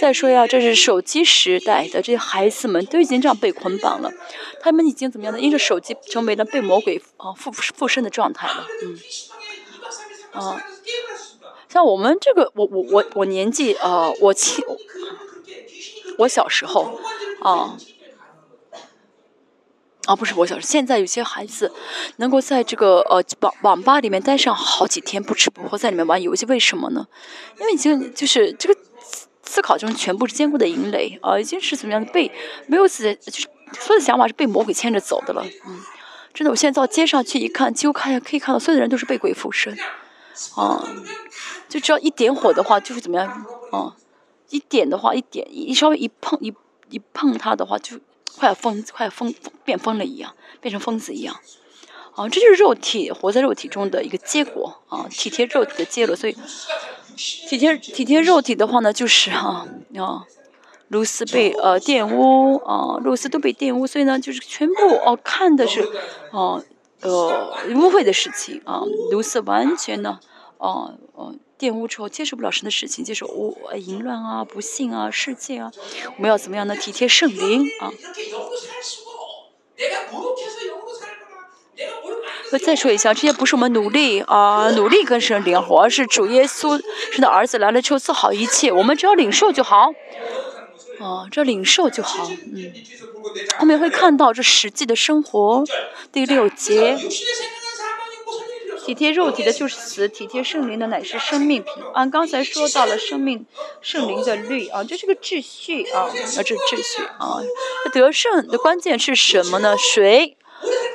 [0.00, 4.12] 再说呀，这是手机时代的这些孩子们都已经这样被捆绑了，
[4.60, 5.40] 他们已经怎么样呢？
[5.40, 8.66] 因着手机成为了被魔鬼啊附附身的状态了。
[8.84, 10.64] 嗯，啊，
[11.68, 14.64] 像我们这个，我我我我年纪啊，我亲，
[16.18, 17.00] 我小时候
[17.40, 17.76] 啊。
[20.06, 21.72] 啊，不是我想，现在有些孩子
[22.16, 27.06] 能够在这个呃网网吧里面待上好几天不吃不喝，在里面玩游戏，为什么呢？
[27.60, 28.80] 因为已经就是这个
[29.44, 32.28] 思考中全部是坚固的营垒啊，已经是怎么样被
[32.66, 33.48] 没有自己，就是
[33.78, 35.46] 所有的想法是被魔鬼牵着走的了。
[35.66, 35.80] 嗯，
[36.34, 39.78] 真的，我现在到街上去一看，几乎看可以看到所有的人都是被鬼附身
[40.56, 40.84] 啊，
[41.68, 43.28] 就只要一点火的话，就是怎么样
[43.70, 43.94] 啊？
[44.50, 46.52] 一点的话，一点一稍微一碰一
[46.90, 48.00] 一碰它的话就。
[48.36, 49.34] 快要疯，快要疯
[49.64, 51.36] 变疯了一样，变成疯子一样，
[52.14, 56.16] 啊，这就是肉体活在肉体中的一个结果啊，体贴肉体的结果。
[56.16, 56.36] 所以，
[57.16, 60.24] 体贴体贴肉体的话呢，就是啊啊，
[60.88, 65.86] 露丝被呃玷污啊，露丝都被玷污，所以呢，就是全部哦看的是
[66.30, 66.64] 哦
[67.00, 70.18] 呃污秽的事情啊，露丝完全呢
[70.58, 71.34] 哦哦。
[71.62, 75.70] 玷污之后接受不了神的事情，接受污淫乱啊、不幸啊、世界啊，
[76.16, 76.74] 我们要怎么样呢？
[76.74, 77.92] 体贴圣灵啊。
[82.50, 86.82] 我再说一下，这些不是我们努力啊，努力跟神联合，而是主耶稣
[87.12, 89.92] 神的儿子来了之后做好一切，我们只要领受就好。
[90.98, 92.72] 哦，这领受就好，嗯。
[93.58, 95.64] 后面会看到这实际的生活，
[96.10, 96.98] 第六节。
[98.84, 102.10] 体贴肉体的就是死，体贴圣灵的乃是生命平安。
[102.10, 103.46] 刚才说到了生命
[103.80, 107.38] 圣灵的律啊，这是个秩序啊，啊这秩序啊。
[107.92, 109.76] 得胜的关键是什么呢？
[109.78, 110.36] 谁？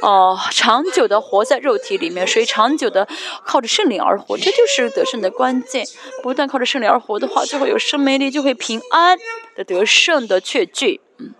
[0.01, 3.07] 哦，长久的活在肉体里面，谁长久的
[3.45, 5.85] 靠着圣灵而活，这就是得胜的关键。
[6.21, 9.17] 不断靠着圣灵而活的话，就会有生命力，就会平安
[9.55, 11.01] 的得胜的确据。
[11.19, 11.33] 嗯。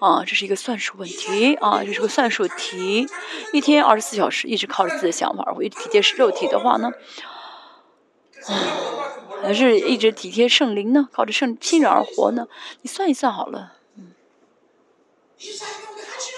[0.00, 3.08] 啊，这是一个算术问题啊，这是个算术题。
[3.52, 6.92] 一天二十四小时一直靠着自己的想法而活，体贴是肉体的话呢，
[8.46, 8.54] 啊，
[9.42, 11.08] 还是一直体贴圣灵呢？
[11.12, 12.46] 靠着圣亲人而活呢？
[12.82, 14.12] 你算一算好了，嗯，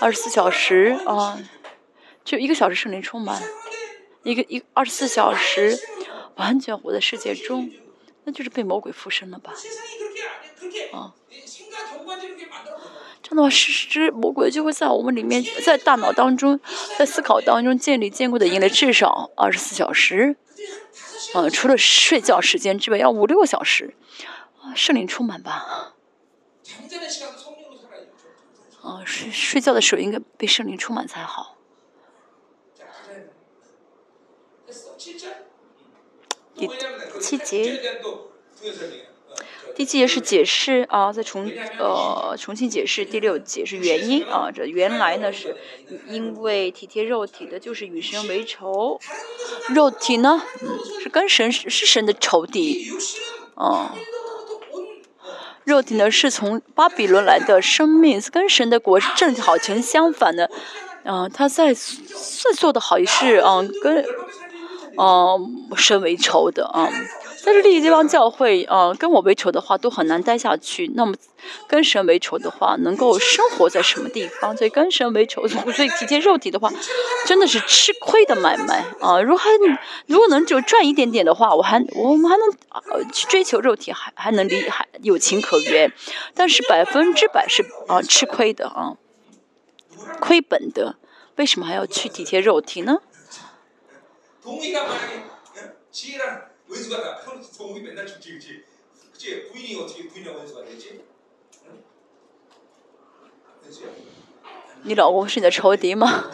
[0.01, 1.39] 二十四小时啊，
[2.25, 3.43] 就一个小时圣灵充满，
[4.23, 5.79] 一个一二十四小时
[6.37, 7.71] 完全活在世界中，
[8.25, 9.53] 那就是被魔鬼附身了吧？
[10.93, 11.13] 啊。
[13.23, 16.59] 这样的话，事实魔鬼就会在我们里面，在大脑当中，
[16.99, 20.37] 在思考当中建立坚固的营垒，至少二十四小时。
[21.35, 23.95] 啊，除了睡觉时间之外，要五六个小时。
[24.61, 25.95] 啊，圣灵充满吧。
[28.83, 31.57] 啊，睡睡觉的时候应该被圣灵充满才好。
[36.55, 36.69] 第
[37.21, 37.81] 七节。
[39.81, 45.57] 第七节是解释啊，再重呃重新解释第六节是原因啊，这原来呢是
[46.07, 49.01] 因为体贴肉体的就是与神为仇，
[49.71, 50.43] 肉体呢
[51.03, 52.91] 是跟神是神的仇敌，
[53.55, 53.95] 啊，
[55.65, 60.51] 肉体呢是从巴比伦来的生命，跟神的国正好成相反的，
[61.05, 64.05] 啊，他在算做的好也是啊跟
[64.99, 65.39] 啊
[65.75, 66.87] 神为仇的啊。
[67.45, 70.91] 但是利益这帮教会，呃，跟我为仇的话都很难待下去。
[70.95, 71.15] 那么，
[71.67, 74.57] 跟神为仇的话，能够生活在什么地方？
[74.57, 76.71] 所以跟神为仇， 所以体贴肉体的话，
[77.27, 79.21] 真的是吃亏的买卖啊！
[79.21, 79.49] 如果还
[80.07, 82.49] 如果能就赚一点点的话，我还我们还能
[82.93, 85.93] 呃去追求肉体，还还能离还有情可原。
[86.35, 88.97] 但是百分之百是啊吃亏的啊，
[90.21, 90.97] 亏本的。
[91.37, 92.99] 为什么还要去体贴肉体呢？
[96.70, 98.64] 원수가 평 소목이 맨날 죽지 그치?
[99.12, 99.48] 그치?
[99.50, 101.04] 부인이 어떻게 부인이랑 원수가 되지?
[101.66, 101.84] 응?
[103.64, 103.90] 원수야?
[104.84, 106.32] 你老公是你的仇敌吗？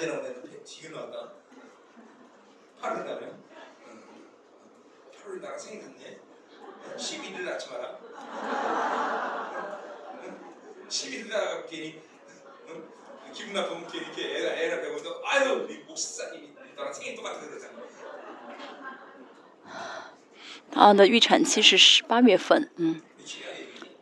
[20.70, 23.00] 他的预产期是十八月份嗯。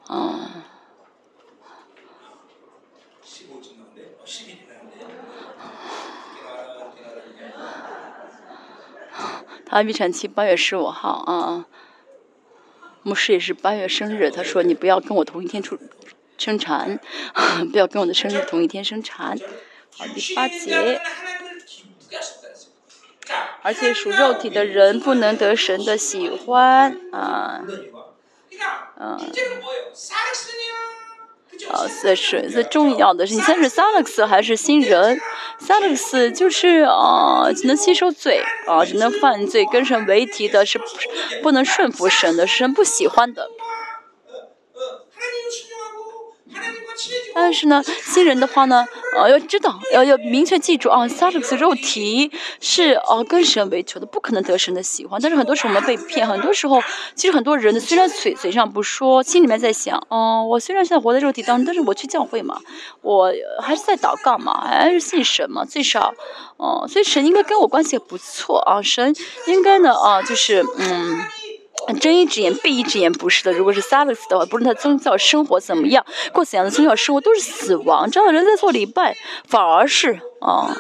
[0.09, 0.51] 嗯
[9.67, 11.67] 他预产期八月十五号啊。
[13.03, 15.79] 牧师也是八月生日他说你不要跟我同一天出
[16.39, 16.99] 生产
[17.71, 19.39] 不要跟我的生日同一天生产。
[19.97, 21.01] 好第八节。
[23.65, 27.63] 而且属肉体的人不能得神的喜欢啊，
[29.01, 29.19] 嗯，
[31.71, 35.19] 啊，这是最重要的是，你现在是萨勒克斯还是新人？
[35.59, 40.79] 萨勒克斯就是啊，只能吸收罪啊，只能犯罪，跟神为敌的是
[41.43, 43.49] 不能顺服神的，神不喜欢的。
[47.35, 52.31] 但是呢，新人的话呢，呃，要知道，要要明确记住啊，萨勒斯肉体
[52.61, 55.21] 是呃跟神为仇的，不可能得神的喜欢。
[55.21, 56.83] 但是很多时候我们被骗，很多时候
[57.15, 62.61] 其实很多人呢，虽然嘴嘴上不说，心里面在想，哦，我虽然现在活在肉体当中，但是我去教会嘛，
[63.03, 66.15] 我还是在祷告嘛，还是信神嘛，最少，
[66.57, 69.15] 哦，所以神应该跟我关系也不错啊，神
[69.47, 71.44] 应该呢，啊，就是嗯。
[72.01, 78.11] 睁一只眼闭一只眼不是的，如果是萨勒斯的话，不论他宗教生活怎么样，过怎样的宗教生活都是死亡。
[78.11, 79.17] 这样的人在做礼拜，
[79.49, 80.75] 反而是啊，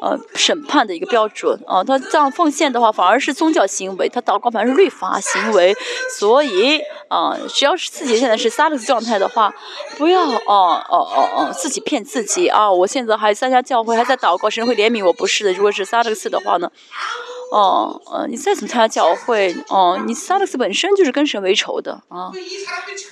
[0.00, 1.82] 呃，审判的一个标准啊。
[1.82, 5.74] 他这样奉献的话，反而是宗教行为；他祷告反而是律法行为。
[6.18, 9.52] 所以啊，只要是自己现在是萨勒斯状态的话，
[9.98, 12.70] 不要哦哦哦哦自己骗自己啊！
[12.70, 15.12] 我现在还参加教会，还在祷告，神会怜悯我？
[15.12, 16.70] 不是的，如果是萨勒斯的话呢？
[17.52, 22.32] 哦，呃，你再怎么参加教会，哦，你萨勒斯本身就是跟神为仇的啊，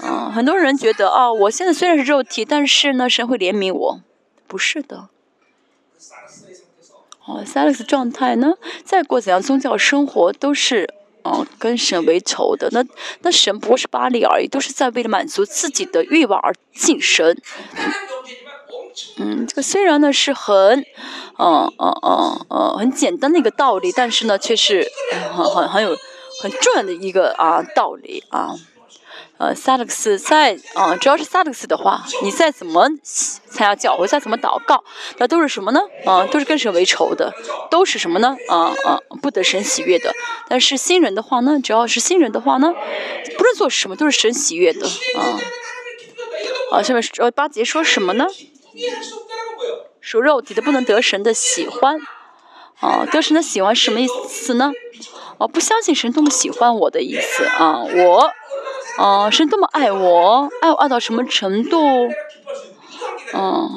[0.01, 4.01] 啊，很多人觉得啊，我现在虽然是肉体，但是呢，神会怜悯我，
[4.47, 5.09] 不是的，
[7.27, 10.95] 哦，萨勒斯状态呢，再过怎样宗教生活都是。
[11.23, 12.83] 哦，跟神为仇的那
[13.21, 17.37] 那神不过是巴利而已，都是在为了满足自己的欲望而敬神。
[19.17, 20.81] 嗯，这个虽然呢是很，
[21.39, 24.91] 嗯嗯嗯嗯很简单的一个道理，但是呢却是
[25.35, 25.97] 很很很有
[26.43, 28.55] 很重要的一个啊道理啊。
[29.39, 34.85] 呃，萨勒斯在啊，只要是萨勒斯的话，你再怎么参加教会，再怎么祷告，
[35.17, 35.81] 那都是什么呢？
[36.05, 37.33] 啊，都是跟神为仇的，
[37.71, 38.37] 都是什么呢？
[38.51, 40.13] 啊啊，不得神喜悦的。
[40.47, 42.75] 但是新人的话呢，只要是新人的话呢，
[43.39, 44.87] 不论做什么都是神喜悦的
[45.17, 45.41] 啊。
[46.73, 48.27] 啊，下面呃八节说什么呢？
[50.01, 52.01] 属肉体的不能得神的喜欢。
[52.81, 54.73] 啊，得神的喜欢是什么意思呢？
[55.39, 58.31] 啊，不相信神多么喜欢我的意思啊，我。
[58.99, 62.09] 哦，神多么爱我，爱我爱到什么程度？
[63.33, 63.71] 嗯，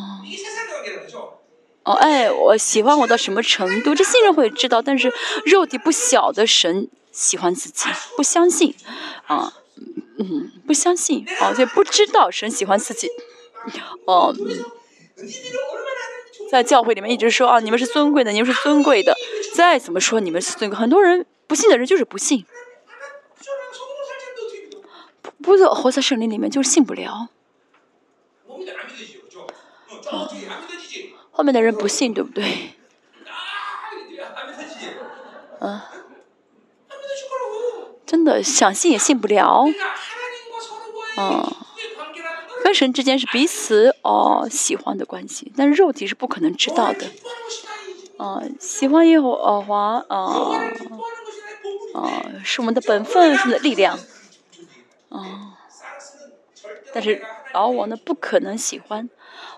[1.84, 3.94] 哦，爱我喜欢我到什么程度？
[3.94, 5.14] 这新人会知道，但是
[5.46, 8.74] 肉体不晓得神喜欢自己，不相信，
[9.28, 9.54] 啊，
[10.18, 13.10] 嗯，不相信，哦，就不知道神喜欢自己，
[14.06, 14.34] 哦，
[16.52, 19.16] 在教会里面一直说啊，你们是尊贵的，你们是尊贵的，
[19.56, 22.46] 再怎么说你们是尊贵，很多人不信的人就是不信。
[25.42, 27.28] 不是活在圣灵里面，就是信不了。
[31.32, 32.76] 后面的人不信，对不对？
[35.60, 35.82] 嗯，
[38.06, 39.66] 真的想信也信不了。
[41.18, 41.56] 嗯，
[42.64, 47.08] 跟神之间是彼此哦喜欢的关系，但是肉体是不可能知道的。
[48.18, 50.16] 嗯，喜欢耶和华，啊
[51.94, 54.00] 啊，是我们的本分，的力量。
[55.10, 55.54] 哦，
[56.94, 57.22] 但是
[57.54, 59.10] 老王呢，不可能喜欢，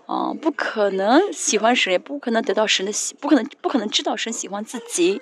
[0.08, 5.22] 啊，不可能喜欢神，也不可能得到神的喜，不可能，不可能知道神喜欢自己。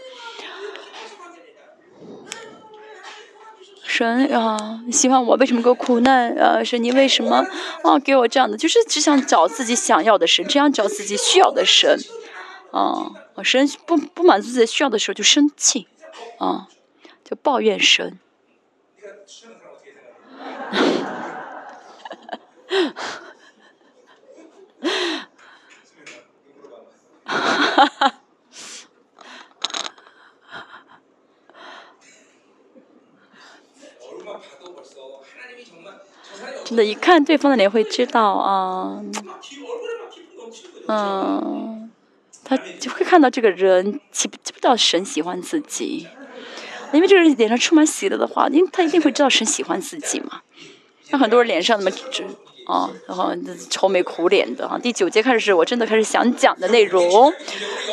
[3.95, 6.36] 神啊，喜欢我，为什么给我苦难？
[6.36, 7.45] 啊，神，你为什么
[7.84, 8.57] 啊给我这样的？
[8.57, 11.99] 就是只想找自己想要的神，只想找自己需要的神。
[12.72, 15.88] 啊，我神不不满足自己需要的时候就生气，
[16.40, 16.68] 啊，
[17.24, 18.18] 就抱怨神。
[27.26, 28.23] 哈 哈
[36.74, 39.00] 真的，一看对方的脸会知道啊，
[40.88, 41.91] 嗯，
[42.44, 46.08] 他就会看到这个人，知不知道神喜欢自己？
[46.91, 50.41] 因为这个人脸上充满喜乐的话，因为他一定会知道神喜欢自己嘛。
[51.04, 51.91] 像很多人脸上那么
[52.65, 53.31] 啊，然后
[53.69, 54.80] 愁眉苦脸的啊。
[54.81, 57.31] 第九节开始是我真的开始想讲的内容，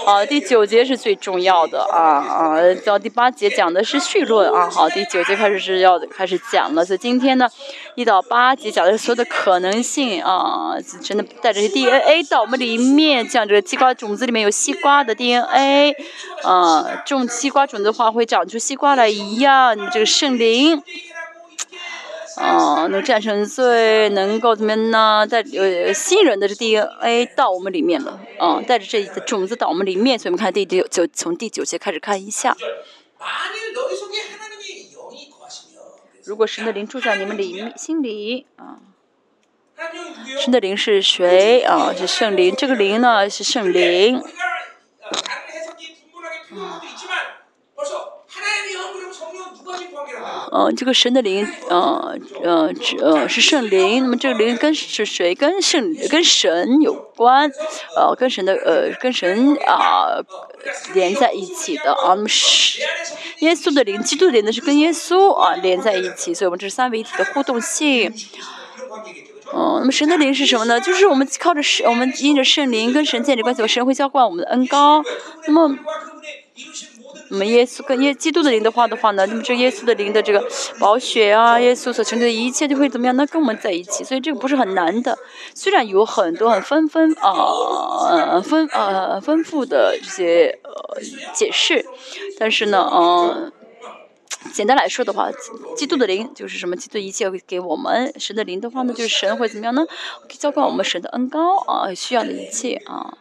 [0.07, 4.69] 啊，第九节是最重要的啊啊，到第八节讲的是绪论啊。
[4.71, 7.49] 好，第九节开始是要开始讲了，所以今天呢，
[7.95, 15.95] 一到八节讲的所有的可能性啊，真的带着 DNA 到我们里面，讲这个西瓜种子里面有西瓜的 DNA，
[16.43, 20.83] 啊，种西瓜种子的话会长出西瓜来一样，这个圣灵。
[22.41, 25.27] 啊，能战胜罪，能够怎么呢？
[25.27, 32.57] 带呃新人的这 DNA 到我们里面了，啊，带着这种子到我们里面，所以我们看第九九从第九节开始看一下。
[36.25, 38.79] 如果神的灵住在你们里心里，啊，
[40.39, 41.61] 神的灵是谁？
[41.63, 44.23] 啊，是圣灵，这个灵呢是圣灵。
[50.53, 54.03] 嗯，这个神的灵，呃，呃，呃，是圣灵。
[54.03, 55.33] 那么这个灵跟是谁？
[55.33, 57.49] 跟圣跟神有关，
[57.97, 60.19] 呃，跟神的呃，跟神啊
[60.93, 62.15] 连在一起的啊。
[62.15, 62.83] 那么是
[63.39, 68.13] 耶稣的灵，基督的灵呢是跟耶稣啊连在一起，所以我们这是三位一体的互动性。
[69.55, 70.81] 嗯，那么神的灵是什么呢？
[70.81, 75.05] 就是我们靠着神，我们因着圣灵跟神建立关系，神会浇灌我们的恩高。
[75.47, 75.79] 那么。
[77.31, 80.45] 那么耶稣跟耶基督的灵的话的话呢，那么这耶稣的灵的这个
[80.81, 83.17] 宝血啊，耶稣所成就的一切就会怎么样？
[83.17, 85.17] 呢跟我们在一起，所以这个不是很难的。
[85.55, 91.01] 虽然有很多很纷纷啊，丰呃丰富的这些呃
[91.33, 91.87] 解释，
[92.39, 93.53] 但是呢，嗯，
[94.53, 95.31] 简单来说的话，
[95.77, 96.75] 基督的灵就是什么？
[96.75, 99.87] 基督一切会给我们神的灵的话呢，就是神会怎么样呢？
[100.29, 103.17] 浇灌我们神的恩高啊，需要的一切啊。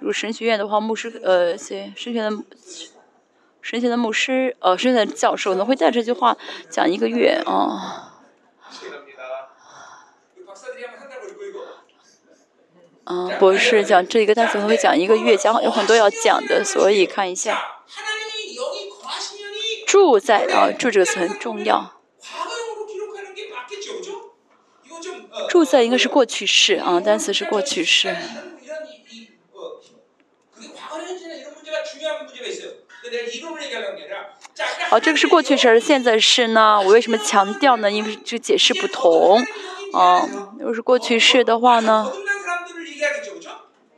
[0.00, 2.42] 如神学院的话，牧师呃，些神学院的。
[3.66, 6.36] 神仙的牧师，呃，神仙的教授呢，会带这句话
[6.70, 8.12] 讲一个月啊。
[13.02, 17.60] 啊，不是讲这一个单词会讲一个月，讲有很多要讲的，所以看一下。
[19.84, 22.00] 住在啊，住这个词很重要。
[25.48, 28.14] 住在应该是过去式啊，单词是过去式。
[34.88, 36.80] 好，这个是过去式，现在式呢？
[36.80, 37.90] 我为什么强调呢？
[37.90, 39.44] 因为这解释不同。
[39.92, 40.28] 啊，
[40.58, 42.12] 如果是过去式的话呢，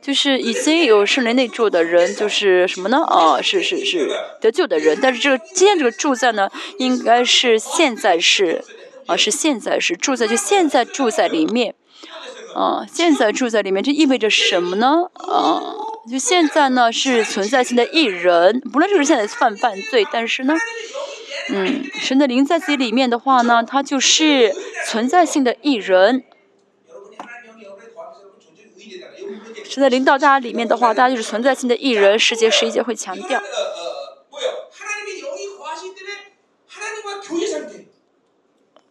[0.01, 3.03] 就是已经有圣灵内住的人，就是什么呢？
[3.05, 4.09] 啊，是是是
[4.39, 4.97] 得救的人。
[5.01, 8.63] 但是这个今天这个住在呢，应该是现在式，
[9.07, 11.75] 啊，是现在式住在，就现在住在里面。
[12.55, 15.09] 啊，现在住在里面，这意味着什么呢？
[15.13, 15.61] 啊，
[16.09, 20.55] 就现在呢是存在性的艺人，不论这个现在犯犯罪，但是呢。
[21.51, 24.53] 嗯，神的灵在自己里面的话呢，他就是
[24.85, 26.23] 存在性的艺人。
[29.63, 32.19] 神的灵到大家里面的话，大家就是存在性的艺人。
[32.19, 33.41] 世界十一节会强调。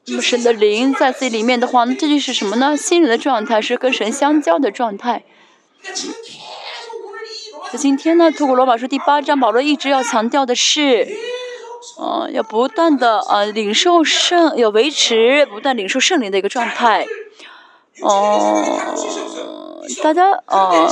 [0.07, 2.77] 那么神的灵在自己里面的话，那这就是什么呢？
[2.77, 5.25] 心灵的状态是跟神相交的状态。
[7.71, 11.07] 那今天呢，透过罗马书第八章，保罗一直要强调的是。
[12.01, 17.07] 嗯，要不断的呃领受圣，要维持不断领受圣灵的一个状态。
[18.01, 18.65] 哦，
[20.03, 20.91] 大家呃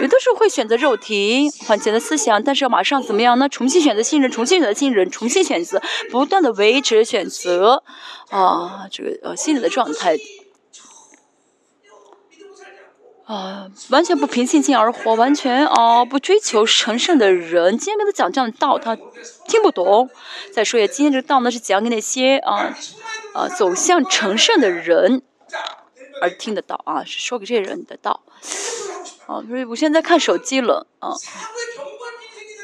[0.00, 3.48] 有的时候会选择肉体缓解的思想，但是要马上怎么样呢？
[3.48, 7.82] 重新选择信任，重新选择信任，重新选择，不断的维持选择
[8.30, 10.16] 啊这个呃心灵的状态。
[13.28, 18.96] 啊，完全不凭信心而活，完全啊不追求成圣的人，今天跟他讲这样的道，他
[19.46, 20.08] 听不懂。
[20.50, 22.74] 再说一下，今天这个道呢是讲给那些啊
[23.34, 25.20] 啊走向成圣的人
[26.22, 28.22] 而听得到啊，是说给这些人的道。
[29.26, 31.12] 啊，所以我现在看手机了啊，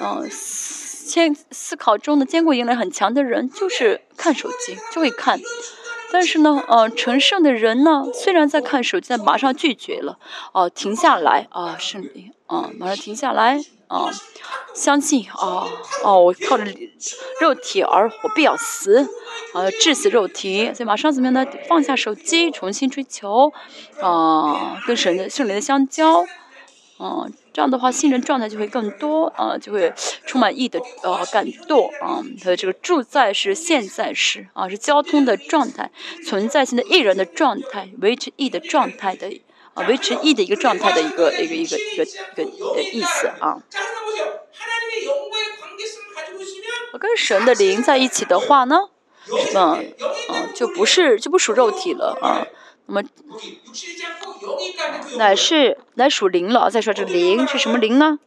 [0.01, 5.39] 嗯，现思考中的坚固能力很强的人就是看手机就会看。
[6.15, 10.16] 但是呢，呃，成圣的人呢，虽然在看手机，但马上拒绝了，
[10.53, 13.59] 哦，停下来，啊，圣灵，啊，马上停下来，
[13.89, 14.12] 啊，
[14.73, 15.66] 相信，啊，
[16.05, 16.66] 哦，我靠着
[17.41, 19.01] 肉体而活，必要死，
[19.55, 21.45] 啊，致死肉体，所以马上怎么样呢？
[21.69, 23.53] 放下手机，重新追求，
[24.01, 26.24] 啊，跟神的圣灵的相交。
[27.01, 29.93] 嗯，这样的话，新人状态就会更多，啊，就会
[30.26, 35.93] 充满意的呃感动，啊，他的这个住在是现在时，啊，是交通的状态，
[36.26, 39.40] 存在性的艺人的状态，维持意的状态的，
[39.74, 43.62] 啊，维持意的一个状态的一个一个一个一个一个意思啊。
[46.93, 48.89] 我跟神的灵在一起的话呢，
[49.55, 49.94] 嗯
[50.28, 52.44] 嗯，就不是就不属肉体了啊。
[52.86, 53.02] 那么，
[55.16, 56.70] 乃是乃属灵了。
[56.70, 58.19] 再说这灵是什么灵呢？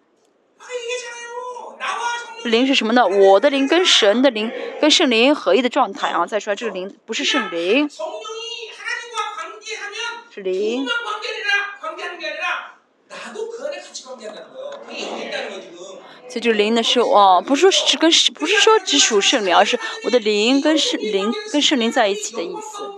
[2.44, 3.06] 灵是什么呢？
[3.06, 6.26] 我的灵跟神的灵跟圣灵合一的状态啊。
[6.26, 7.90] 再说这个灵不是圣灵，
[10.34, 10.88] 是灵。
[16.30, 22.92] 所以这个灵呢是哦，不是说是跟不是说只属圣灵，而是我的灵跟圣灵跟圣灵在一起的意思。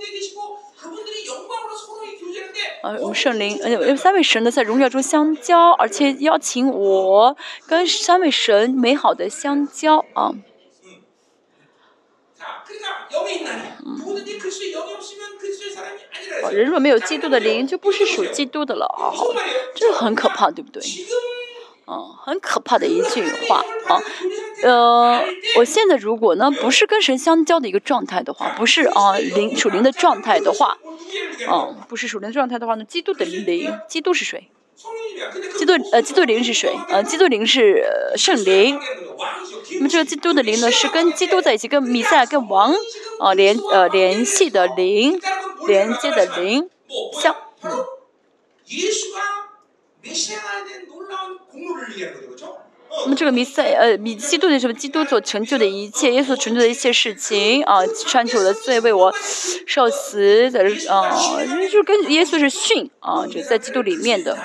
[2.82, 7.36] 呃，我们圣灵，呃，三位神呢在荣耀中相交，而且邀请我
[7.68, 10.32] 跟三位神美好的相交啊。
[10.32, 10.44] 嗯。
[16.52, 19.12] 人若没有基督的灵，就不是属基督的了啊！
[19.76, 20.82] 这很可怕，对不对？
[21.90, 24.00] 嗯，很可怕的一句话啊。
[24.62, 25.26] 呃，
[25.58, 30.78] 我现在如果呢不是跟神相交的一个状态的话，不是啊灵属灵的状态的话，
[31.50, 34.50] 嗯，不是属灵的状态的话呢，基督的灵，基督是谁？
[35.58, 36.78] 基督呃，基督灵是谁？
[36.90, 37.84] 呃，基督灵是
[38.16, 38.80] 圣灵。
[39.76, 42.74] 那么这个基督的灵呢，是跟基督在一起，跟弥赛跟王
[43.20, 45.20] 啊联呃联系的灵，
[45.68, 46.70] 连接的灵，
[47.22, 47.36] 相。
[53.04, 54.74] 那么这个弥赛呃，弥基督的什么？
[54.74, 59.14] 基督所成就的一切，耶稣成就的一切事情啊，穿起我的罪，为我
[59.68, 61.16] 受死的啊，
[61.46, 64.36] 就是跟耶稣是训啊，就在基督里面的，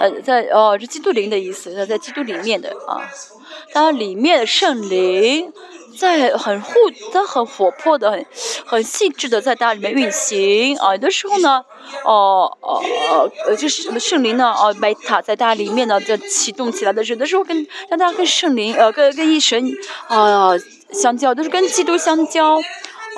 [0.00, 3.08] 呃，在哦，这基督灵的意思，在在基督里面的啊，
[3.72, 5.52] 当然里面的圣灵。
[6.00, 6.72] 在很互，
[7.12, 8.26] 在很活泼的、很
[8.64, 10.92] 很细致的在大家里面运行啊。
[10.92, 11.62] 有的时候呢，
[12.04, 12.82] 哦哦
[13.46, 14.50] 呃，就是什么圣灵呢？
[14.56, 19.62] 哦，贝塔在大家里面呢，在启动起来的时候，有的时候跟让大家跟圣灵呃，跟跟一神
[20.08, 20.52] 啊
[20.90, 22.58] 相交，都是跟基督相交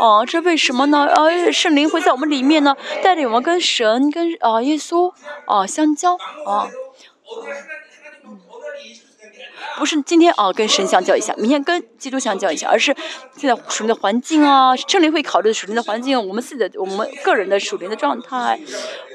[0.00, 1.06] 哦，这为什么呢？
[1.14, 5.12] 呃，圣灵会在我们里面呢，带领我们跟神、跟啊耶稣
[5.46, 6.14] 啊相交
[6.44, 6.66] 啊。
[9.78, 12.94] 不是今天啊跟神相交一下，明天跟基督相交一下，而是
[13.36, 18.60] 现在属灵的环境啊，圣灵会考虑属灵的环境，我们自己的我们个人的属灵的状态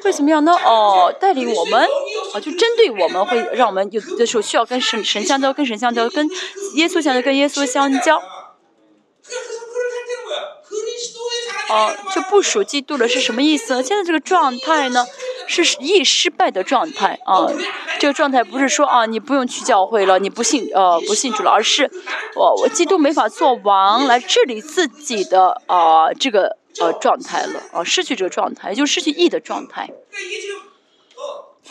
[0.03, 0.51] 会怎么样呢？
[0.53, 1.81] 哦，带领我们
[2.33, 6.27] 啊，就针对我们会让我们有的时候需要跟神神相交，跟神相交，跟
[6.75, 8.21] 耶稣相交，跟耶稣相交。
[11.69, 13.83] 哦，就不属基督了是什么意思？
[13.83, 15.05] 现在这个状态呢，
[15.47, 17.47] 是易失败的状态啊。
[17.99, 21.89] 这个状态不是说啊，你不用去教会了，你不信呃不信主了，而是
[22.35, 29.89] 我我基督没法做王来治理自己的啊这个呃状态了啊，失去这个状态，就失去义的状态，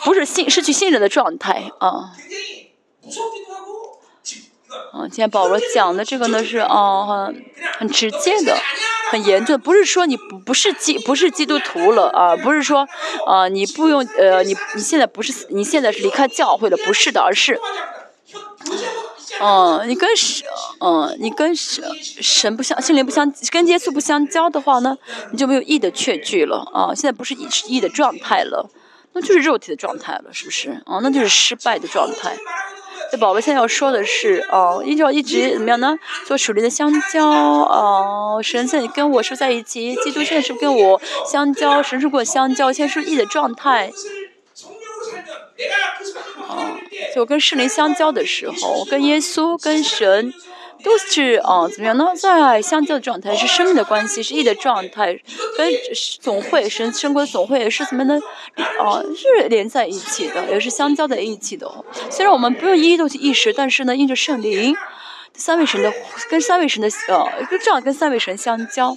[0.03, 2.11] 不是信失去信任的状态啊。
[4.93, 7.45] 啊，今天保罗讲的这个呢是啊很
[7.79, 8.57] 很直接的，
[9.11, 12.87] 很严重，不是说你不不是基不是基督徒了啊，不是说
[13.25, 17.59] 啊你不用呃你你现在不是你现在是离开教会了，不是的，而是，
[19.39, 20.47] 嗯，你跟神
[20.79, 24.97] 嗯你跟神神不相心灵不相跟耶稣不相交的话呢，
[25.31, 28.69] 你就没有义的确据了啊，现在不是义义的状态了，
[29.13, 30.99] 那就是肉体的状态了，是不是啊？
[31.03, 32.35] 那就是失败的状态。
[33.11, 35.97] 这宝贝现在要说的是，哦，依照一直怎么样呢？
[36.25, 43.91] 做属灵的相交，哦，神在跟我是在一起，基督现在是跟我相交，神是跟我相交，现在是 E 的状态。
[46.49, 46.77] 哦，
[47.15, 50.33] 就跟圣灵相交的时候，跟耶稣、跟神。
[50.83, 52.05] 都是啊，怎么样呢？
[52.15, 55.19] 在相交的状态是生命的关系，是义的状态，
[55.57, 55.71] 跟
[56.21, 58.19] 总会神生活的总会是怎么呢？
[58.79, 61.69] 啊，是连在一起的，也是相交在一起的。
[62.09, 64.75] 虽然我们不用一一都去意识，但是呢，因着圣灵，
[65.33, 65.91] 三位神的
[66.29, 68.95] 跟三位神的呃，这样跟三位神相交。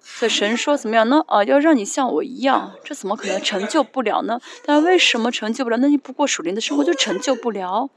[0.00, 1.22] 所以神说怎么样呢？
[1.28, 4.40] 啊，要让你像我一样，这怎么可能成就不了呢？
[4.64, 5.76] 但为什么成就不了？
[5.76, 7.88] 那你不过属灵的生活就成就不了。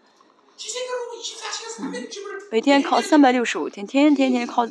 [2.52, 4.68] 每天靠三百六十五天，天天天靠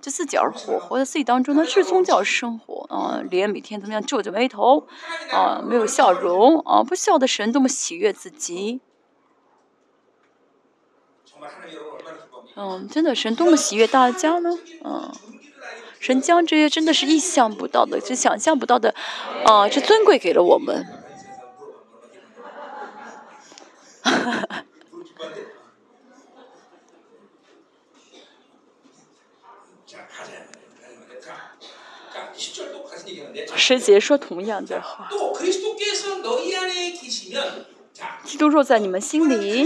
[0.00, 3.22] 这自己而活，活在自己当中，那是宗教生活啊！
[3.30, 4.86] 脸每天怎么样皱着眉头
[5.32, 8.80] 啊，没有笑容啊，不笑的神多么喜悦自己。
[12.54, 14.58] 嗯，真的神多么喜悦大家呢？
[14.84, 15.10] 嗯，
[15.98, 18.94] 神将这些真的是意想不到的，就想象不到的
[19.46, 20.86] 啊，这尊贵给了我们。
[33.62, 35.08] 师姐说同样的话。
[38.24, 39.64] 基督若在你们心里，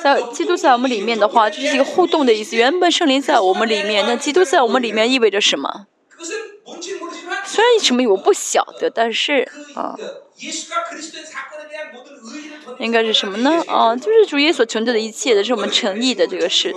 [0.00, 2.54] 在基督在我们里面的话，这是一个互动的意思。
[2.54, 5.88] 原本圣灵在我们里面，那基督在我们里面意味着什么？
[7.44, 9.96] 虽然什么我不晓得，但是啊。
[12.78, 13.50] 应该是什么呢？
[13.68, 16.74] 啊，就是主耶稣成就的一切的，是我们诚意的这个事，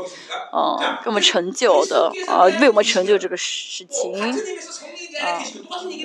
[0.49, 4.21] 啊，给我们成就的，啊，为我们成就这个事情，
[5.21, 5.43] 啊，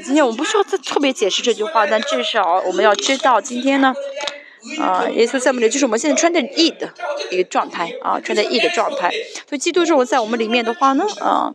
[0.05, 3.95] 今天我们不需要再特别解释这句话，但至少我们要知道，今天呢，
[4.81, 6.93] 啊，耶稣在我们里，就是我们现在穿的义的
[7.31, 9.11] 一个状态，啊，穿的义的状态。
[9.49, 11.55] 所以基督是我在我们里面的话呢，啊。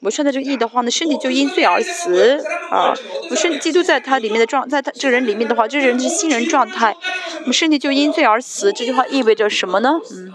[0.00, 2.94] 我穿的这个义的话呢，身体就因罪而死啊！
[3.30, 6.96] 我身基督在他里面的状，在他这个人里面的话，这人是新人状态。
[7.40, 9.98] 我们身体就因罪而死，这句话意味着什么呢？
[10.12, 10.32] 嗯，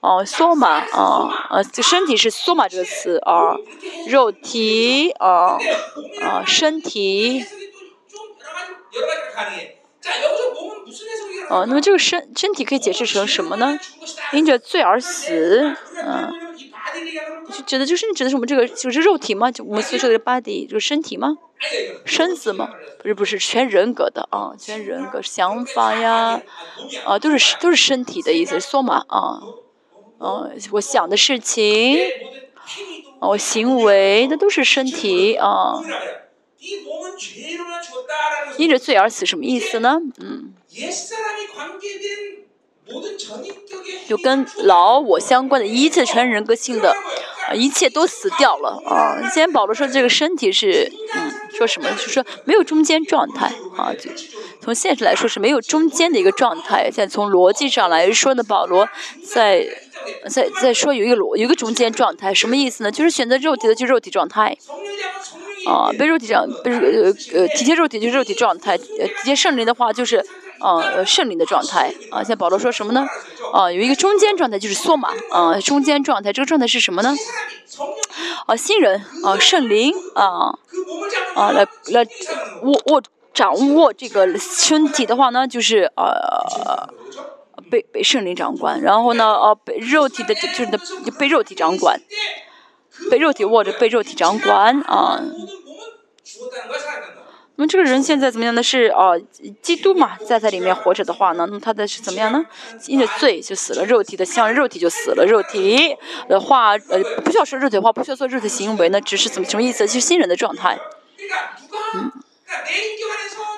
[0.00, 3.56] 哦，缩马啊啊，这身体是缩马这个词啊，
[4.08, 5.56] 肉体啊
[6.22, 7.46] 啊，身体。
[11.48, 13.78] 哦，那么这个身身体可以解释成什么呢？
[14.32, 16.49] 因着罪而死，嗯。
[17.50, 19.50] 就指的就是你指的是我们这个就是肉体吗？
[19.50, 21.36] 就我们所说的 body 就是身体吗？
[22.04, 22.70] 身子吗？
[23.02, 26.40] 不是不是全人格的啊，全人格想法呀，
[27.04, 29.40] 啊都是都是身体的意思，说嘛啊，
[30.20, 31.98] 嗯，我想的事情，
[33.20, 35.74] 我行为那都是身体啊。
[38.58, 39.98] 因着罪而死什么意思呢？
[40.18, 40.54] 嗯。
[44.08, 46.94] 就跟老我相关的一切全人格性的，
[47.54, 49.18] 一切都死掉了啊！
[49.22, 51.90] 今天保罗说这个身体是，嗯，说什么？
[51.90, 53.92] 就是说没有中间状态啊！
[53.94, 54.10] 就
[54.60, 56.84] 从现实来说是没有中间的一个状态。
[56.84, 58.88] 现在从逻辑上来说呢，保罗
[59.24, 59.66] 在
[60.28, 62.90] 在在说有一个逻有一个中间状态，什么意思呢？
[62.90, 64.56] 就是选择肉体的就肉体状态，
[65.66, 70.24] 啊，被肉体上，被呃呃体贴肉体就肉体状态，呃体贴圣灵的话就是
[70.60, 72.22] 呃圣灵的状态啊。
[72.22, 73.06] 像保罗说什么呢？
[73.52, 77.14] 啊，有一个中间状态就是缩码啊，中间状态这个状态是什么呢？
[78.46, 80.58] 啊，新人啊，圣灵啊
[81.34, 82.06] 啊来来
[82.62, 86.88] 握握掌握这个身体的话呢，就是呃
[87.70, 90.78] 被被圣灵掌管，然后呢呃被肉体的就是的
[91.18, 92.00] 被肉体掌管。
[93.10, 95.18] 被肉体握着，被肉体掌管啊。
[97.60, 98.62] 那么这个人现在怎么样呢？
[98.62, 99.10] 是啊，
[99.60, 102.42] 基督嘛，在在里面活着的话呢，那么他的是怎么样呢？
[102.86, 105.94] 因着罪就死了，肉体的像肉体就死了，肉体
[106.26, 109.86] 的话呃不需要说肉体的话，不需要做肉体行为呢，只是怎么什么意思？
[109.86, 110.78] 就是新人的状态。
[111.96, 112.10] 嗯。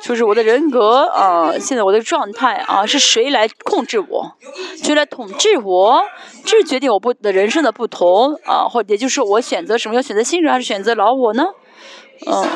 [0.03, 4.37] 就是我的人格啊，现在我的状态啊，是谁来控制我？
[4.83, 6.03] 谁来统治我？
[6.45, 9.95] 这决定我不的人生的不同啊，或也就是我选择什么？
[9.95, 11.45] 要选择新人还是选择老我呢？
[12.25, 12.47] 嗯，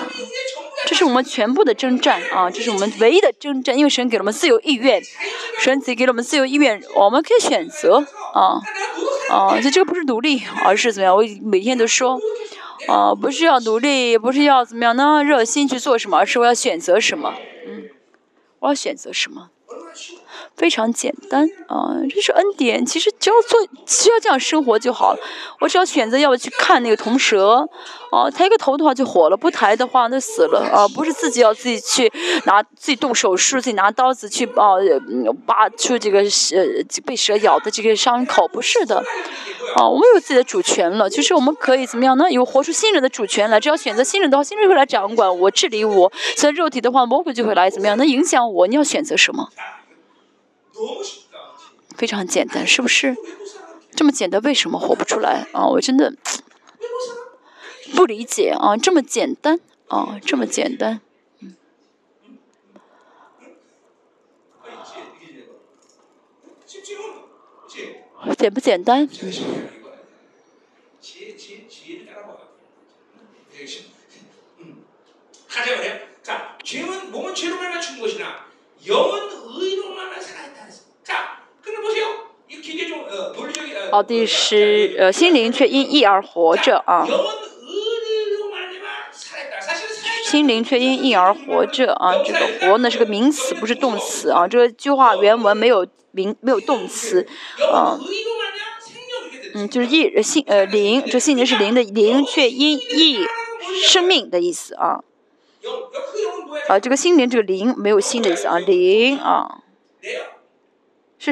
[0.85, 5.03] 这是我们全部的征战啊，这是我们唯一的征战，因为神给了我们自由意愿，
[5.59, 8.05] 神给给了我们自由意愿，我们可以选择
[8.35, 8.61] 啊
[9.31, 11.17] 啊，所以这个不是努力，而是怎么样？
[11.17, 12.21] 我每天都说。
[12.89, 15.25] 啊，不是要努力，不是要怎么样呢？
[15.25, 17.35] 热心去做什么，而是我要选择什么。
[17.67, 17.85] 嗯，
[18.61, 19.51] 我要选择什么？
[20.57, 22.85] 非常简单啊，这是恩典。
[22.85, 25.19] 其实只要做，只要这样生活就好了。
[25.61, 27.69] 我只要选择要去看那个铜蛇，
[28.11, 30.89] 啊，抬个头的话就活了，不抬的话那死了啊。
[30.89, 32.11] 不是自己要自己去
[32.45, 34.75] 拿自己动手术，自己拿刀子去啊
[35.45, 36.57] 拔出这个蛇
[37.05, 38.97] 被蛇咬的这个伤口，不是的。
[39.77, 42.31] 啊，我们有自己的主权了，就是我们可以怎么样呢？
[42.31, 43.61] 有活出新人的主权来。
[43.61, 46.11] 只要选择新人的话，新人会来掌管我、治理我。
[46.37, 47.97] 在肉体的话，魔鬼就会来怎么样？
[47.99, 48.67] 能影响我？
[48.67, 49.51] 你要选择什么？
[51.97, 53.17] 非常简单，是不是？
[53.95, 55.67] 这么简单，为什么活不出来啊？
[55.67, 56.15] 我真的
[57.95, 58.77] 不理解啊！
[58.77, 59.59] 这么简单
[59.89, 61.01] 啊，这么简单，
[68.37, 69.09] 简不简单？
[83.91, 87.07] 好，第十，呃，心灵却因义而活着啊。
[90.25, 94.49] 心灵却因义而活着啊，这个活呢是个名词，不是动词啊。
[94.49, 97.27] 这个句话原文没有名，没有动词
[97.73, 97.99] 啊。
[99.55, 103.25] 嗯，就是义心呃灵，这心灵是灵的灵，却因义
[103.85, 105.01] 生命的意思啊。
[106.69, 109.63] 啊，这个心灵这个灵没有心的意思啊，灵啊。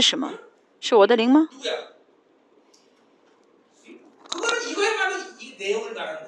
[0.01, 0.33] 是什么？
[0.81, 1.49] 是我的灵吗？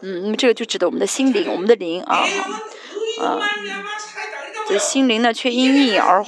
[0.00, 2.24] 嗯，那么这个就指的我们的心灵，我们的灵啊，
[3.20, 3.38] 啊，
[4.68, 6.24] 这心灵呢却因义而啊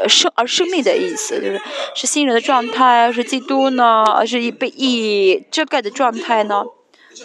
[0.00, 1.60] 而生而生命的意思，就是
[1.94, 6.64] 是新人的状态，是基督呢，而是被意遮盖的状态呢？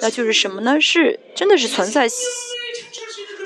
[0.01, 0.79] 那就是什么呢？
[0.79, 2.07] 是真的是存在。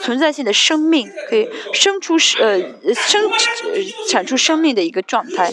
[0.03, 2.59] 存在性的生命可以生出呃
[2.93, 3.31] 生
[4.09, 5.49] 产出生命的一个状态。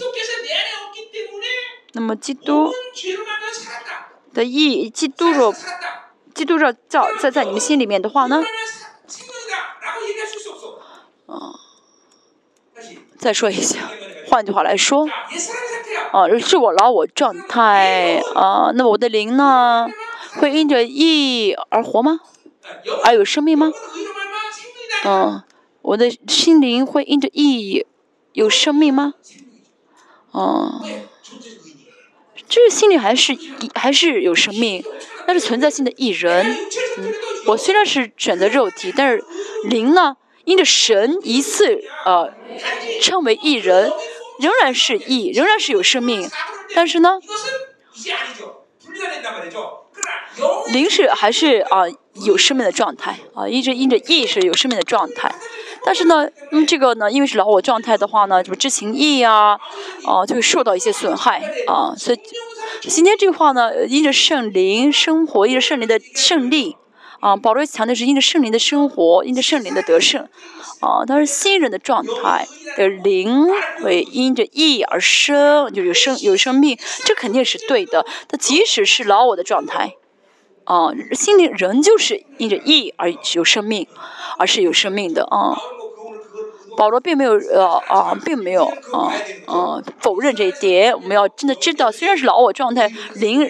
[1.92, 2.72] 那么基督
[4.34, 5.54] 的意义，基督若
[6.34, 8.42] 基督若在在在你们心里面的话呢？
[11.26, 11.54] 啊，
[13.18, 13.88] 再说一下，
[14.28, 15.06] 换句话来说，
[16.10, 18.72] 啊，是我老我状态啊。
[18.74, 19.88] 那么我的灵呢，
[20.40, 22.18] 会因着意义而活吗？
[23.04, 23.72] 而有生命吗？
[25.04, 25.42] 嗯，
[25.82, 27.86] 我的心灵会因着意义
[28.32, 29.14] 有生命吗？
[30.32, 30.84] 哦，
[32.48, 33.36] 这个心灵还是
[33.74, 34.84] 还是有生命，
[35.26, 36.46] 那是存在性的艺人。
[36.98, 37.14] 嗯，
[37.46, 39.24] 我虽然是选择肉体，但是
[39.64, 42.32] 灵呢，因着神一次呃
[43.00, 43.90] 称为艺人，
[44.38, 46.28] 仍然是义，仍然是有生命。
[46.74, 47.18] 但是呢，
[50.72, 51.84] 灵是还是啊？
[52.26, 55.32] 有生命的状态啊，一直因着意识有生命的状态，
[55.86, 59.58] 但是呢，嗯，这个呢，因为是老我状态的话呢，什么知情意啊，
[60.04, 62.18] 哦，就会受到一些损害啊，所以
[62.82, 66.76] 今天这句话呢，因着圣灵生活，因着圣灵的胜利
[67.20, 70.28] 啊，保罗强调是因着圣灵的生活，因着圣灵的得胜
[70.80, 72.46] 啊，但是新人的状态
[72.76, 73.48] 的灵
[73.82, 76.76] 会因着意而生，就有生有生命，
[77.06, 78.04] 这肯定是对的。
[78.28, 79.94] 他即使是老我的状态。
[80.64, 83.86] 啊，心灵仍旧是因着义而有生命，
[84.38, 85.56] 而是有生命的啊。
[86.76, 89.12] 保罗并没有呃啊，并没有啊
[89.46, 90.94] 啊否认这一点。
[90.94, 93.46] 我们要真的知道，虽然是老我状态，灵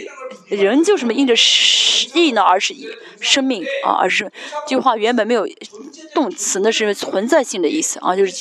[0.48, 1.34] 人就什么因着
[2.14, 2.88] 意呢，而是以
[3.20, 4.32] 生命啊，而是
[4.66, 5.46] 这句话原本没有
[6.12, 8.32] 动词，那是存在性的意思啊，就是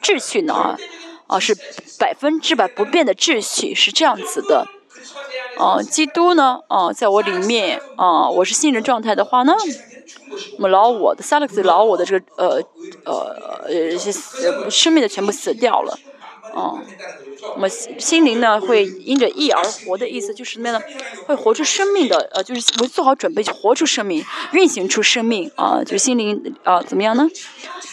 [0.00, 0.78] 秩序呢啊
[1.26, 1.56] 啊是
[1.98, 4.68] 百分之百不变的秩序，是这样子的。
[5.58, 6.60] 啊，基督呢？
[6.68, 9.52] 啊，在我里面啊，我是新人状态的话呢，
[10.56, 12.62] 我们老我的萨勒斯老我的这个呃
[13.04, 13.36] 呃
[13.92, 15.98] 呃生命的全部死掉了，
[16.54, 16.78] 啊，
[17.54, 20.80] 我们心灵呢会因着义而活的意思就是什么呢？
[21.26, 27.28] 会活出生命的呃，就是我做好准备去活出生命，运行出生命啊，就心灵啊怎么样呢？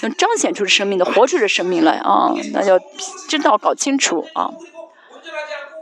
[0.02, 2.80] 能彰显出生命的活出这生命来啊，那要
[3.28, 4.52] 知道搞清楚啊。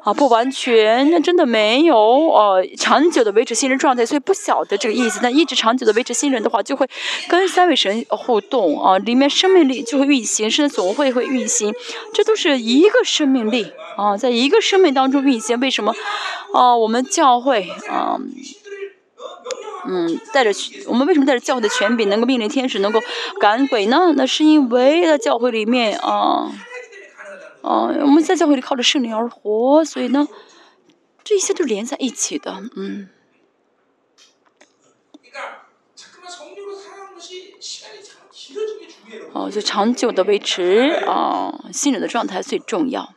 [0.04, 5.22] 啊，不完全，那真的没有，呃，长久的维持新人状态，所以不晓得这个意思。
[5.24, 6.86] 但一直长久的维持新人的话，就会
[7.30, 11.74] 跟三位神互动啊，里面生命力就会运行，甚至总会会运行，
[12.14, 15.58] 这都是一个生命力啊，在一个生命当中运行。
[15.62, 15.96] 为什么？
[16.54, 18.20] 啊，我们教会啊，
[19.88, 20.52] 嗯，带着
[20.88, 23.00] 我们为什么带着教会的权柄，能够命令天使能够
[23.40, 24.14] 赶鬼呢？
[24.18, 26.52] 那是因为在教会里面啊。
[27.64, 30.28] 啊，我们在教会里靠着圣灵而活，所以呢，
[31.24, 33.10] 这一切都连在一起的，嗯。
[39.32, 43.14] 哦，就长久的维持啊，信任的状态最重要，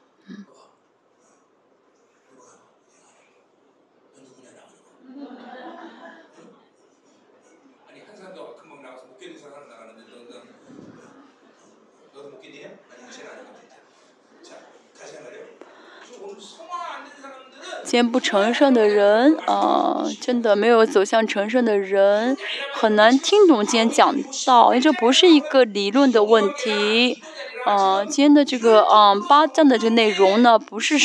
[17.86, 22.36] 先不成圣的人啊，真的没有走向成圣的人，
[22.72, 24.14] 很难听懂今天讲
[24.44, 27.22] 道，因为这不是一个理论的问题。
[27.64, 30.98] 啊，今天的这个啊八章的这个内容呢，不是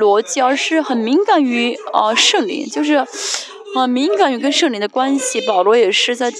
[0.00, 2.94] 逻辑，而是很敏感于啊圣灵，就是
[3.74, 5.40] 啊敏感于跟圣灵的关系。
[5.46, 6.32] 保罗也是在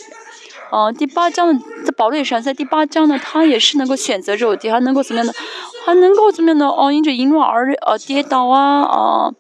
[0.71, 5.33] 啊第八章的，在保罗也是在第八章呢，他也是能够选择肉体，还能够怎么样的？
[5.89, 6.93] 还能够怎么样的哦？
[6.93, 9.33] 因着淫乱而呃跌倒啊啊，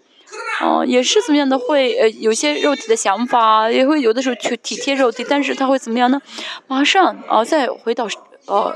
[0.62, 6.22] 哦也是怎么样的会呃有些肉体的想法，也会有的时候去体贴肉体，但是他会怎么样呢？
[6.66, 8.08] 马上啊再回到
[8.46, 8.74] 呃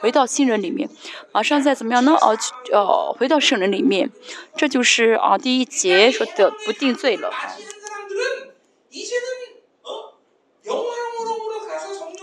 [0.00, 0.88] 回到新人里面，
[1.32, 2.12] 马上再怎么样呢？
[2.20, 2.38] 哦
[2.70, 4.12] 呃回到圣人里面，
[4.56, 7.32] 这就是啊第一节说的不定罪了，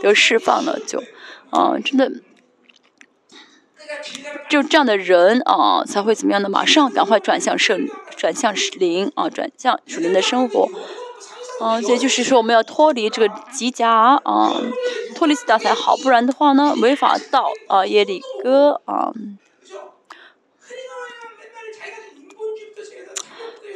[0.01, 1.03] 得释放了就
[1.49, 2.09] 啊真的。
[4.49, 6.49] 就这样的人啊，才会怎么样的？
[6.49, 10.69] 马上赶快转向圣，转向灵啊，转向属灵的生活。
[11.59, 13.89] 啊，这就是说我们要脱离这个极甲
[14.23, 14.53] 啊，
[15.15, 19.11] 脱离极甲才好，不然的话呢，没法到啊耶利哥啊。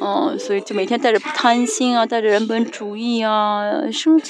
[0.02, 3.62] 嗯，所以就每天带着贪心啊，带着人本主义啊
[3.92, 4.28] 生活。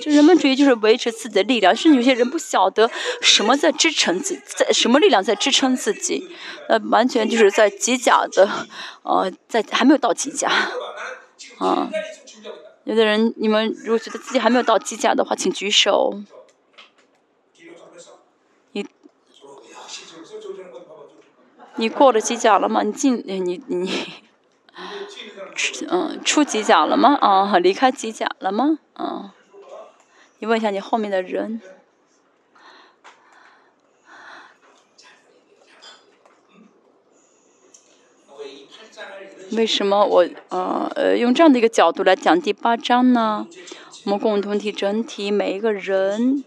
[0.00, 2.90] 这人本主义就是维持自己的力量，甚至有些人不晓得
[3.20, 6.28] 什么在支撑自，在什么力量在支撑自己，
[6.68, 8.48] 呃，完全就是在机甲的，
[9.04, 10.50] 呃，在还没有到机甲，
[11.58, 11.88] 啊，
[12.82, 16.20] 有的人你们如果觉得自己还没有到机甲的话，请举手。
[18.72, 18.84] 你
[21.76, 22.82] 你过了机甲了吗？
[22.82, 24.21] 你进你你。
[25.88, 27.18] 嗯出机甲了吗？
[27.20, 28.78] 啊，离开机甲了吗？
[28.94, 29.34] 啊，
[30.38, 31.60] 你问一下你后面的人。
[39.52, 43.46] 为什么我呃呃用这样的一个角度来讲第八章呢？
[44.04, 46.42] 我们共同体整体每一个人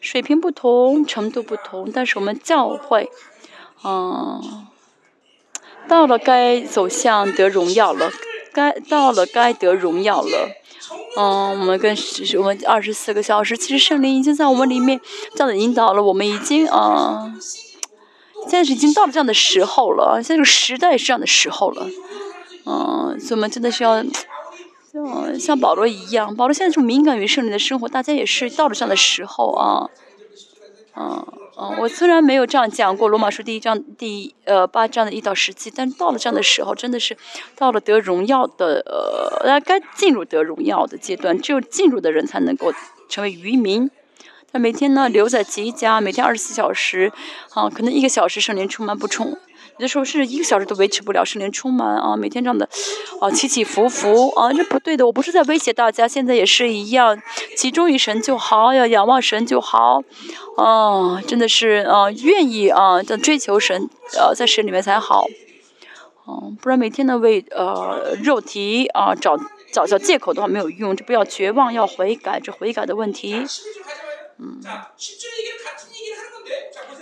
[0.00, 3.10] 水平不同，程度不同，但是我们教会，
[3.82, 4.67] 嗯。
[5.88, 8.10] 到了该走向得荣耀了，
[8.52, 10.50] 该到了该得荣耀了。
[11.16, 11.96] 嗯，我们跟
[12.36, 15.00] 我们二十四个小时，其实圣灵已经在我们里面
[15.34, 16.02] 这样的引导了。
[16.02, 17.34] 我们已经啊，
[18.42, 20.20] 现在是已经到了这样的时候了。
[20.22, 21.88] 现在这个时代是这样的时候了。
[22.66, 24.02] 嗯，所以我们真的是要，
[24.92, 29.90] 像像保罗一样，保罗现在这么敏感于圣灵的生活，大家也是到了这样的时候啊，
[30.96, 31.26] 嗯。
[31.60, 37.16] 嗯，我虽然没有这样讲过罗马书第一章第呃八章的一到十七，但到了这样的时候，真的是
[37.56, 38.80] 到了得荣耀的
[39.42, 42.72] 呃，该进入得荣耀的阶段，只有进入的人才能够
[43.08, 43.90] 成为渔民。
[44.52, 47.12] 他每天呢留在吉家，每天二十四小时，
[47.54, 49.36] 啊，可能一个小时圣灵充满不充。
[49.78, 52.68] 有的时候甚至一个小时都维持不了，圣灵充满啊，每天这样的
[53.20, 55.06] 啊起起伏伏啊，这不对的。
[55.06, 57.16] 我不是在威胁大家，现在也是一样，
[57.56, 60.02] 集中于神就好，要仰望神就好，
[60.56, 65.26] 啊，真的是啊，愿意啊，在追求神，呃，在神里面才好，
[66.26, 69.38] 嗯，不然每天呢为呃肉体啊找
[69.72, 73.46] 找找借口的话没有用，就不要绝望，要悔改，这悔改的问题。
[74.40, 74.60] 嗯，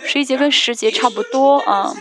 [0.05, 1.91] 十一节跟十节差不多啊。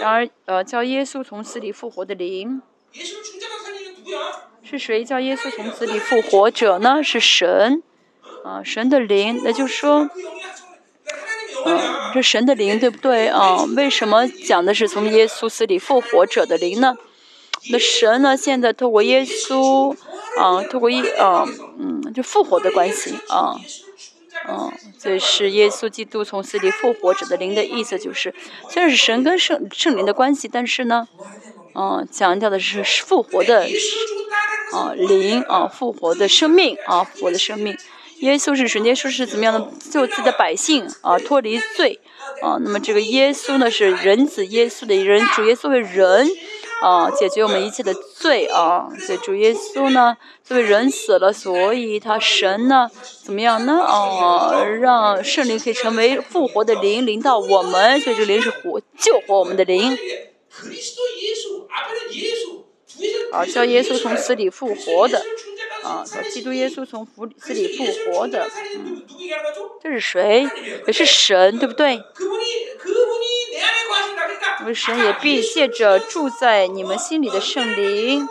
[0.00, 2.60] 然而，呃，叫耶稣从死里复活的灵，
[4.62, 7.02] 是谁叫耶稣从死里复活者呢？
[7.02, 7.82] 是神，
[8.44, 9.40] 啊，神的灵。
[9.44, 10.08] 那就是说，
[11.66, 11.78] 嗯，
[12.14, 13.64] 这神的灵对不对啊？
[13.76, 16.96] 为什么讲的是从耶稣死里复活者的灵呢？
[17.70, 18.36] 那神呢？
[18.36, 19.96] 现在透过耶稣，
[20.36, 21.44] 啊，透过一，啊，
[21.78, 23.54] 嗯，就复活的关系，啊。
[24.48, 28.34] 嗯，这是耶稣基督从死里复活者的灵的意思，就是
[28.68, 31.06] 虽然是神跟圣圣灵的关系，但是呢，
[31.74, 33.68] 嗯，强调的是复活的，
[34.72, 37.76] 啊灵啊复活的生命啊复活的生命。
[38.18, 41.98] 耶稣是神，耶稣是怎么样的救自己的百姓啊脱离罪
[42.40, 42.56] 啊？
[42.60, 46.28] 那么这个耶稣呢是人子，耶稣的人主耶稣为人。
[46.82, 48.88] 啊，解决我们一切的罪啊！
[48.98, 52.90] 所以主耶稣呢，作为人死了，所以他神呢，
[53.24, 53.74] 怎么样呢？
[53.74, 59.96] 哦，让圣灵可以成为复活的灵，临到我们，所以这灵是活救活我们的灵。
[63.30, 65.22] 啊，叫耶稣从死里复活的，
[65.82, 67.06] 啊，叫基督耶稣从
[67.38, 69.02] 死里复活的，嗯，
[69.82, 70.48] 这是谁？
[70.86, 72.00] 也是神，对不对？
[74.60, 78.28] 我们神也必借着住在你们心里的圣灵，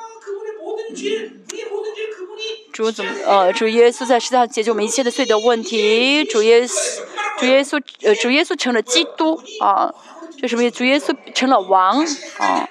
[2.72, 6.24] 主怎么呃，主耶稣在世上解决我们一切的罪的问题。
[6.24, 7.02] 主耶稣，
[7.38, 9.94] 主耶稣呃，主耶稣成了基督啊，
[10.42, 10.72] 这什么？
[10.72, 12.02] 主耶稣成了王
[12.38, 12.70] 啊，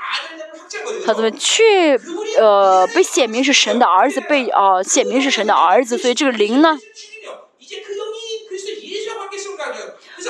[1.05, 1.99] 他怎么却
[2.39, 6.79] 呃被显明是神的儿子，被啊显明是神的儿子，所以这个灵呢？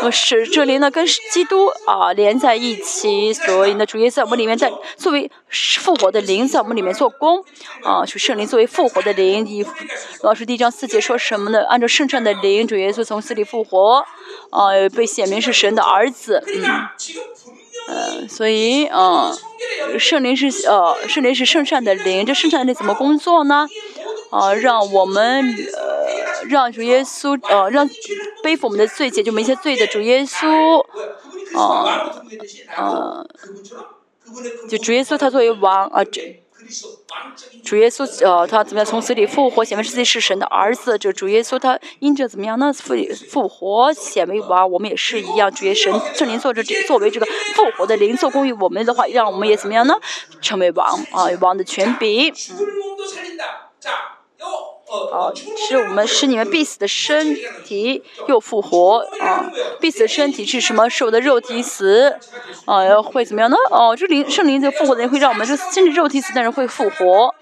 [0.00, 7.44] 呃，是这里呢，跟基督啊连在一起，所以呢，主耶稣在我们里面，在作为复活的灵，在我们里面做工
[7.82, 9.46] 啊，就圣灵作为复活的灵。
[9.46, 9.66] 以
[10.22, 11.64] 老师第一章四节说什么呢？
[11.66, 14.04] 按照圣上的灵，主耶稣从死里复活，
[14.50, 16.88] 啊，被显明是神的儿子，嗯，
[17.88, 19.36] 呃，所以呃，
[19.98, 23.66] 圣灵是呃，圣灵是圣善的灵，这圣善的灵怎么工作呢？
[24.30, 25.44] 呃，让我们
[25.74, 27.88] 呃，让主耶稣呃，让
[28.42, 30.80] 背负我们的罪，解救我们一些罪的主耶稣，
[31.56, 32.22] 啊
[32.76, 33.26] 呃，
[34.68, 36.40] 就主耶稣他作为王啊，这
[37.64, 40.96] 主耶稣呃，他怎么样从死里复活，显明自己是神的儿子。
[40.98, 42.72] 这主耶稣他因着怎么样呢？
[42.72, 42.94] 复
[43.28, 45.52] 复活显为王，我们也是一样。
[45.52, 49.94] 主耶稣圣灵作着这作为这个复活的灵，做工于我们的话，让我们也怎么样呢？
[50.40, 52.32] 成为王啊，王的权柄。
[54.90, 55.32] 哦，
[55.68, 59.48] 是我们使你们必死的身体又复活啊！
[59.80, 60.88] 必死的身体是什么？
[60.90, 62.18] 是我的肉体死
[62.64, 63.00] 啊！
[63.00, 63.56] 会怎么样呢？
[63.70, 67.32] 哦，这灵圣灵就复活的人会让我们这甚至肉体死，但是会复活。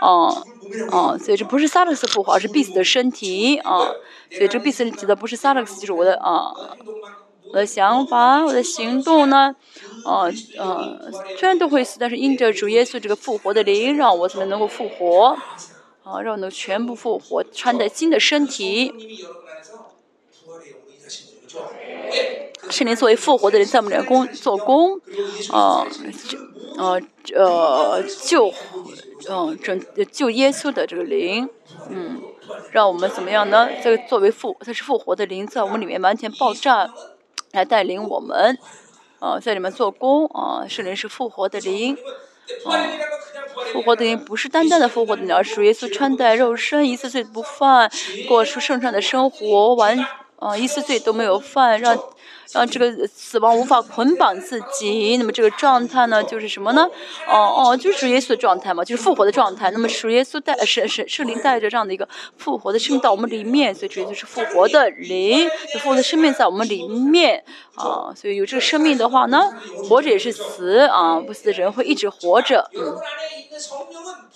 [0.00, 0.44] 哦
[0.90, 3.78] 哦，所以这不是萨勒斯复活，而是必死的身体啊！
[4.30, 6.52] 所以这必死指的不是萨勒斯，就是我的啊，
[7.52, 9.54] 我的想法，我的行动呢？
[10.04, 10.26] 啊
[10.58, 10.82] 啊，
[11.38, 15.36] 虽然都会死，但是因着主耶稣这个复活的灵，让我才能够复活。
[16.08, 18.94] 啊，让能全部复活，穿戴新的身体。
[22.70, 24.98] 圣灵作为复活的人，在我们里面工做工，
[25.52, 25.86] 啊，
[26.78, 27.00] 呃，
[27.34, 28.50] 呃，救，
[29.28, 29.78] 嗯，拯
[30.10, 31.46] 救耶稣的这个灵，
[31.90, 32.22] 嗯，
[32.70, 33.68] 让我们怎么样呢？
[33.82, 36.90] 这个作为复，它是复活的灵，在我们里面完全爆炸，
[37.52, 38.56] 来带领我们，
[39.18, 41.98] 啊，在里面做工，啊，圣灵是复活的灵，
[42.64, 43.17] 啊。
[43.72, 47.90] 复活的灵不是单单的复活的灵，而是耶稣穿戴肉身，一次罪不犯，
[48.26, 49.98] 过出圣善的生活，完
[50.38, 51.98] 啊一次罪都没有犯，让。
[52.52, 56.88] 让这个死亡无法捆绑自己，那么这个状态呢，就是什么呢？
[57.28, 59.70] 哦哦，就是主耶稣的状态嘛，就是复活的状态。
[59.70, 62.08] 那么主耶稣带是是圣灵带着这样的一个
[62.38, 67.44] 复活的生命到我们里面，所以主耶稣是复活的灵，就复活的生命在我们里面
[67.74, 68.14] 啊。
[68.16, 69.52] 所以有这个生命的话呢，
[69.88, 72.70] 活着也是死啊，不死的人会一直活着。
[72.74, 72.96] 嗯，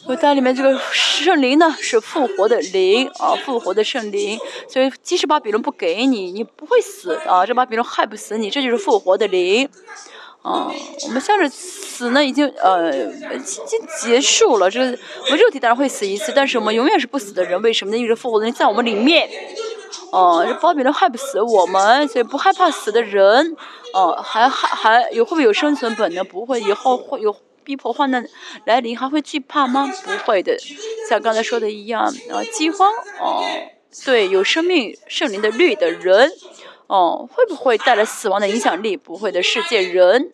[0.07, 4.39] 我在里面这个圣灵呢是复活的灵啊，复活的圣灵。
[4.69, 8.05] 所以即使把比伦不给你，你不会死啊，这把比伦害。
[8.05, 9.67] 不死你，这就是复活的灵，
[10.43, 10.71] 啊，
[11.07, 14.71] 我们向着死呢，已经呃已经结束了。
[14.71, 17.63] 这我们肉体当然会死一次，但是我们永远是不死的人。
[17.63, 17.97] 为什么呢？
[17.97, 19.31] 因为复活的灵在我们里面，
[20.11, 23.57] 哦，这包庇人害不死我们，所以不害怕死的人，
[23.95, 26.27] 哦，还还还有会不会有生存本能？
[26.27, 27.35] 不会，以后会有
[27.65, 28.27] 逼迫患难
[28.65, 29.91] 来临，还会惧怕吗？
[30.05, 30.57] 不会的，
[31.09, 33.45] 像刚才说的一样，啊，饥荒，哦，
[34.05, 36.31] 对，有生命圣灵的律的人。
[36.89, 38.99] 哦，会不会带来死亡的影响力？
[38.99, 40.31] 不会的，世界人，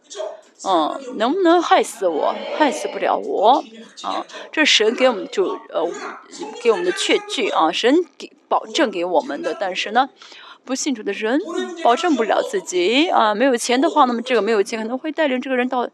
[0.64, 2.34] 嗯，能不能害死我？
[2.58, 3.62] 害死不了我，
[4.02, 5.88] 啊，这神给我们就呃
[6.60, 10.08] 给我们的确据啊，神给保证给我们的，但是呢。
[10.68, 11.40] 不信主的人
[11.82, 15.88] 保证不了自己啊，没有钱的话，那么这个没有钱可能会带领这个人到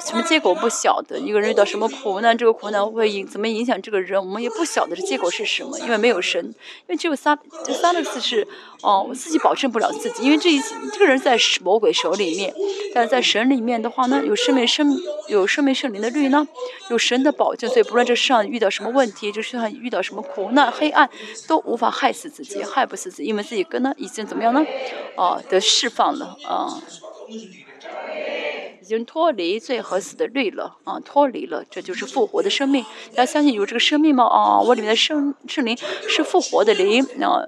[0.00, 1.16] 什么结果不晓得。
[1.20, 6.54] 一个人遇到什么苦难，这个苦难会影怎么影响这个人，我们也不晓得这结果是什么，因为没有神，因
[6.88, 8.44] 为只有三这三个字是
[8.82, 10.60] 哦，我自己保证不了自己，因为这一
[10.92, 12.52] 这个人在魔鬼手里面，
[12.92, 14.98] 但是在神里面的话呢，有生命生
[15.28, 16.44] 有生命圣灵的律呢，
[16.90, 21.08] 有神的保证，所以不论这世上遇到什么问题，就是上遇到什么苦难黑暗，
[21.46, 24.64] 都无法害死自己，害不死自己，因为自己跟已经怎么样呢？
[25.16, 26.80] 哦，得释放了啊，
[28.80, 32.84] 已经脱离最合死的律了啊，脱离了，这就是复活的生命。
[33.14, 34.24] 大家相信有这个生命吗？
[34.24, 35.76] 啊，我里面的圣圣灵
[36.08, 37.44] 是复活的灵啊，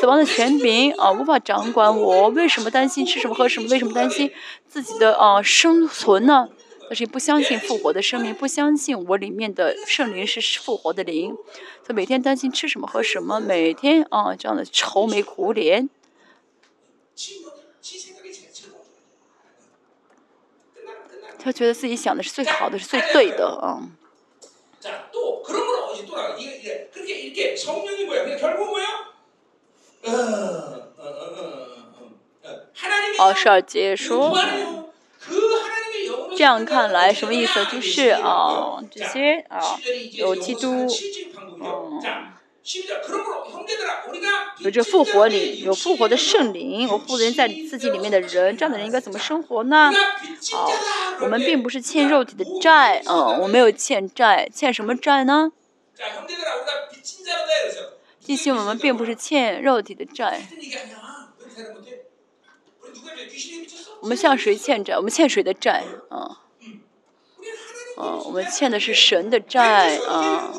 [0.00, 2.28] 死亡的权柄啊，无法掌管我。
[2.28, 3.68] 为什么担心吃什么喝什么？
[3.68, 4.30] 为什么担心
[4.68, 6.48] 自己的啊生存呢？
[6.88, 11.36] 但是不相信复活的生命，不相信我里面的圣灵是复活的灵，
[11.84, 15.90] 他每天担心吃什么喝什么，每天啊这样的愁眉苦脸。
[21.38, 23.88] 他觉得自己想的是最好的，是最对的啊。
[33.18, 34.34] 哦，十二节说。
[36.36, 37.64] 这样看来什么意思？
[37.66, 39.78] 就是啊，这些啊，
[40.12, 40.86] 有基督，
[41.60, 42.00] 嗯，
[44.60, 49.90] 有这复活灵，有复活的圣灵，有复活在自己里面的人，这样的人应该怎么生活呢？
[50.52, 50.70] 好，
[51.20, 55.52] 我们并不是欠肉体的债，嗯，我没有欠债，欠什么债呢？
[58.24, 60.42] 弟兄，我们并不是欠肉体的债。
[64.00, 64.96] 我们向谁欠债？
[64.96, 65.84] 我们欠谁的债？
[66.08, 66.38] 啊，
[67.96, 70.52] 啊，我们欠的是神的债啊。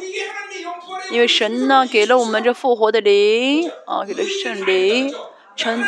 [1.11, 5.13] 因为神呢，给了我们这复活的灵啊，给了圣灵，
[5.55, 5.79] 成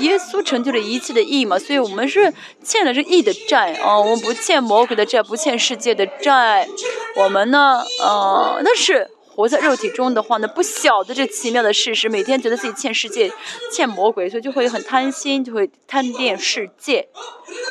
[0.00, 2.32] 耶稣成就了一切的义嘛，所以我们是
[2.62, 3.98] 欠了这义的债啊。
[3.98, 6.68] 我们不欠魔鬼的债，不欠世界的债。
[7.16, 9.10] 我们呢，啊，那是。
[9.38, 13.32] 活在肉体中的话呢，不晓得这奇妙的事实，每天觉得自己欠世界、
[13.72, 17.08] 欠魔鬼，所以就会很贪心，就会贪恋世界，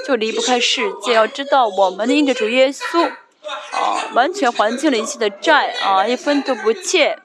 [0.06, 1.14] 就离不开世界。
[1.14, 3.10] 要知道，我们的应着主耶稣，
[3.73, 7.19] 啊，完全还清了一切的债，啊，一分都不欠。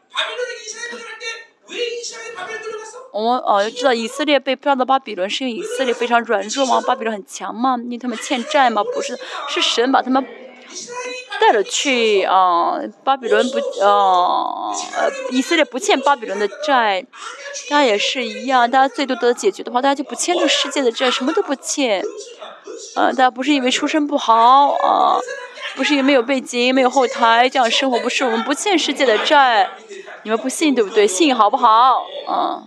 [3.12, 6.82] 我们哦，要知道以色列被抓到巴比伦，是因为以色列非常软弱吗？
[6.84, 7.76] 巴比伦很强吗？
[7.84, 8.82] 因为他们欠债吗？
[8.82, 9.16] 不是，
[9.48, 10.26] 是神把他们。
[11.40, 14.72] 带了去啊，巴比伦不啊，
[15.30, 17.04] 以色列不欠巴比伦的债，
[17.68, 22.02] 大家也是一样，大家最多得解决的话，大家就不欠这个世界的债，什么都不欠，
[22.94, 25.18] 啊，大家不是因为出身不好啊，
[25.74, 29.70] 不是因为没有背景、没有后台这样生活，不是我们不欠世界的债，
[30.22, 31.06] 你们不信对不对？
[31.06, 32.06] 信好不好？
[32.26, 32.62] 啊，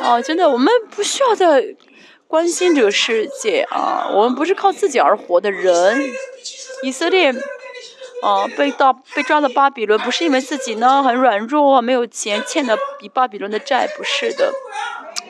[0.00, 1.74] 啊，真的，我们不需要再。
[2.34, 6.02] 关心这个世界啊，我们不是靠自己而活的人。
[6.82, 7.32] 以色列
[8.22, 14.52] 啊，被到被抓到巴比伦，不是因为自己呢很软弱，没有钱欠的比巴比伦的债，不是的。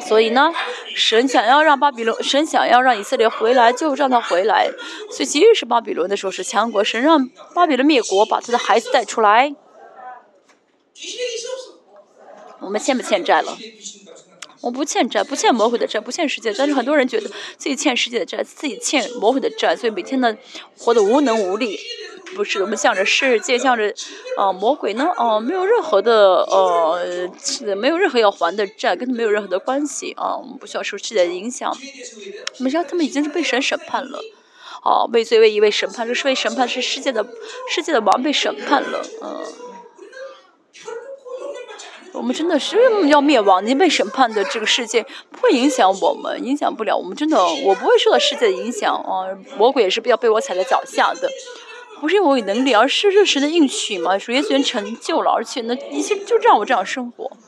[0.00, 0.50] 所以呢，
[0.96, 4.70] 神想要让巴比伦，神想要让以色列回来，就让他回来。
[5.10, 9.54] 所以即使是巴比伦的时候是强国，神让巴比伦灭国，把他的孩子带出来。
[12.60, 13.58] 我们欠不欠债了？
[14.64, 16.50] 我不欠债，不欠魔鬼的债，不欠世界。
[16.56, 17.28] 但是很多人觉得
[17.58, 20.34] 自己欠世界的债，自己欠魔鬼的债，所以每天呢
[20.78, 21.78] 活得无能无力。
[22.34, 23.94] 不是，我们向着世界，向着
[24.38, 27.30] 啊魔鬼呢，哦，没有任何的呃，
[27.76, 30.34] 没有任何要还的债，跟他没有任何的关系啊。
[30.36, 31.70] 我们不需要受世界的影响。
[32.58, 34.18] 我们知道他们已经是被神审判了，
[34.82, 37.24] 哦，畏罪为一位审判，这是为审判，是世界的
[37.70, 39.44] 世界的王被审判了，嗯。
[42.14, 43.66] 我们真的是为什么要灭亡？
[43.66, 47.16] 您被审判的这个世界不会影响我们，影响不了我们。
[47.16, 49.26] 真的，我不会受到世界的影响啊！
[49.58, 51.28] 魔鬼也是不要被我踩在脚下的，
[52.00, 54.16] 不是因为我有能力，而是这神的应许嘛。
[54.16, 57.32] 主耶稣成就了，而且呢，一切就让我这样生活。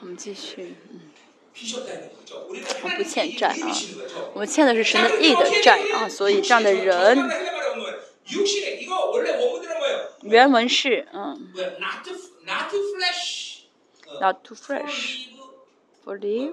[0.00, 0.74] 我们继续，
[2.82, 3.68] 我们不欠债啊，
[4.32, 7.18] 我们欠的是神的义的债啊，所以这样的人。
[10.22, 11.52] 原文是，嗯。
[14.20, 16.52] ，not too fresh，believe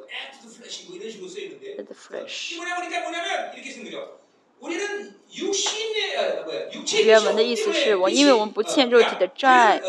[1.76, 2.56] the fresh.。
[7.04, 9.80] 原文的意思是我，因为我们不欠肉体的债，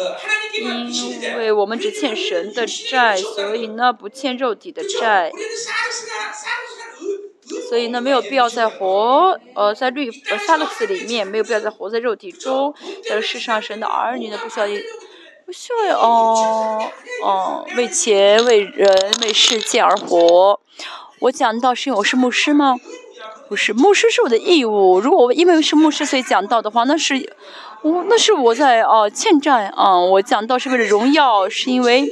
[1.23, 5.33] 因为我们只欠神的债，所以呢不欠肉体的债，
[7.71, 12.75] 所以呢没有必要再活，呃在律呃萨勒斯里面没有必要再活在肉体中，
[13.09, 14.73] 在世上神的儿女呢不需要不
[15.53, 16.91] 需要哦
[17.25, 18.89] 哦为钱为人
[19.23, 20.61] 为世界而活。
[21.21, 22.77] 我讲到是因为我是牧师吗？
[23.49, 25.01] 不是，牧师是我的义务。
[25.01, 27.35] 如果我因为是牧师所以讲道的话，那是
[27.83, 29.99] 我那是我在啊欠债啊。
[29.99, 32.07] 我讲道是为了荣耀，是因为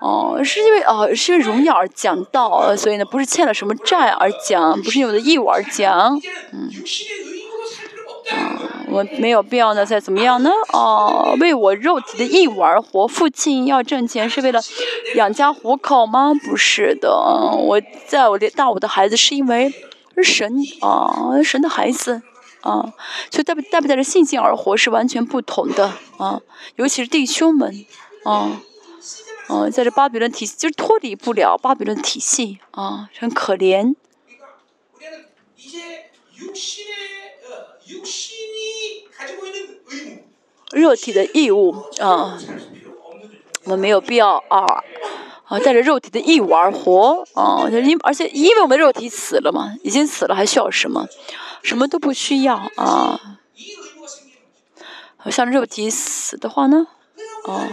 [0.00, 6.20] 哦，是因为啊是因为荣耀而讲道，所以呢不是欠了什么债而讲，不是因为我的义务而讲，
[6.52, 6.68] 嗯，
[8.30, 10.50] 啊，我没有必要呢再怎么样呢？
[10.72, 13.06] 哦，为我肉体的义务而活。
[13.06, 14.60] 父亲要挣钱是为了
[15.14, 16.32] 养家糊口吗？
[16.34, 19.72] 不是的，我在我的大我的孩子是因为。
[20.22, 20.46] 神
[20.82, 22.20] 啊，神的孩子
[22.60, 22.92] 啊，
[23.30, 26.38] 所以带不带不带着信心而活是完全不同的啊，
[26.76, 27.86] 尤其是弟兄们
[28.24, 28.60] 啊，
[29.48, 33.94] 嗯，在这巴比伦体系就是脱离不了巴比伦体系啊，很可怜。
[40.72, 42.38] 肉体的义务啊，
[43.64, 44.64] 我们没有必要啊。
[45.44, 47.68] 啊，带着肉体的义务而活啊！
[47.68, 51.06] 因而且因为我们肉体死了嘛，已经死了，还需要什么？
[51.62, 53.20] 什么都不需要啊！
[55.30, 56.86] 像肉体死的话呢？
[57.44, 57.68] 啊，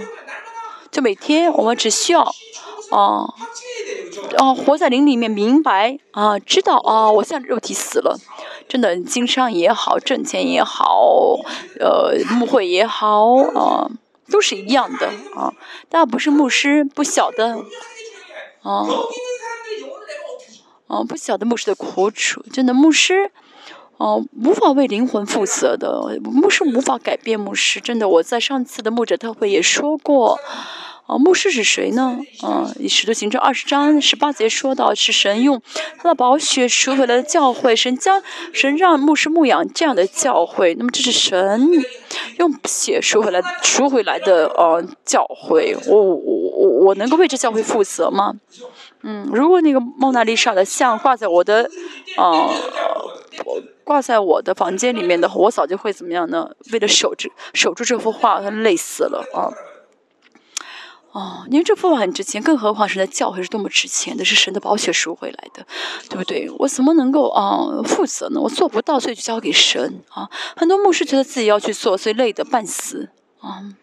[0.91, 2.23] 就每天我们只需要
[2.89, 3.33] 啊
[4.37, 8.19] 啊，活在灵里面，明白啊，知道啊，我现在肉体死了，
[8.69, 11.35] 真的经商也好，挣钱也好，
[11.81, 13.89] 呃，牧会也好啊。
[14.31, 15.51] 都是一样的啊，
[15.89, 17.65] 大家不是牧师，不晓得，
[18.61, 18.85] 啊，
[20.85, 23.31] 啊，不晓得牧师的苦楚，真的牧师，
[23.97, 30.39] 哦，无法为灵魂负责的，牧师无法改变牧师，真的，我在上次的牧者特会也说过。
[31.09, 32.19] 啊，牧师是谁呢？
[32.43, 35.59] 啊，以使徒行传二十章十八节说到，是神用
[35.97, 38.21] 他的宝血赎回来的教会，神将
[38.53, 41.67] 神让牧师牧养这样的教会，那么这是神
[42.37, 48.35] 用血赎回来赎回来的呃教会，我我我我能够为这教会负责吗？
[49.01, 51.67] 嗯，如果那个蒙娜丽莎的像挂在我的
[52.17, 52.51] 啊
[53.83, 56.51] 挂在我的房间里面的话，我早就会怎么样呢？
[56.71, 59.49] 为了守住守住这幅画，他累死了啊。
[61.11, 65.65] 哦，因为这幅画很值钱，更何况神的教会是多么值钱的，是神的宝血赎回来的，
[66.07, 66.47] 对不对？
[66.59, 68.39] 我怎么能够啊负责呢？
[68.39, 70.29] 我做不到，所以就交给神啊。
[70.55, 73.09] 很多牧师觉得自己要去做，所以累得半死
[73.39, 73.73] 啊。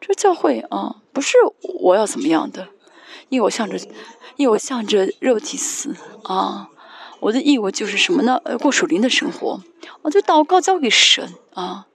[0.00, 1.36] 这教会啊，不是
[1.82, 2.68] 我要怎么样的，
[3.28, 3.78] 因为我向着，
[4.36, 5.94] 因为我向着肉体死
[6.24, 6.68] 啊。
[7.20, 8.40] 我的义务就是什么呢？
[8.44, 9.62] 呃，过属灵的生活，
[10.02, 11.86] 我就祷告交给神啊。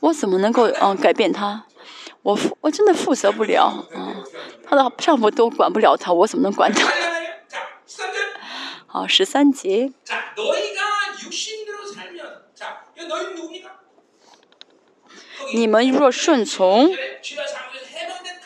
[0.00, 1.66] 我怎么能够嗯改变他？
[2.22, 4.12] 我我真的负责不了啊！
[4.68, 6.92] 他的丈夫都管不了他，我怎么能管他？
[8.86, 9.90] 好，十三节。
[15.54, 16.90] 你们若顺从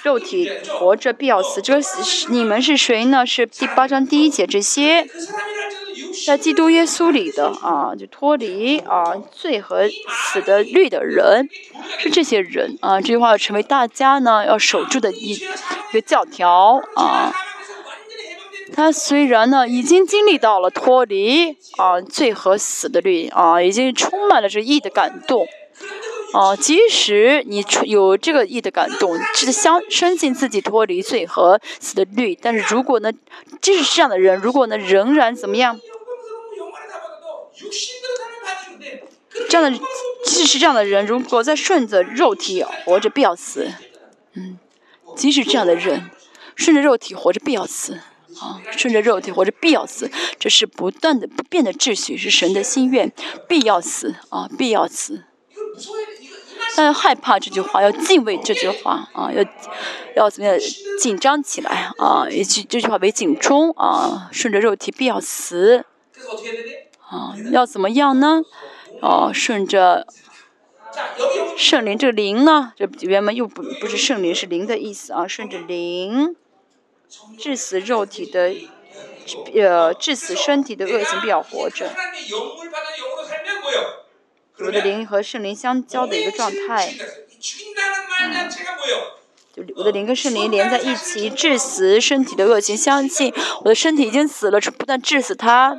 [0.03, 1.81] 肉体活着必要死，这
[2.29, 3.27] 你们是谁呢？
[3.27, 5.09] 是第八章第一节这些。
[6.27, 11.49] 在基督耶稣里的啊，就脱离啊罪和死的律的人，
[11.99, 13.01] 是这些人啊。
[13.01, 17.33] 这句话要成为大家呢要守住的一一个教条啊。
[18.73, 25.47] 他虽然呢已经经历到了脱离啊罪和死的律啊，已经充满了这义的感动
[26.33, 26.57] 啊。
[26.57, 33.13] 即使你有这个义的感动，是相深信自己脱离罪和死的律，但是如果呢，
[33.61, 35.79] 即使是这样的人，如果呢仍然怎么样？
[39.49, 39.79] 这样的，
[40.25, 43.71] 即使这样的人，如果在顺着肉体活着，必要死。
[44.35, 44.59] 嗯，
[45.17, 46.11] 即使这样的人，
[46.57, 48.01] 顺着肉体活着，必要死。
[48.41, 50.11] 啊，顺着肉体活着，必要死。
[50.41, 53.13] 这是不断的不变的秩序，是神的心愿，
[53.49, 54.17] 必要死。
[54.31, 55.23] 啊，必要死。
[56.77, 59.09] 但要害怕这句话，要敬畏这句话。
[59.13, 59.45] 啊，要
[60.17, 60.59] 要怎么样
[61.01, 61.93] 紧张起来？
[61.99, 63.71] 啊，以句这句话为警钟。
[63.73, 65.85] 啊，顺着肉体，必要死。
[67.09, 68.43] 啊，要怎么样呢？
[69.01, 70.07] 哦，顺着
[71.57, 76.37] 圣灵这个灵呢，这原本又不不是圣灵，是灵的意思啊，顺着灵，
[77.39, 78.55] 致死肉体的，
[79.55, 81.91] 呃，致死身体的恶行必要活着。
[84.61, 86.95] 我的灵和圣灵相交的一个状态。
[88.21, 88.49] 嗯，
[89.53, 92.77] 就我的灵跟圣灵连在一起，致死身体的恶行。
[92.77, 95.77] 相信我的身体已经死了，不但致死它，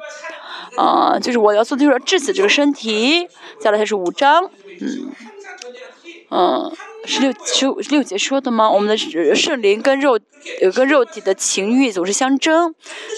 [0.78, 3.28] 啊，就是我要做的就是致死这个身体。
[3.60, 4.50] 再来，它是五章，
[4.82, 5.10] 嗯，
[6.30, 6.72] 嗯，
[7.06, 7.32] 十六
[7.82, 8.70] 十六节说的吗？
[8.70, 10.20] 我们的圣灵跟肉，
[10.62, 12.76] 有个肉体的情欲总是相争，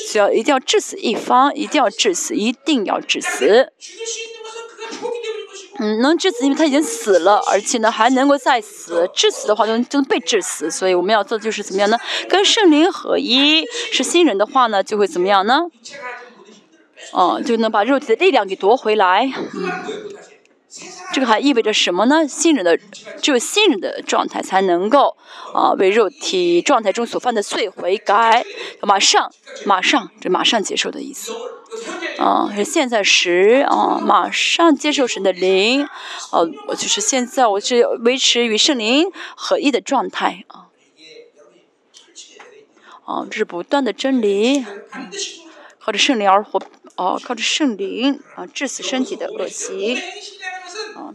[0.08, 3.72] 需要一定要致死一方，一定要致死，一定要致死。
[5.80, 9.08] 嗯，能致死，因为他已经死了，而且呢还能够再死。
[9.14, 10.72] 致死的话，就就能被致死。
[10.72, 11.98] 所以我们要做的就是怎么样呢？
[12.28, 13.64] 跟圣灵合一。
[13.92, 15.66] 是新人的话呢，就会怎么样呢？
[17.14, 19.32] 哦，就能把肉体的力量给夺回来。
[19.54, 19.70] 嗯，
[21.14, 22.28] 这个还意味着什么呢？
[22.28, 22.78] 新人的
[23.22, 25.16] 只有新人的状态才能够
[25.54, 28.46] 啊，为肉体状态中所犯的罪悔改，
[28.82, 29.32] 马上
[29.66, 31.34] 马上这马上接受的意思。
[32.18, 35.88] 啊，是现在时啊，马上接受神的灵，
[36.32, 40.68] 哦，我就是现在，我是维持与圣灵合一的状态啊，
[43.06, 44.66] 啊，这是不断的真理，
[45.78, 46.60] 靠着圣灵而活，
[46.98, 49.98] 哦，靠着圣灵啊，致死身体的恶行，
[50.95, 51.14] 啊，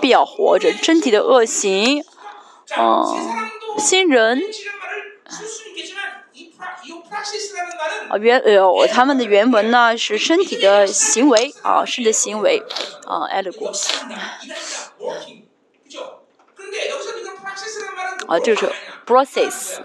[0.00, 2.02] 必要活着，身体的恶行，
[2.76, 3.04] 啊，
[3.78, 4.40] 新人。
[8.08, 12.62] 啊原呃他们的原文呢是身体的行为啊身体的行为
[13.06, 13.72] 啊 e l e g o
[18.28, 18.70] 啊这是
[19.06, 19.80] process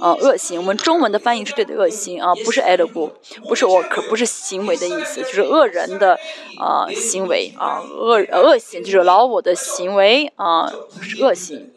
[0.00, 3.10] 啊恶行我们中文的翻译是对的恶行啊不是 e l e
[3.46, 6.18] 不是 work 不是行为的意思就是恶人的
[6.58, 10.72] 啊行为啊恶恶行就是老我的行为啊
[11.02, 11.72] 是恶行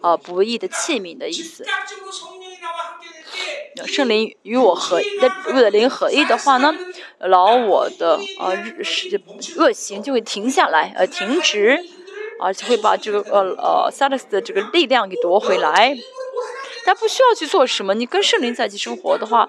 [0.00, 1.64] 啊不义的器皿的意思。
[3.84, 6.74] 圣灵与我合，与我的灵合一的话呢，
[7.18, 9.20] 老我的啊是
[9.58, 11.78] 恶行就会停下来，呃停止，
[12.40, 15.94] 而且会把这个呃呃萨勒斯的这个力量给夺回来。
[16.86, 19.48] 他不需要去做什么，你跟圣灵在一起生活的话，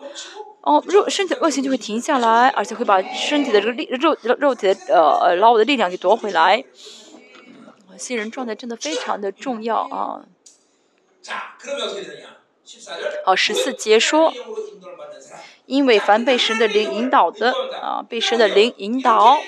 [0.61, 6.65] 哦肉身体恶行就会停下来，而且会把身体的这个力肉肉体的呃呃老我的力量给夺回来。
[7.97, 10.21] 新人状态真的非常的重要啊。
[13.25, 14.31] 好，十四节说，
[15.65, 17.51] 因为凡被神的灵引导的
[17.81, 19.39] 啊，被神的灵引导，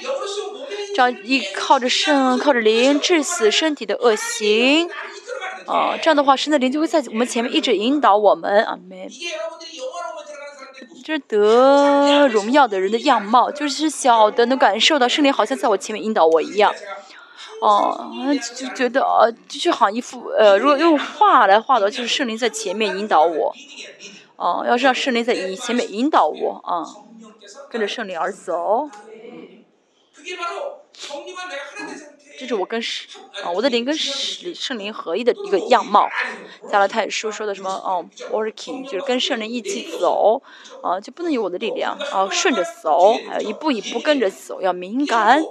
[0.96, 4.90] 这样依靠着圣，靠着灵致死身体的恶行，
[5.70, 9.08] 啊，这样的话，神的灵就会在我们前面一直引导我们啊，没，
[11.04, 16.74] 这是得荣耀的人的样貌，就是小的能感受到圣灵好像在我前面引导我一样。
[17.62, 18.10] 哦，
[18.58, 23.54] 就觉得呃，就好像一副呃，如果用画来画的话，就是圣灵在前面引导我，
[24.38, 26.86] 哦，要是让圣灵在引前面引导我啊，
[27.70, 28.90] 跟着圣灵而走，
[32.40, 36.08] 这是我跟圣啊，我的灵跟圣圣灵合一的一个样貌。
[36.72, 40.42] 加拉太书说的什么哦，working 就是跟圣灵一起走，
[40.82, 45.44] 啊，就不能有我的力量啊，顺着走，还有一步一步跟着走，要敏感。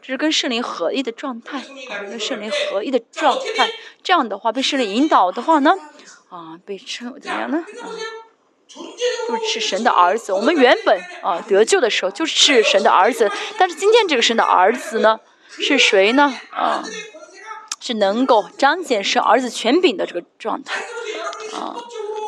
[0.00, 3.70] 这是跟圣灵合一的状态，啊，跟圣灵合一的状态。
[4.02, 5.72] 这样的话，被圣灵引导的话呢，
[6.30, 7.58] 啊，被称怎么样呢？
[7.58, 7.88] 啊，
[8.74, 10.32] 就是神的儿子。
[10.32, 16.34] 我们原本啊得救的时候就是神的儿子，但是今天这个神的儿子呢，是谁呢？
[16.50, 16.82] 啊，
[17.80, 20.80] 是能够彰显神儿子权柄的这个状态，
[21.52, 21.76] 啊。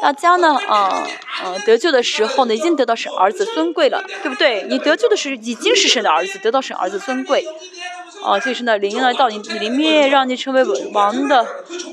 [0.03, 1.09] 大家呢，啊，
[1.43, 4.67] 啊，得救的时候呢，已经得到神儿子尊贵了，对不对？
[4.69, 7.43] 你得救的时候已经是神的儿子，得到神儿子尊贵，
[8.27, 11.41] 啊，所以说呢，灵呢到你里面，让你成为王的，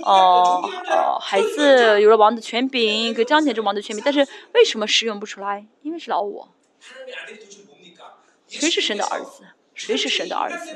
[0.02, 5.66] 哦，哦，孩子有了王的权柄，可以彰显这王的权柄，但是为什么使用不出来？
[5.84, 6.50] 因为是老我。
[8.48, 9.44] 谁是神的儿子？
[9.76, 10.76] 谁是神的儿子？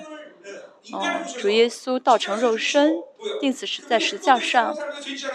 [0.93, 1.03] 哦，
[1.39, 2.95] 主耶稣道成肉身，
[3.41, 4.75] 定死是在十字架上，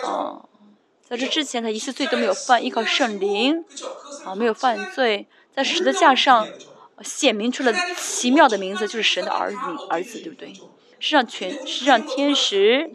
[0.05, 0.49] 哦。
[1.03, 3.65] 在这之前，他一次罪都没有犯，依靠圣灵，
[4.25, 6.49] 啊，没有犯罪，在十字架上
[7.01, 9.57] 显明出了奇妙的名字，就是神的儿女
[9.89, 10.53] 儿子，对不对？
[10.99, 12.91] 世上全世上天使，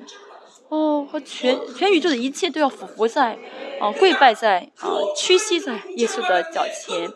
[0.69, 3.37] 哦，和全全宇宙的一切都要俯伏在，
[3.81, 7.09] 啊，跪拜在，啊，屈膝在耶稣的脚前，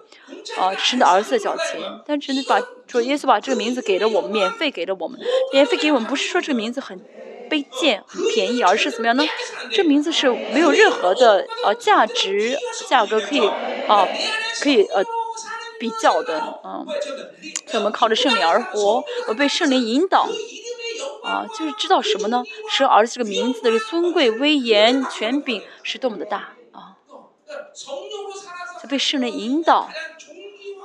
[0.58, 1.80] 啊，神的儿子的脚前。
[2.06, 5.20] 但是呢，把说耶稣把这个名字给了我们，免费给了我们，
[5.54, 7.00] 免费给我们，不是说这个名字很。
[7.52, 9.26] 卑贱、很便宜，而是怎么样呢？
[9.74, 13.46] 这名字是没有任何的呃价值、价格可以
[13.90, 14.08] 啊，
[14.62, 15.04] 可以呃
[15.82, 16.86] 比较的，啊，
[17.66, 20.30] 所以我们靠着圣灵而活，我被圣灵引导，
[21.24, 22.44] 啊，就是知道什么呢？
[22.70, 27.02] 神儿子这个名字的尊贵、威严、权柄是多么的大啊！
[28.80, 29.90] 就被圣灵引导，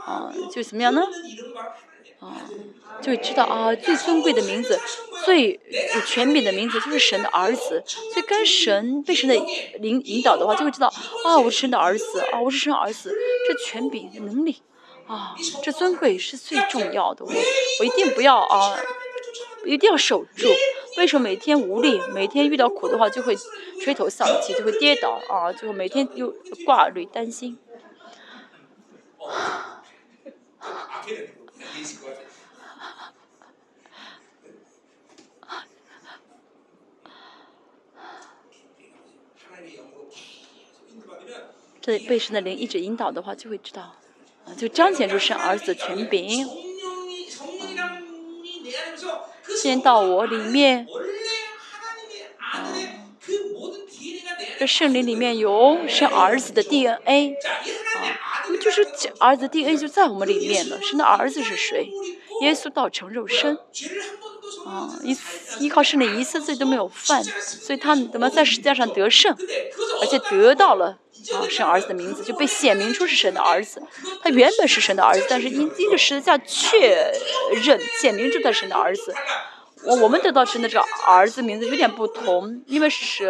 [0.07, 1.03] 啊，就怎么样呢？
[2.21, 2.41] 啊，
[3.03, 4.81] 就知道啊，最尊贵的名字，
[5.27, 5.61] 最
[5.95, 7.85] 有权柄的名字就是神的儿子。
[7.87, 9.35] 所以跟神被神的
[9.81, 10.91] 领引导的话，就会知道
[11.27, 13.15] 啊，我是神的儿子啊，我是神的儿子，
[13.47, 14.63] 这权柄能力
[15.07, 17.25] 啊，这尊贵是最重要的。
[17.25, 18.77] 我我一定不要啊，
[19.65, 20.49] 一定要守住。
[20.99, 23.37] 为什么每天无力，每天遇到苦的话就会
[23.81, 26.35] 垂头丧气，就会跌倒啊，就会每天又
[26.65, 27.59] 挂虑担心。
[41.81, 43.95] 这被神的灵一直引导的话，就会知道，
[44.55, 46.49] 就彰显出神儿子的权柄。
[49.61, 50.87] 先到我里面，
[54.59, 58.87] 这圣灵里面有神儿子的 DNA，啊，就是
[59.19, 60.81] 儿子 DNA 就在我们里面了。
[60.83, 61.91] 神的儿子是谁？
[62.43, 63.57] 耶稣道成肉身，
[64.67, 65.17] 啊，一
[65.59, 69.35] 依靠圣灵一次罪都没有犯，所以他怎么在十字架上得胜，
[70.03, 70.99] 而且得到了。
[71.35, 73.83] 啊，神儿子的名字就被显明出是神的儿子，
[74.23, 77.13] 他原本是神的儿子，但是因因着十字架确
[77.65, 79.15] 认显明出他神的儿子。
[79.85, 83.27] 我我们得到神的这个儿子名字有点不同，因为神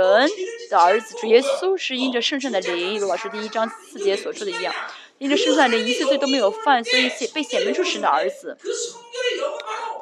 [0.71, 4.75] 的儿子主耶稣是因着圣圣的灵，如果是第一章四节所说的一样，
[5.19, 8.57] 因着圣圣的灵一次罪都没有犯，所以显被显明出神的儿子。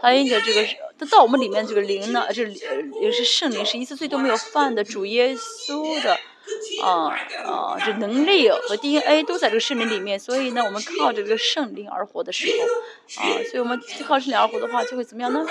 [0.00, 0.64] 他因着这个，
[0.98, 2.44] 他到我们里面这个灵呢，这
[3.00, 6.16] 也是圣灵，是一次罪都没有犯的主耶稣的。
[6.82, 7.08] 啊
[7.44, 12.46] 啊，这能力和 DNA 都在这个圣灵里面，所以呢，我们靠着这个圣灵而活的时
[13.16, 15.46] 候，啊，所以我们靠圣灵而活的话，就会怎么样呢？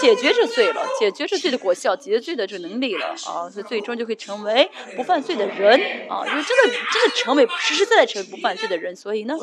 [0.00, 9.34] 解决这罪了，解决这罪的果效，解决罪的这能力了，啊，所以最终就会成为不犯罪的人，啊，就真的真的成为实实在在成为不犯罪的人，所以呢，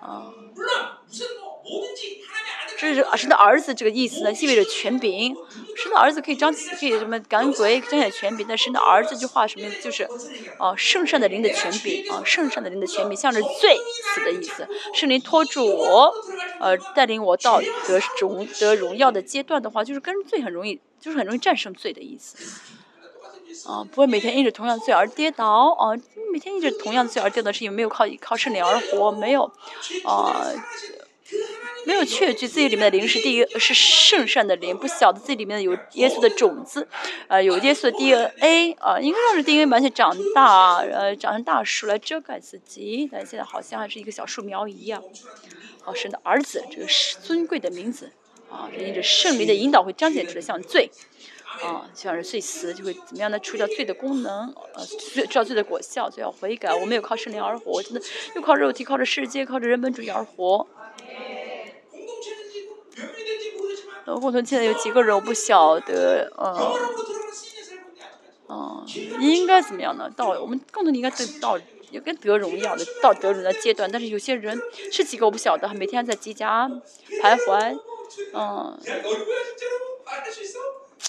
[0.00, 0.32] 啊。
[2.78, 5.32] 这是神的儿子这个意思呢，意味着权柄。
[5.76, 8.44] 神的儿子可以彰可以什么赶鬼，彰显权柄。
[8.48, 9.70] 但神的儿子这句话什么？
[9.80, 10.02] 就是，
[10.58, 13.78] 哦，圣善的灵的权柄啊，圣善的灵的权柄，像是罪
[14.14, 14.66] 死的意思。
[14.92, 16.12] 圣灵托住我，
[16.58, 22.60] 呃，带领我到得荣得荣耀的阶段的话，就是跟罪很容易，就是很容易战胜罪的意思。
[23.68, 25.46] 啊，不会每天因着同样罪而跌倒
[25.78, 25.94] 啊，
[26.32, 29.44] 每天因着同样罪而跌倒，是因为没有靠靠圣灵而活，没有，
[30.04, 30.50] 啊。
[31.84, 36.86] 没有确据自己里面的灵是第一是圣善的灵，不晓得自己里面有耶稣的种子，
[37.26, 45.02] 呃，有耶稣的 DNA 啊，应该让这 DNA 完全长大，呃，长成大树来遮盖自己，但现在好像还是一个小树苗一样。
[45.82, 48.12] 好，神的儿子，这个是尊贵的名字
[48.48, 50.88] 啊，这因着圣灵的引导会彰显出来像罪
[51.64, 53.38] 啊，像是罪死就会怎么样呢？
[53.40, 56.72] 除掉罪的功能，呃，知道罪的果效，就要悔改。
[56.72, 58.00] 我没有靠圣灵而活，真的
[58.36, 60.64] 又靠肉体，靠着世界，靠着人本主义而活。
[64.04, 66.74] 呃，共同现在有几个人我不晓得，嗯，
[68.48, 68.84] 嗯，
[69.20, 70.10] 应该怎么样呢？
[70.16, 71.56] 到我们共同应该得到
[71.90, 76.68] 有个得荣耀的到得荣的阶段，但是有些人是几个我不晓得，每天在机甲
[77.22, 77.78] 徘徊，
[78.34, 78.76] 嗯，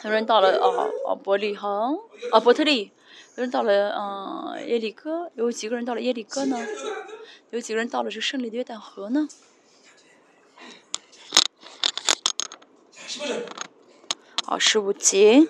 [0.04, 1.98] 有人到了哦哦伯利恒，
[2.32, 2.92] 啊伯特利，
[3.38, 6.60] 有人到了嗯耶利哥，有几个人到了耶利哥呢？
[7.50, 9.28] 有几个人到了这胜利的约旦河呢？
[14.46, 15.48] 好，十五节。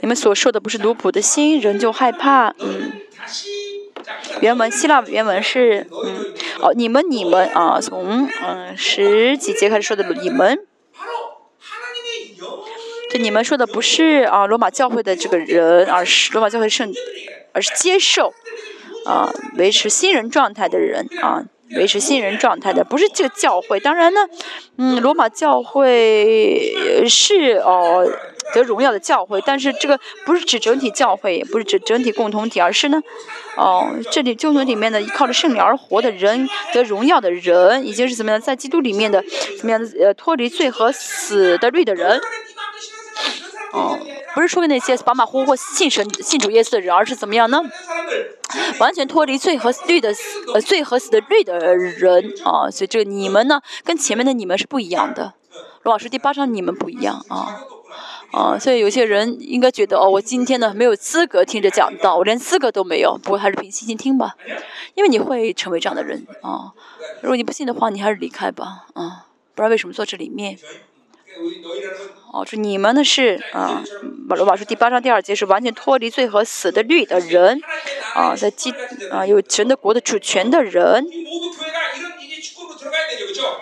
[0.00, 2.54] 你们所说的不是奴仆的心，人就害怕。
[2.58, 2.92] 嗯。
[4.40, 10.64] 原文希腊原文是嗯哦，你们你们啊，从嗯十几节开始说的你们。
[13.10, 16.92] 这你们说的不是啊罗马教会的这个人，而是罗马教会圣，
[17.52, 18.32] 而是接受。
[19.08, 21.42] 啊，维持新人状态的人啊，
[21.76, 23.80] 维持新人状态的不是这个教会。
[23.80, 24.20] 当然呢，
[24.76, 26.74] 嗯，罗马教会
[27.08, 28.06] 是哦
[28.52, 33.00] 得荣耀的教会，但是这个不是指整体教会，也不是指整体共同体，而是呢，
[33.56, 39.24] 哦，这里共同里面的靠着圣灵而活的人得荣耀的人，已经是怎么样，在基督里面的
[39.58, 42.20] 怎么样呃脱离罪和死的律的人。
[43.72, 43.98] 哦，
[44.34, 47.60] 不是说那些马马虎虎信神、信主耶稣的人，而是怎么样呢？
[48.78, 50.14] 完全脱离罪和律的
[50.54, 55.34] 呃罪和死的律的人啊，所以这个你们呢，跟前面的你们是不一样的。
[55.82, 57.60] 罗老师第八章你们不一样啊
[58.32, 63.18] 啊，所以有些人应该觉得哦，我今天呢没有资格听着讲道，我连资格都没有。
[63.22, 64.34] 不过还是凭信心听吧，
[64.94, 66.72] 因为你会成为这样的人啊。
[67.20, 70.58] 如果你不信的话，你还是离开吧啊，不知道为什么坐这里面。
[72.32, 73.82] 哦，说你们呢是啊，
[74.28, 77.60] 马罗马书第八章第二节是完全脱离罪和死的律的人，
[78.14, 78.72] 啊，在基
[79.10, 81.06] 啊有神的国的主权的人，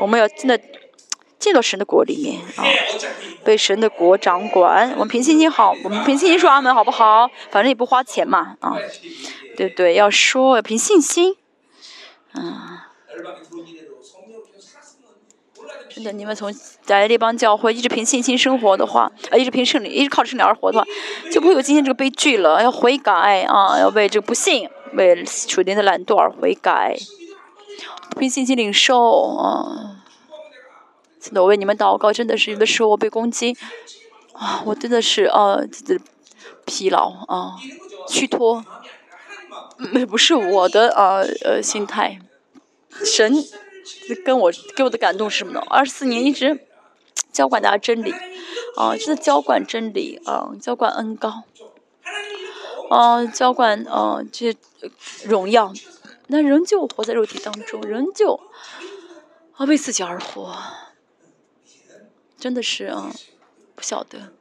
[0.01, 0.61] 我们要真的
[1.39, 2.65] 进到神的国里面啊，
[3.45, 4.91] 被神的国掌管。
[4.93, 7.31] 我们凭信心好，我们凭信心说阿门好不好？
[7.51, 8.77] 反正也不花钱嘛啊，
[9.57, 9.95] 对不对？
[9.95, 11.37] 要说要凭信心，
[12.35, 12.79] 嗯。
[15.97, 16.52] 真的，你们从
[16.83, 20.84] 在这帮教会一直凭信心生活的话，啊，一直凭胜利，一直靠着胜利而活的话，
[21.33, 22.62] 就不会有今天这个悲剧了。
[22.62, 26.94] 要悔改啊，要为这个不幸、为属灵的懒惰而悔改，
[28.18, 30.02] 凭信心领受啊。
[31.18, 33.57] 真的，我为你们祷告，真的是有的时候我被攻击，
[34.34, 35.57] 啊，我真的是啊，
[36.66, 37.55] 疲劳啊，
[38.07, 38.62] 虚脱，
[39.94, 42.18] 那不是我的啊呃心态，
[43.02, 43.33] 神。
[44.09, 45.61] 这跟我给我的感动是什么呢？
[45.69, 46.67] 二十四年一直
[47.33, 48.13] 浇灌大家真理，
[48.77, 51.45] 啊，真的浇灌真理，啊，浇灌恩高，
[52.91, 54.59] 啊，浇灌啊这些
[55.25, 55.73] 荣耀，
[56.29, 58.41] 那仍旧活在肉体当中，仍旧
[59.55, 60.57] 啊为自己而活，
[62.39, 63.13] 真的是啊
[63.75, 64.33] 不晓得，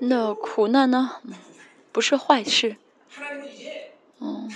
[0.00, 1.20] 那苦难呢？
[1.94, 2.76] 不是坏事，
[4.18, 4.50] 嗯，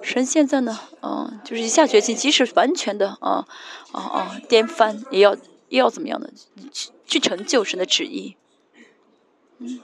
[0.00, 3.44] 神现在呢，嗯，就是一下决心，即使完全的啊
[3.90, 5.34] 啊啊颠翻，也要
[5.68, 6.32] 也要怎么样的
[6.70, 8.36] 去去成就神的旨意，
[9.58, 9.80] 嗯，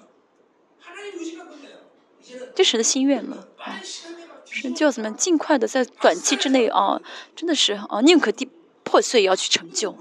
[2.55, 3.83] 这神的心愿了啊，
[4.49, 7.03] 神就要怎么样尽快的在短期之内啊，
[7.35, 8.49] 真的是啊宁可地
[8.85, 9.97] 破碎也要去成就。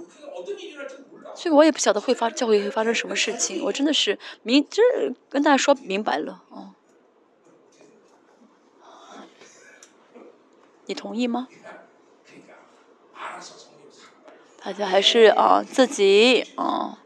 [1.43, 4.81] 所以我也不晓得会发教会会发生什么事情，我真的是明，这
[5.29, 6.73] 跟大家说明白了，哦。
[10.85, 11.49] 你同意吗？
[14.63, 16.99] 大家还是啊自己啊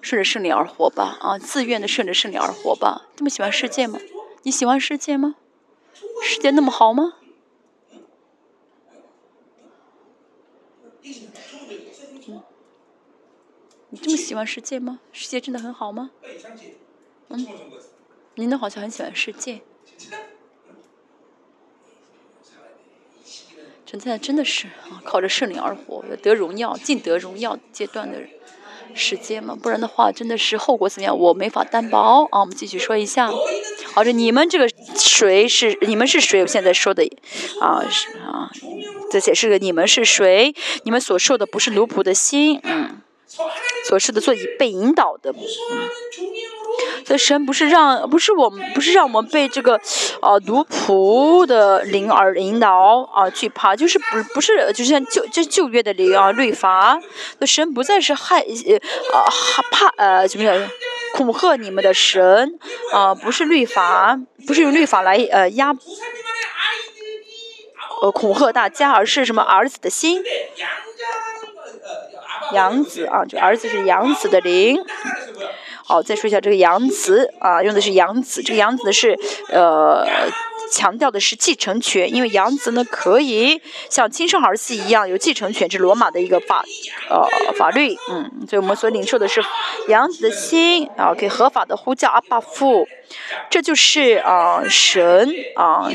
[0.00, 3.08] 顺着圣灵而活吧，啊自愿的顺着圣灵而活吧。
[3.16, 3.98] 这么喜欢世界吗？
[4.44, 5.34] 你喜欢世界吗？
[6.22, 7.14] 世界那么好吗？
[13.94, 14.98] 你这么喜欢世界吗？
[15.12, 16.10] 世界真的很好吗？
[17.28, 17.46] 嗯，
[18.34, 19.60] 您都好像很喜欢世界。
[23.86, 28.18] 陈灿真的是啊，靠着圣灵而活，得荣耀、尽得荣耀阶段的
[28.96, 32.40] 时间嘛，不然的话，真的是后果怎么样，我没法担保啊。
[32.40, 33.30] 我们继续说一下，
[33.92, 36.40] 好，这你们这个谁是你们是谁？
[36.40, 37.08] 我现在说的
[37.60, 38.50] 啊是啊，
[39.12, 40.52] 这解释个，你们是谁？
[40.82, 43.00] 你们所受的不是奴仆的心，嗯。
[43.88, 45.32] 所示的做以被引导的，
[47.04, 49.74] 所以神不是让，不是我们，不是让我们被这个，
[50.20, 57.00] 啊奴仆的灵而引导啊惧怕，就是不不是，就像旧就旧约的灵啊律法，
[57.38, 59.26] 那神不再是害呃啊
[59.70, 60.70] 怕呃怎么样
[61.14, 62.58] 恐吓你们的神
[62.92, 65.74] 啊，不是律法，不是用律法来呃压
[68.02, 70.22] 呃恐吓大家，而是什么儿子的心。
[72.52, 74.78] 养子啊，就儿子是养子的灵。
[75.86, 78.42] 好，再说一下这个养子啊，用的是养子。
[78.42, 79.18] 这个养子是
[79.50, 80.06] 呃，
[80.72, 86.64] 强调的是继承权，因为养子呢可以像亲生儿子一样有继承权，这是罗马的一个法
[87.10, 87.94] 呃法律。
[88.10, 89.44] 嗯，所以我们所领受的是
[89.88, 92.88] 养子的心啊，可以合法的呼叫阿爸父。
[93.50, 95.90] 这就是啊神啊，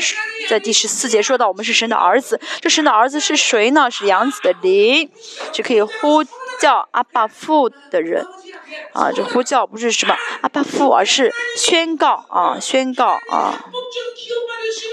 [0.47, 2.39] 在第十四节说到我们是神的儿子。
[2.61, 3.89] 这神的儿子是谁呢？
[3.89, 5.09] 是养子的灵，
[5.51, 6.23] 是可以呼。
[6.59, 8.25] 叫阿爸父的人，
[8.93, 13.65] 啊，这呼叫不是什么阿爸父，而是宣告啊，宣告啊，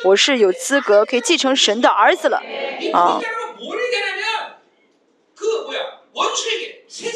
[0.04, 2.42] 我是有资格可以继承神的儿子了，
[2.92, 3.20] 啊，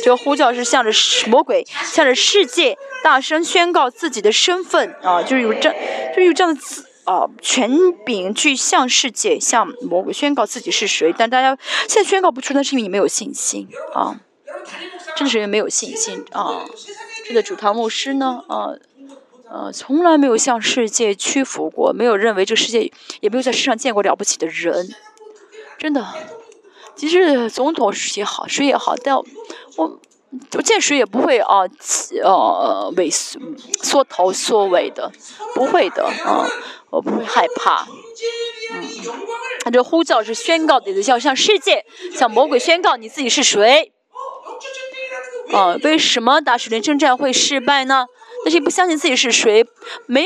[0.03, 0.91] 这个呼叫是向着
[1.29, 5.71] 魔鬼，向着世界大声宣告自己的身份啊，就是有这，
[6.11, 6.87] 就是有这样的字。
[7.07, 14.21] 啊，权柄去向世界、向魔鬼宣告自己是谁，但大家现在宣告不出，那是因为你没有信心啊。
[15.17, 16.65] 真的是因为没有信心啊！
[17.27, 18.73] 这个主堂牧师呢，啊，
[19.51, 24.95] 呃，从来没有向世界屈服过，没有认为这个世界，也没有在世上见过了不起的人。
[25.79, 26.07] 真的，
[26.97, 30.01] 其实总统也好，谁也好，但我
[30.53, 31.65] 我见谁也不会啊，
[32.23, 33.41] 呃，畏缩
[33.83, 35.13] 缩头缩尾的，
[35.55, 36.49] 不会的啊，
[36.91, 37.87] 我不会害怕，
[38.73, 38.85] 嗯。
[39.63, 43.93] 他这呼叫是宣告你的，要向世界、向魔鬼宣告你自己是谁。
[45.53, 48.07] 啊，为什么打水灵征战会失败呢？
[48.43, 49.67] 但是不相信自己是谁，
[50.07, 50.25] 没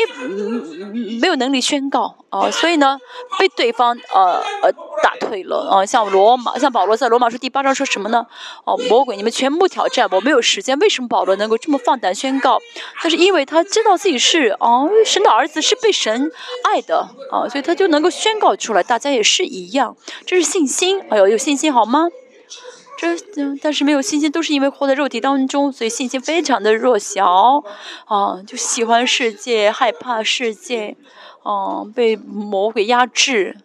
[1.20, 2.96] 没有能力宣告啊，所以呢，
[3.40, 4.70] 被对方呃呃
[5.02, 5.84] 打退了啊。
[5.84, 8.24] 像罗马，像保罗在罗马书第八章说什么呢？
[8.64, 10.78] 哦，魔鬼，你们全部挑战我，没有时间。
[10.78, 12.60] 为什么保罗能够这么放胆宣告？
[13.02, 16.30] 但是因为他知道自己是哦神的儿子，是被神
[16.70, 18.82] 爱的啊，所以他就能够宣告出来。
[18.82, 21.00] 大家也是一样，这是信心。
[21.10, 22.06] 哎呦，有信心好吗？
[22.96, 23.16] 这，
[23.60, 27.64] 但是没有信心，都是因为活在肉体当中，所以信心非常的弱小，
[28.06, 30.96] 啊，就喜欢世界，害怕世界，
[31.42, 33.56] 啊，被魔鬼压制，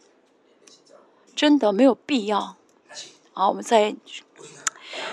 [1.35, 2.55] 真的没有必要。
[3.33, 3.95] 好，我们再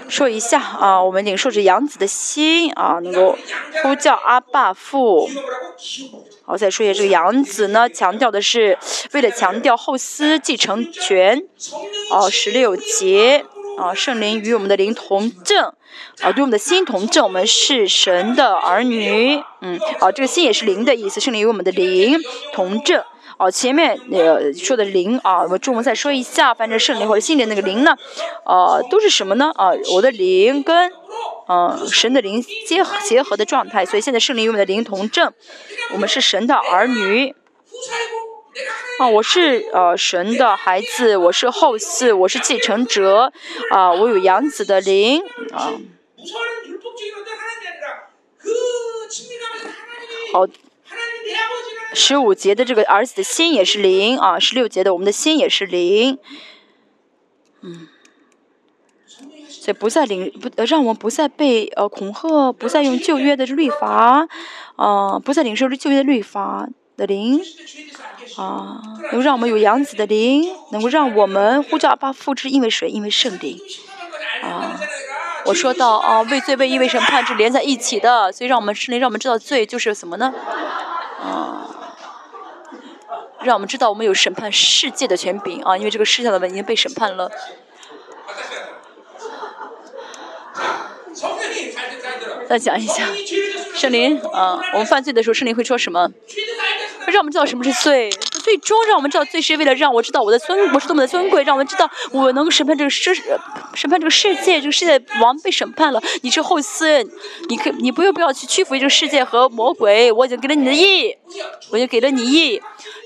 [0.08, 3.36] 说一下啊，我们领受着杨子的心啊，能够
[3.82, 5.28] 呼叫阿爸父。
[6.44, 8.78] 好，再说一下这个杨子呢，强调的是
[9.12, 11.44] 为了强调后嗣继承权。
[12.10, 13.44] 哦，十六节。
[13.76, 15.72] 啊，圣灵与我们的灵同证，
[16.20, 19.42] 啊，对我们的心同证，我们是神的儿女。
[19.60, 22.18] 嗯，啊，这个心也是灵的意思，圣灵与我们的灵
[22.52, 23.04] 同证。
[23.38, 27.94] 哦，前面那个说的灵啊，我们中文再说一下，反正圣灵或者心灵那个灵呢，
[28.44, 29.52] 啊，都是什么呢？
[29.56, 30.90] 啊，我的灵跟，
[31.46, 35.30] 嗯，神的灵结结合的状态，所以现在圣灵与我们的灵同证，
[35.92, 37.34] 我们是神的儿女。
[38.98, 43.30] 啊，我是呃神的孩子，我是后嗣，我是继承者，
[43.70, 45.20] 啊，我有养子的灵，
[45.52, 45.74] 啊。
[50.32, 50.46] 好，
[51.92, 56.18] 十五节的这个儿子的心也是灵，啊，十六节的我们的心也是灵，
[57.60, 57.88] 嗯，
[59.46, 64.26] 所以不再领不让我们不再被呃恐吓，不再用旧约的律法，
[64.76, 66.68] 啊，不再领受旧约的律法。
[66.96, 67.40] 的灵，
[68.36, 72.88] 啊，能够让我们有养子的灵，能够让我们呼叫阿爸父之因为谁？
[72.88, 73.58] 因为圣灵，
[74.42, 74.80] 啊，
[75.44, 80.32] 我说到啊，为罪为义为审判是连在一起的，所以让我们圣灵让我们知道罪就是什么呢？
[81.22, 81.68] 啊，
[83.42, 87.30] 让我们知道我们有审判世界的权柄啊，因为这个世界的人已经被审判了。
[92.48, 93.08] 再讲一下，
[93.74, 96.08] 圣灵啊，我们犯罪的时候，圣灵会说什么？
[97.12, 98.10] 让我们知道什么是罪，
[98.42, 103.14] 最终让我们知道罪是为了让我知道我的尊，我是多么的尊贵，让我们知道我能审判这个世，
[103.74, 107.06] 审判这个世界，这个世界王被审判了，你是后嗣，
[107.48, 111.16] 你可你不用不要去屈服于这个世界和魔鬼，我已经给了你的义，
[111.70, 112.60] 我已经给了你义。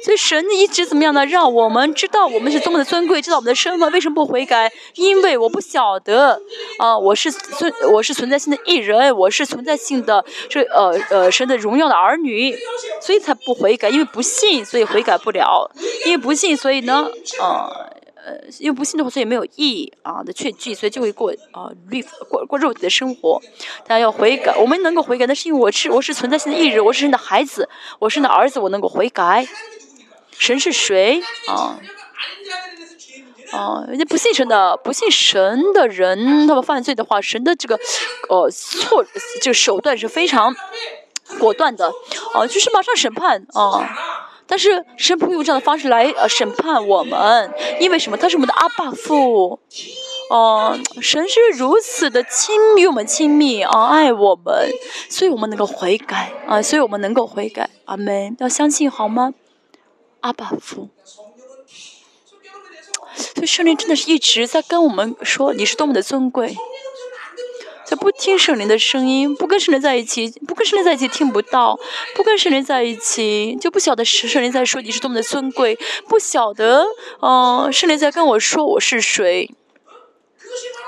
[0.04, 1.26] 所以神一直怎么样呢？
[1.26, 3.90] 让我们知道我们是多么的尊贵，知道我们的身份。
[3.92, 4.72] 为什么不悔改？
[4.94, 6.40] 因为我不晓得
[6.78, 12.56] 啊，我是存我是存在性的艺人，我是存在性的这呃呃神的荣耀的儿女，
[13.00, 13.88] 所以才不悔改。
[13.88, 15.70] 因为不信，所以悔改不了。
[16.06, 17.08] 因为不信，所以呢，
[17.40, 17.90] 呃
[18.24, 23.40] 呃，因为不信的话，所以没有意义啊的确据，所以就会过啊律过过肉体的生活。
[23.86, 27.68] 大家要悔改，我们能够悔改，那是因为我是我是存在性的意志，我是你的孩子，
[27.98, 29.46] 我是你的儿子，我能够悔改。
[30.38, 31.78] 神是谁啊？
[33.52, 37.78] 啊，人家不信神的，不信神的人，他们犯罪的话，神的这个
[38.28, 39.04] 呃错，
[39.42, 40.54] 这个手段是非常
[41.38, 41.92] 果断的，
[42.32, 44.29] 哦，就是马上审判啊。
[44.50, 48.16] 但是神不会用这样的方式来呃审判我们，因为什么？
[48.16, 49.60] 他是我们的阿爸父，
[50.28, 54.68] 哦，神是如此的亲与我们亲密啊，爱我们，
[55.08, 57.70] 所以我们能够悔改啊，所以我们能够悔改。
[57.84, 59.34] 阿门，要相信好吗？
[60.22, 60.88] 阿爸父，
[63.14, 66.56] 所以圣灵真的是一直在跟我们说，你是多么的尊贵。
[67.90, 71.76] 他不听圣灵的声音，不跟圣灵在一起，不跟圣灵在一起听不到，
[72.14, 76.86] 不跟圣灵在一起就不晓得圣灵在说你是多么的尊贵，不晓得，
[77.20, 79.52] 嗯，圣灵在跟我说我是谁，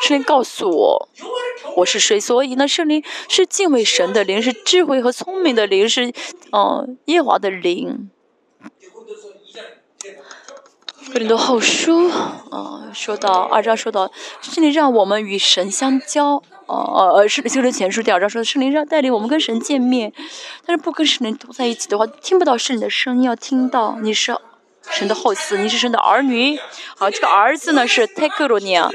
[0.00, 1.08] 圣灵告诉我
[1.78, 6.12] 我是谁，所以呢，圣灵是敬畏神的灵，是智慧和聪明的灵，是
[6.52, 8.10] 嗯耶华的灵。
[11.12, 20.12] 格林多后书，啊，说到二章说到，圣灵让我们与神相交，哦哦呃，是圣灵前书第二章说的，圣灵让带领我们跟神见面，
[20.64, 24.36] 但是不跟神灵同在一起的话，听不到圣灵的声音，要听到你是。
[24.90, 26.58] 神的后嗣，你是神的儿女。
[26.96, 28.90] 好，这个儿子呢是 take 罗尼亚。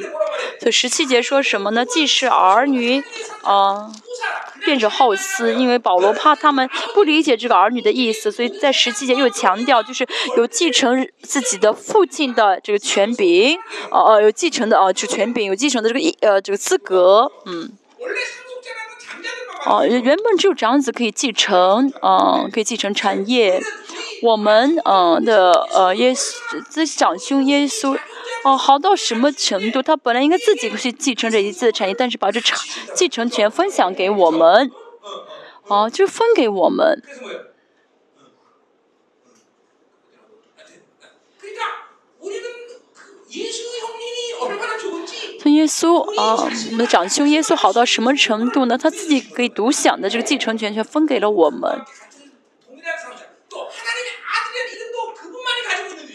[0.60, 1.86] 所以十七节说什么呢？
[1.86, 3.02] 既是儿女，
[3.44, 3.90] 啊，
[4.66, 5.54] 变着后嗣。
[5.54, 13.58] 因为保罗怕他们不理解这个儿女的意思，所以在十七节又强调，就是有继承自己的父亲的这个权柄，
[13.90, 17.72] 哦哦，有继承的啊，就权柄，有继承的这个一呃这个资格，嗯。
[19.66, 23.62] 哦，原本只有长子可以继承，嗯，可以继承产业。
[24.24, 26.36] 我们嗯的呃耶稣
[26.70, 27.98] 这长兄耶稣
[28.44, 32.40] 哦好到什么程度他本来应该自己去继承这一次的产业但是把这
[32.96, 34.72] 继承权分享给我们。
[35.68, 37.04] 哦就分给我们。
[45.40, 48.78] 从耶稣啊我们的长兄耶稣好到什么程度呢？
[48.78, 51.82] 他自己可以独享的这个继承权却分给了我们。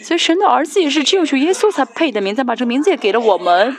[0.03, 3.77] 所以神的儿子也是只有主耶稣才配的名字把这名字也给了我们。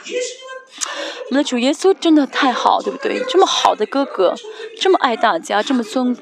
[1.31, 3.23] 我们的主耶稣真的太好对不对？
[3.29, 4.35] 这么好的哥哥
[4.81, 6.17] 这么爱大家这么尊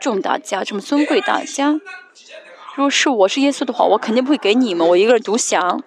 [0.00, 1.80] 重大家这么尊贵大家。
[2.74, 5.82] 如果是我是耶稣的话我肯定不会给你们我一个人独享。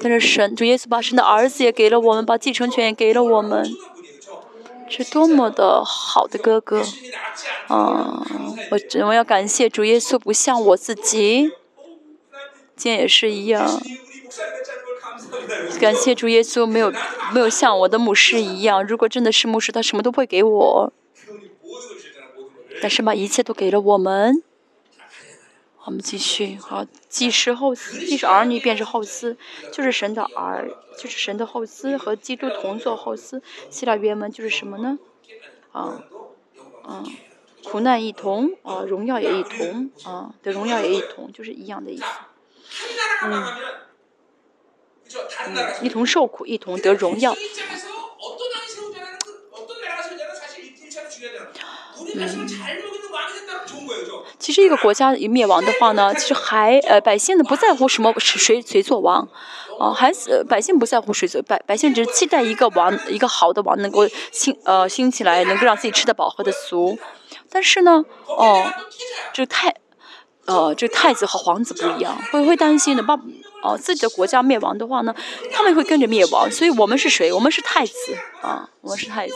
[0.00, 3.64] 但是神主耶稣把神的儿子也给了我们把继承权也给了我们。
[4.96, 6.82] 是多么的好的哥哥。
[7.68, 8.22] 啊
[8.70, 11.50] 我我要感谢主耶稣不像我自己。
[12.76, 13.80] 今天也是一样。
[15.80, 16.92] 感谢主耶稣没有
[17.32, 20.92] 没有像我的牧师一样如果真的是牧师他什么都不会给我。
[22.80, 24.42] 但是把一切都给了我们。
[25.86, 29.36] 我们继续，好，既是后，既是儿女，便是后嗣，
[29.70, 33.42] 就是神的儿，就是神的后嗣，和基督同作后嗣。
[33.68, 34.98] 希腊原文就是什么呢？
[35.72, 36.02] 啊，
[36.88, 37.04] 嗯，
[37.64, 42.04] 苦难一同，啊，荣耀也一同，啊，的荣耀也一同，就是一样的意思。
[43.24, 43.44] 嗯，
[45.48, 47.36] 嗯，一同受苦，一同得荣耀。
[52.14, 52.48] 嗯
[54.38, 59.26] 其实一个国家一灭亡的话呢其实还呃百姓呢不在乎什么谁谁做王。
[59.78, 66.96] 哦还是百姓不在乎谁做百百姓只是期待一个王一个好的王能够兴呃兴起来能够让自己吃得饱喝得足
[67.50, 68.64] 但是呢哦
[69.32, 69.74] 就太
[70.46, 73.18] 呃这太子和皇子不一样，会会担心的，把
[73.62, 75.14] 哦、自己的国家灭亡的话呢，
[75.50, 76.50] 他们会跟着灭亡。
[76.50, 77.32] 所以我们是谁？
[77.32, 77.94] 我们是太子
[78.42, 79.34] 啊，我们是太子，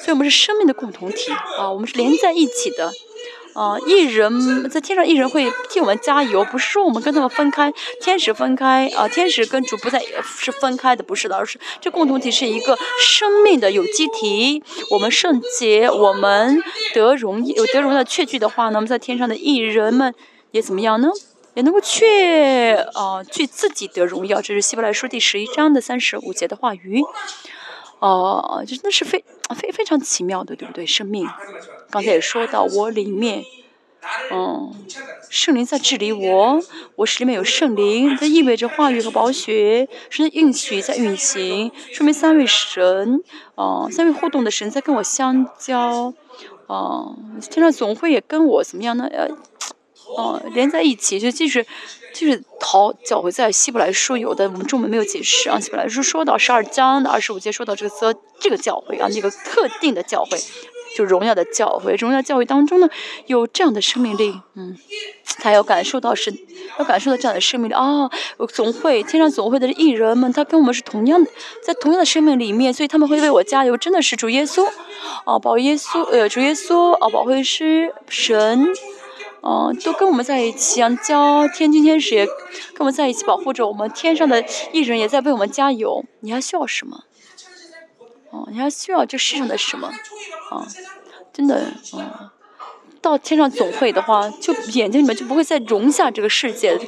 [0.00, 2.92] 所以我们是生命的共同体啊，我们是连在一起的。
[3.54, 14.64] 啊，一人在天上，一人会替我们加油，不是说我们跟他们分开，天使分开啊，天使跟主不在是分开的，不是的，而是这共同体是一个生命的有机体。
[14.90, 16.62] 我们圣洁，我们
[16.94, 20.14] 得荣有得荣耀的确据的话呢，我们在天上的艺人们
[20.52, 21.08] 也怎么样呢？
[21.54, 27.02] 也能够去啊去自己的荣耀这是希伯来书第十一章的三十五节的话语。
[27.98, 29.22] 哦就那是非
[29.54, 30.86] 非非常奇妙的对不对？
[30.86, 31.28] 生命。
[31.90, 33.44] 刚才也说到我里面
[34.30, 34.74] 嗯
[35.28, 36.60] 圣灵在治理我
[36.96, 43.22] 我里面有圣灵这意味着话语和宝血是运气在运行说明三位神
[43.54, 46.14] 哦三位互动的神在跟我相交
[46.66, 47.14] 哦
[47.50, 49.06] 天上总会也跟我怎么样呢？
[49.12, 49.28] 呃
[50.16, 51.64] 哦、连在一起，就即使
[52.14, 55.58] 就是逃教会在希伯来书有的，我们中文没有解释啊。
[55.58, 60.38] 希伯来书说到十二章的二十五节说到这个则这个教会啊，那个特定的教会，
[60.96, 62.88] 就荣耀的教会，荣耀教会当中呢
[63.26, 64.76] 有这样的生命力，嗯。
[65.38, 66.32] 他要感受到是，
[66.78, 68.08] 要感受到这样的生命力啊！
[68.52, 71.30] 总会天上总会的艺人们，他跟我们是同样的，
[71.62, 73.76] 在同样的生命里面，所以他们会为我加油。
[73.76, 74.66] 真的是主耶稣，
[75.24, 78.68] 啊，保耶稣，呃，主耶稣，啊，保惠师，神，
[79.42, 86.04] 哦都跟我们在一起啊教天津天使也跟我们在一起保护着我们天上的艺人也在为我们加油。
[86.20, 87.04] 你还需要什么？
[88.30, 89.88] 哦你还需要这世上的什么
[90.50, 90.66] 啊
[91.32, 92.30] 真的嗯
[93.02, 96.78] 到天上总会的话就眼睛里面就不会再容下这个世界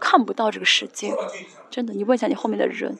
[0.00, 1.14] 看不到这个世界。
[1.70, 2.98] 真的你问一下你后面的人。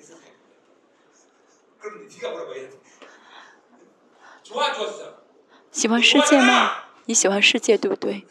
[5.72, 6.84] 喜欢世界吗？
[7.06, 8.24] 你喜欢世界对不对？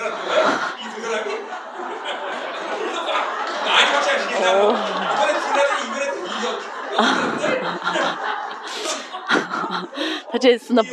[10.30, 10.90] 他这次呢不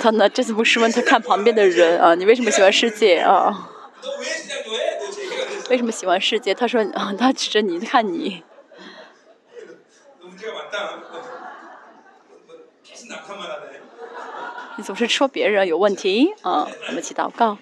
[0.00, 3.68] 他呢这次不是问他看旁边的人啊你为什么喜欢世界啊
[5.70, 6.84] 为什么喜欢世界他说
[7.18, 8.42] 他指着你看你
[14.82, 17.58] 总是说别人有问题，啊，我们起祷告。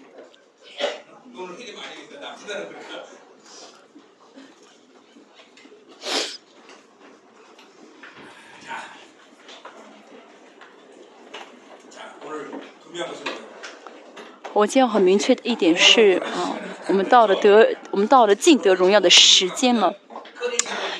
[14.55, 16.57] 我今天很明确的一点是，啊，
[16.89, 19.95] 我们到了德，我们到了敬德荣耀的时间了。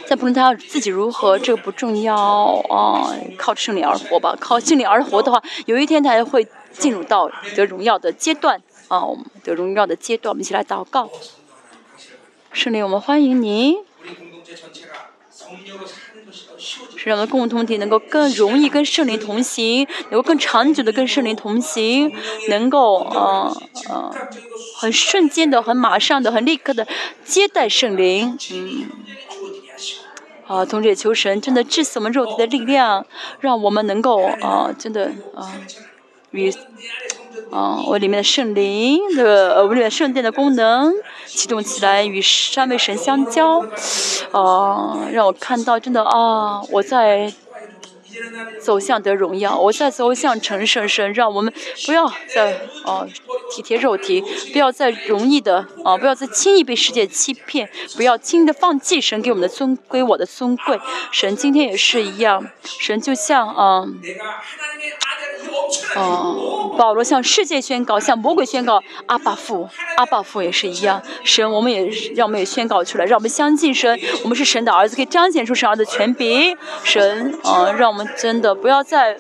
[0.09, 2.17] 但不论他要自己如何，这个不重要
[2.71, 4.35] 啊、靠圣灵而活吧。
[4.41, 9.03] 靠圣灵而活的话，有一天他会进入到得荣耀的阶段啊、
[9.45, 10.33] 得荣耀的阶段。
[10.33, 11.11] 我们一起来祷告，
[12.53, 13.77] 圣灵，我们欢迎您。
[16.97, 22.13] 是让我们共同体能够更容易跟圣灵同行，能够更长久的跟圣灵同行，
[22.49, 23.55] 能够呃
[23.89, 24.15] 呃
[24.77, 26.87] 很瞬间的、很马上的、很立刻的
[27.25, 28.87] 接待圣灵，嗯。
[30.49, 33.07] 啊，同时也求神真的致死我们肉体的力量，
[33.41, 35.53] 让我们能够啊，真的啊，
[36.31, 36.51] 与
[37.51, 40.93] 啊，我里面的圣灵的，呃，我里面圣殿的功能
[41.27, 43.65] 启动起来，与三位神相交，
[44.33, 47.33] 啊，让我看到真的啊，我在
[48.61, 51.53] 走向的荣耀我再走向成胜神让我们
[51.87, 53.07] 不要再哦
[53.51, 54.23] 体贴肉体
[54.53, 60.79] 不要再容易的哦不要再轻易被世界欺骗不要轻易的放弃神给我们的尊归我的尊贵。
[61.11, 64.01] 神今天也是一样神就像嗯
[65.97, 71.03] 嗯保罗向世界宣告向魔鬼宣告阿巴父阿巴父也是一样。
[71.25, 76.57] 神我们也让我们也宣告出来让我们相信神我们是神的儿子可以彰显出神儿的权柄。
[76.85, 79.17] 神嗯让我们真的不要再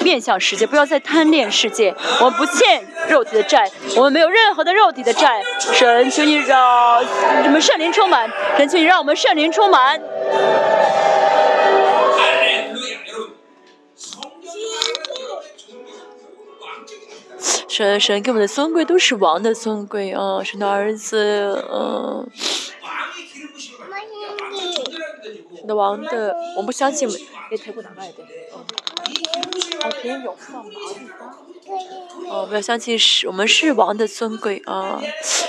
[0.00, 1.94] 面向世界不要再贪恋世界。
[2.20, 5.42] 我们不欠肉体的债我们没有任何的肉体的债。
[5.58, 6.98] 神请你让
[7.44, 10.00] 我们圣灵充满神请你让我们圣灵充满。
[17.70, 22.26] 神神给我们的尊贵都是王的尊贵啊神的儿子啊
[25.62, 27.08] 你的王的，我不相信，
[27.50, 28.24] 也太过难了，对。
[28.50, 31.39] 哦，平庸放哪里？
[32.28, 35.00] 哦，不要相信是我们是王的尊贵啊！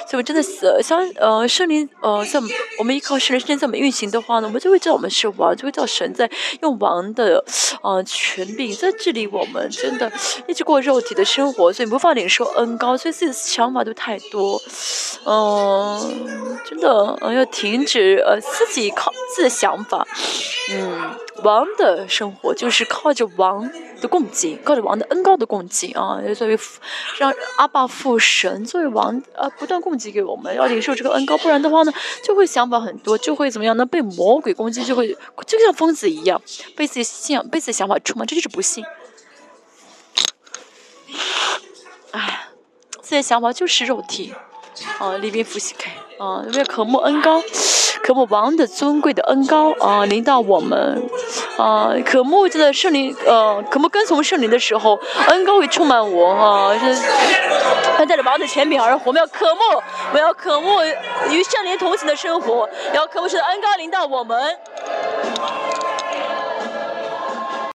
[0.08, 2.40] 所以我真的是相呃圣灵呃在
[2.80, 6.27] 我们依靠圣灵圣灵在我们运行的话呢，我们就会知道我们是王，就会知道神在
[6.64, 7.45] 用王的
[7.83, 10.11] 呃权柄在治理我们，真的
[10.48, 14.59] 一直过肉体的生活，所以无法领受恩高，所以自己的想法都太多，
[15.25, 20.08] 嗯、真的呃要停止呃自己靠自己的想法，
[20.72, 21.11] 嗯，
[21.44, 26.58] 王的生活就是靠着王的供给，靠着王的恩高的供给啊，作为
[27.18, 33.86] 让阿爸父神作为王呃不断供给给我们，要领受这个恩高，不然的话呢，就会想法很多，就会怎么样呢？
[33.86, 36.42] 被魔鬼攻击，就会就像疯子一样，
[36.76, 38.84] 被自己信仰、被自己想法充满，这就是不幸。
[42.11, 42.48] 哎，
[43.02, 44.34] 自己的想法就是肉体，
[45.00, 47.42] 啊，利宾福西开，啊，为了渴慕恩高，
[48.04, 51.02] 可慕王的尊贵的恩高啊，临到我们，
[51.58, 57.02] 啊，可慕这个圣灵，呃，可慕跟从圣灵的时候，恩高会充满我啊，是，
[57.98, 59.62] 他带着王的权柄而活，我们要渴慕，
[60.14, 60.82] 我要可慕
[61.30, 64.58] 与圣灵同行的生活，要可慕是恩高临到我们。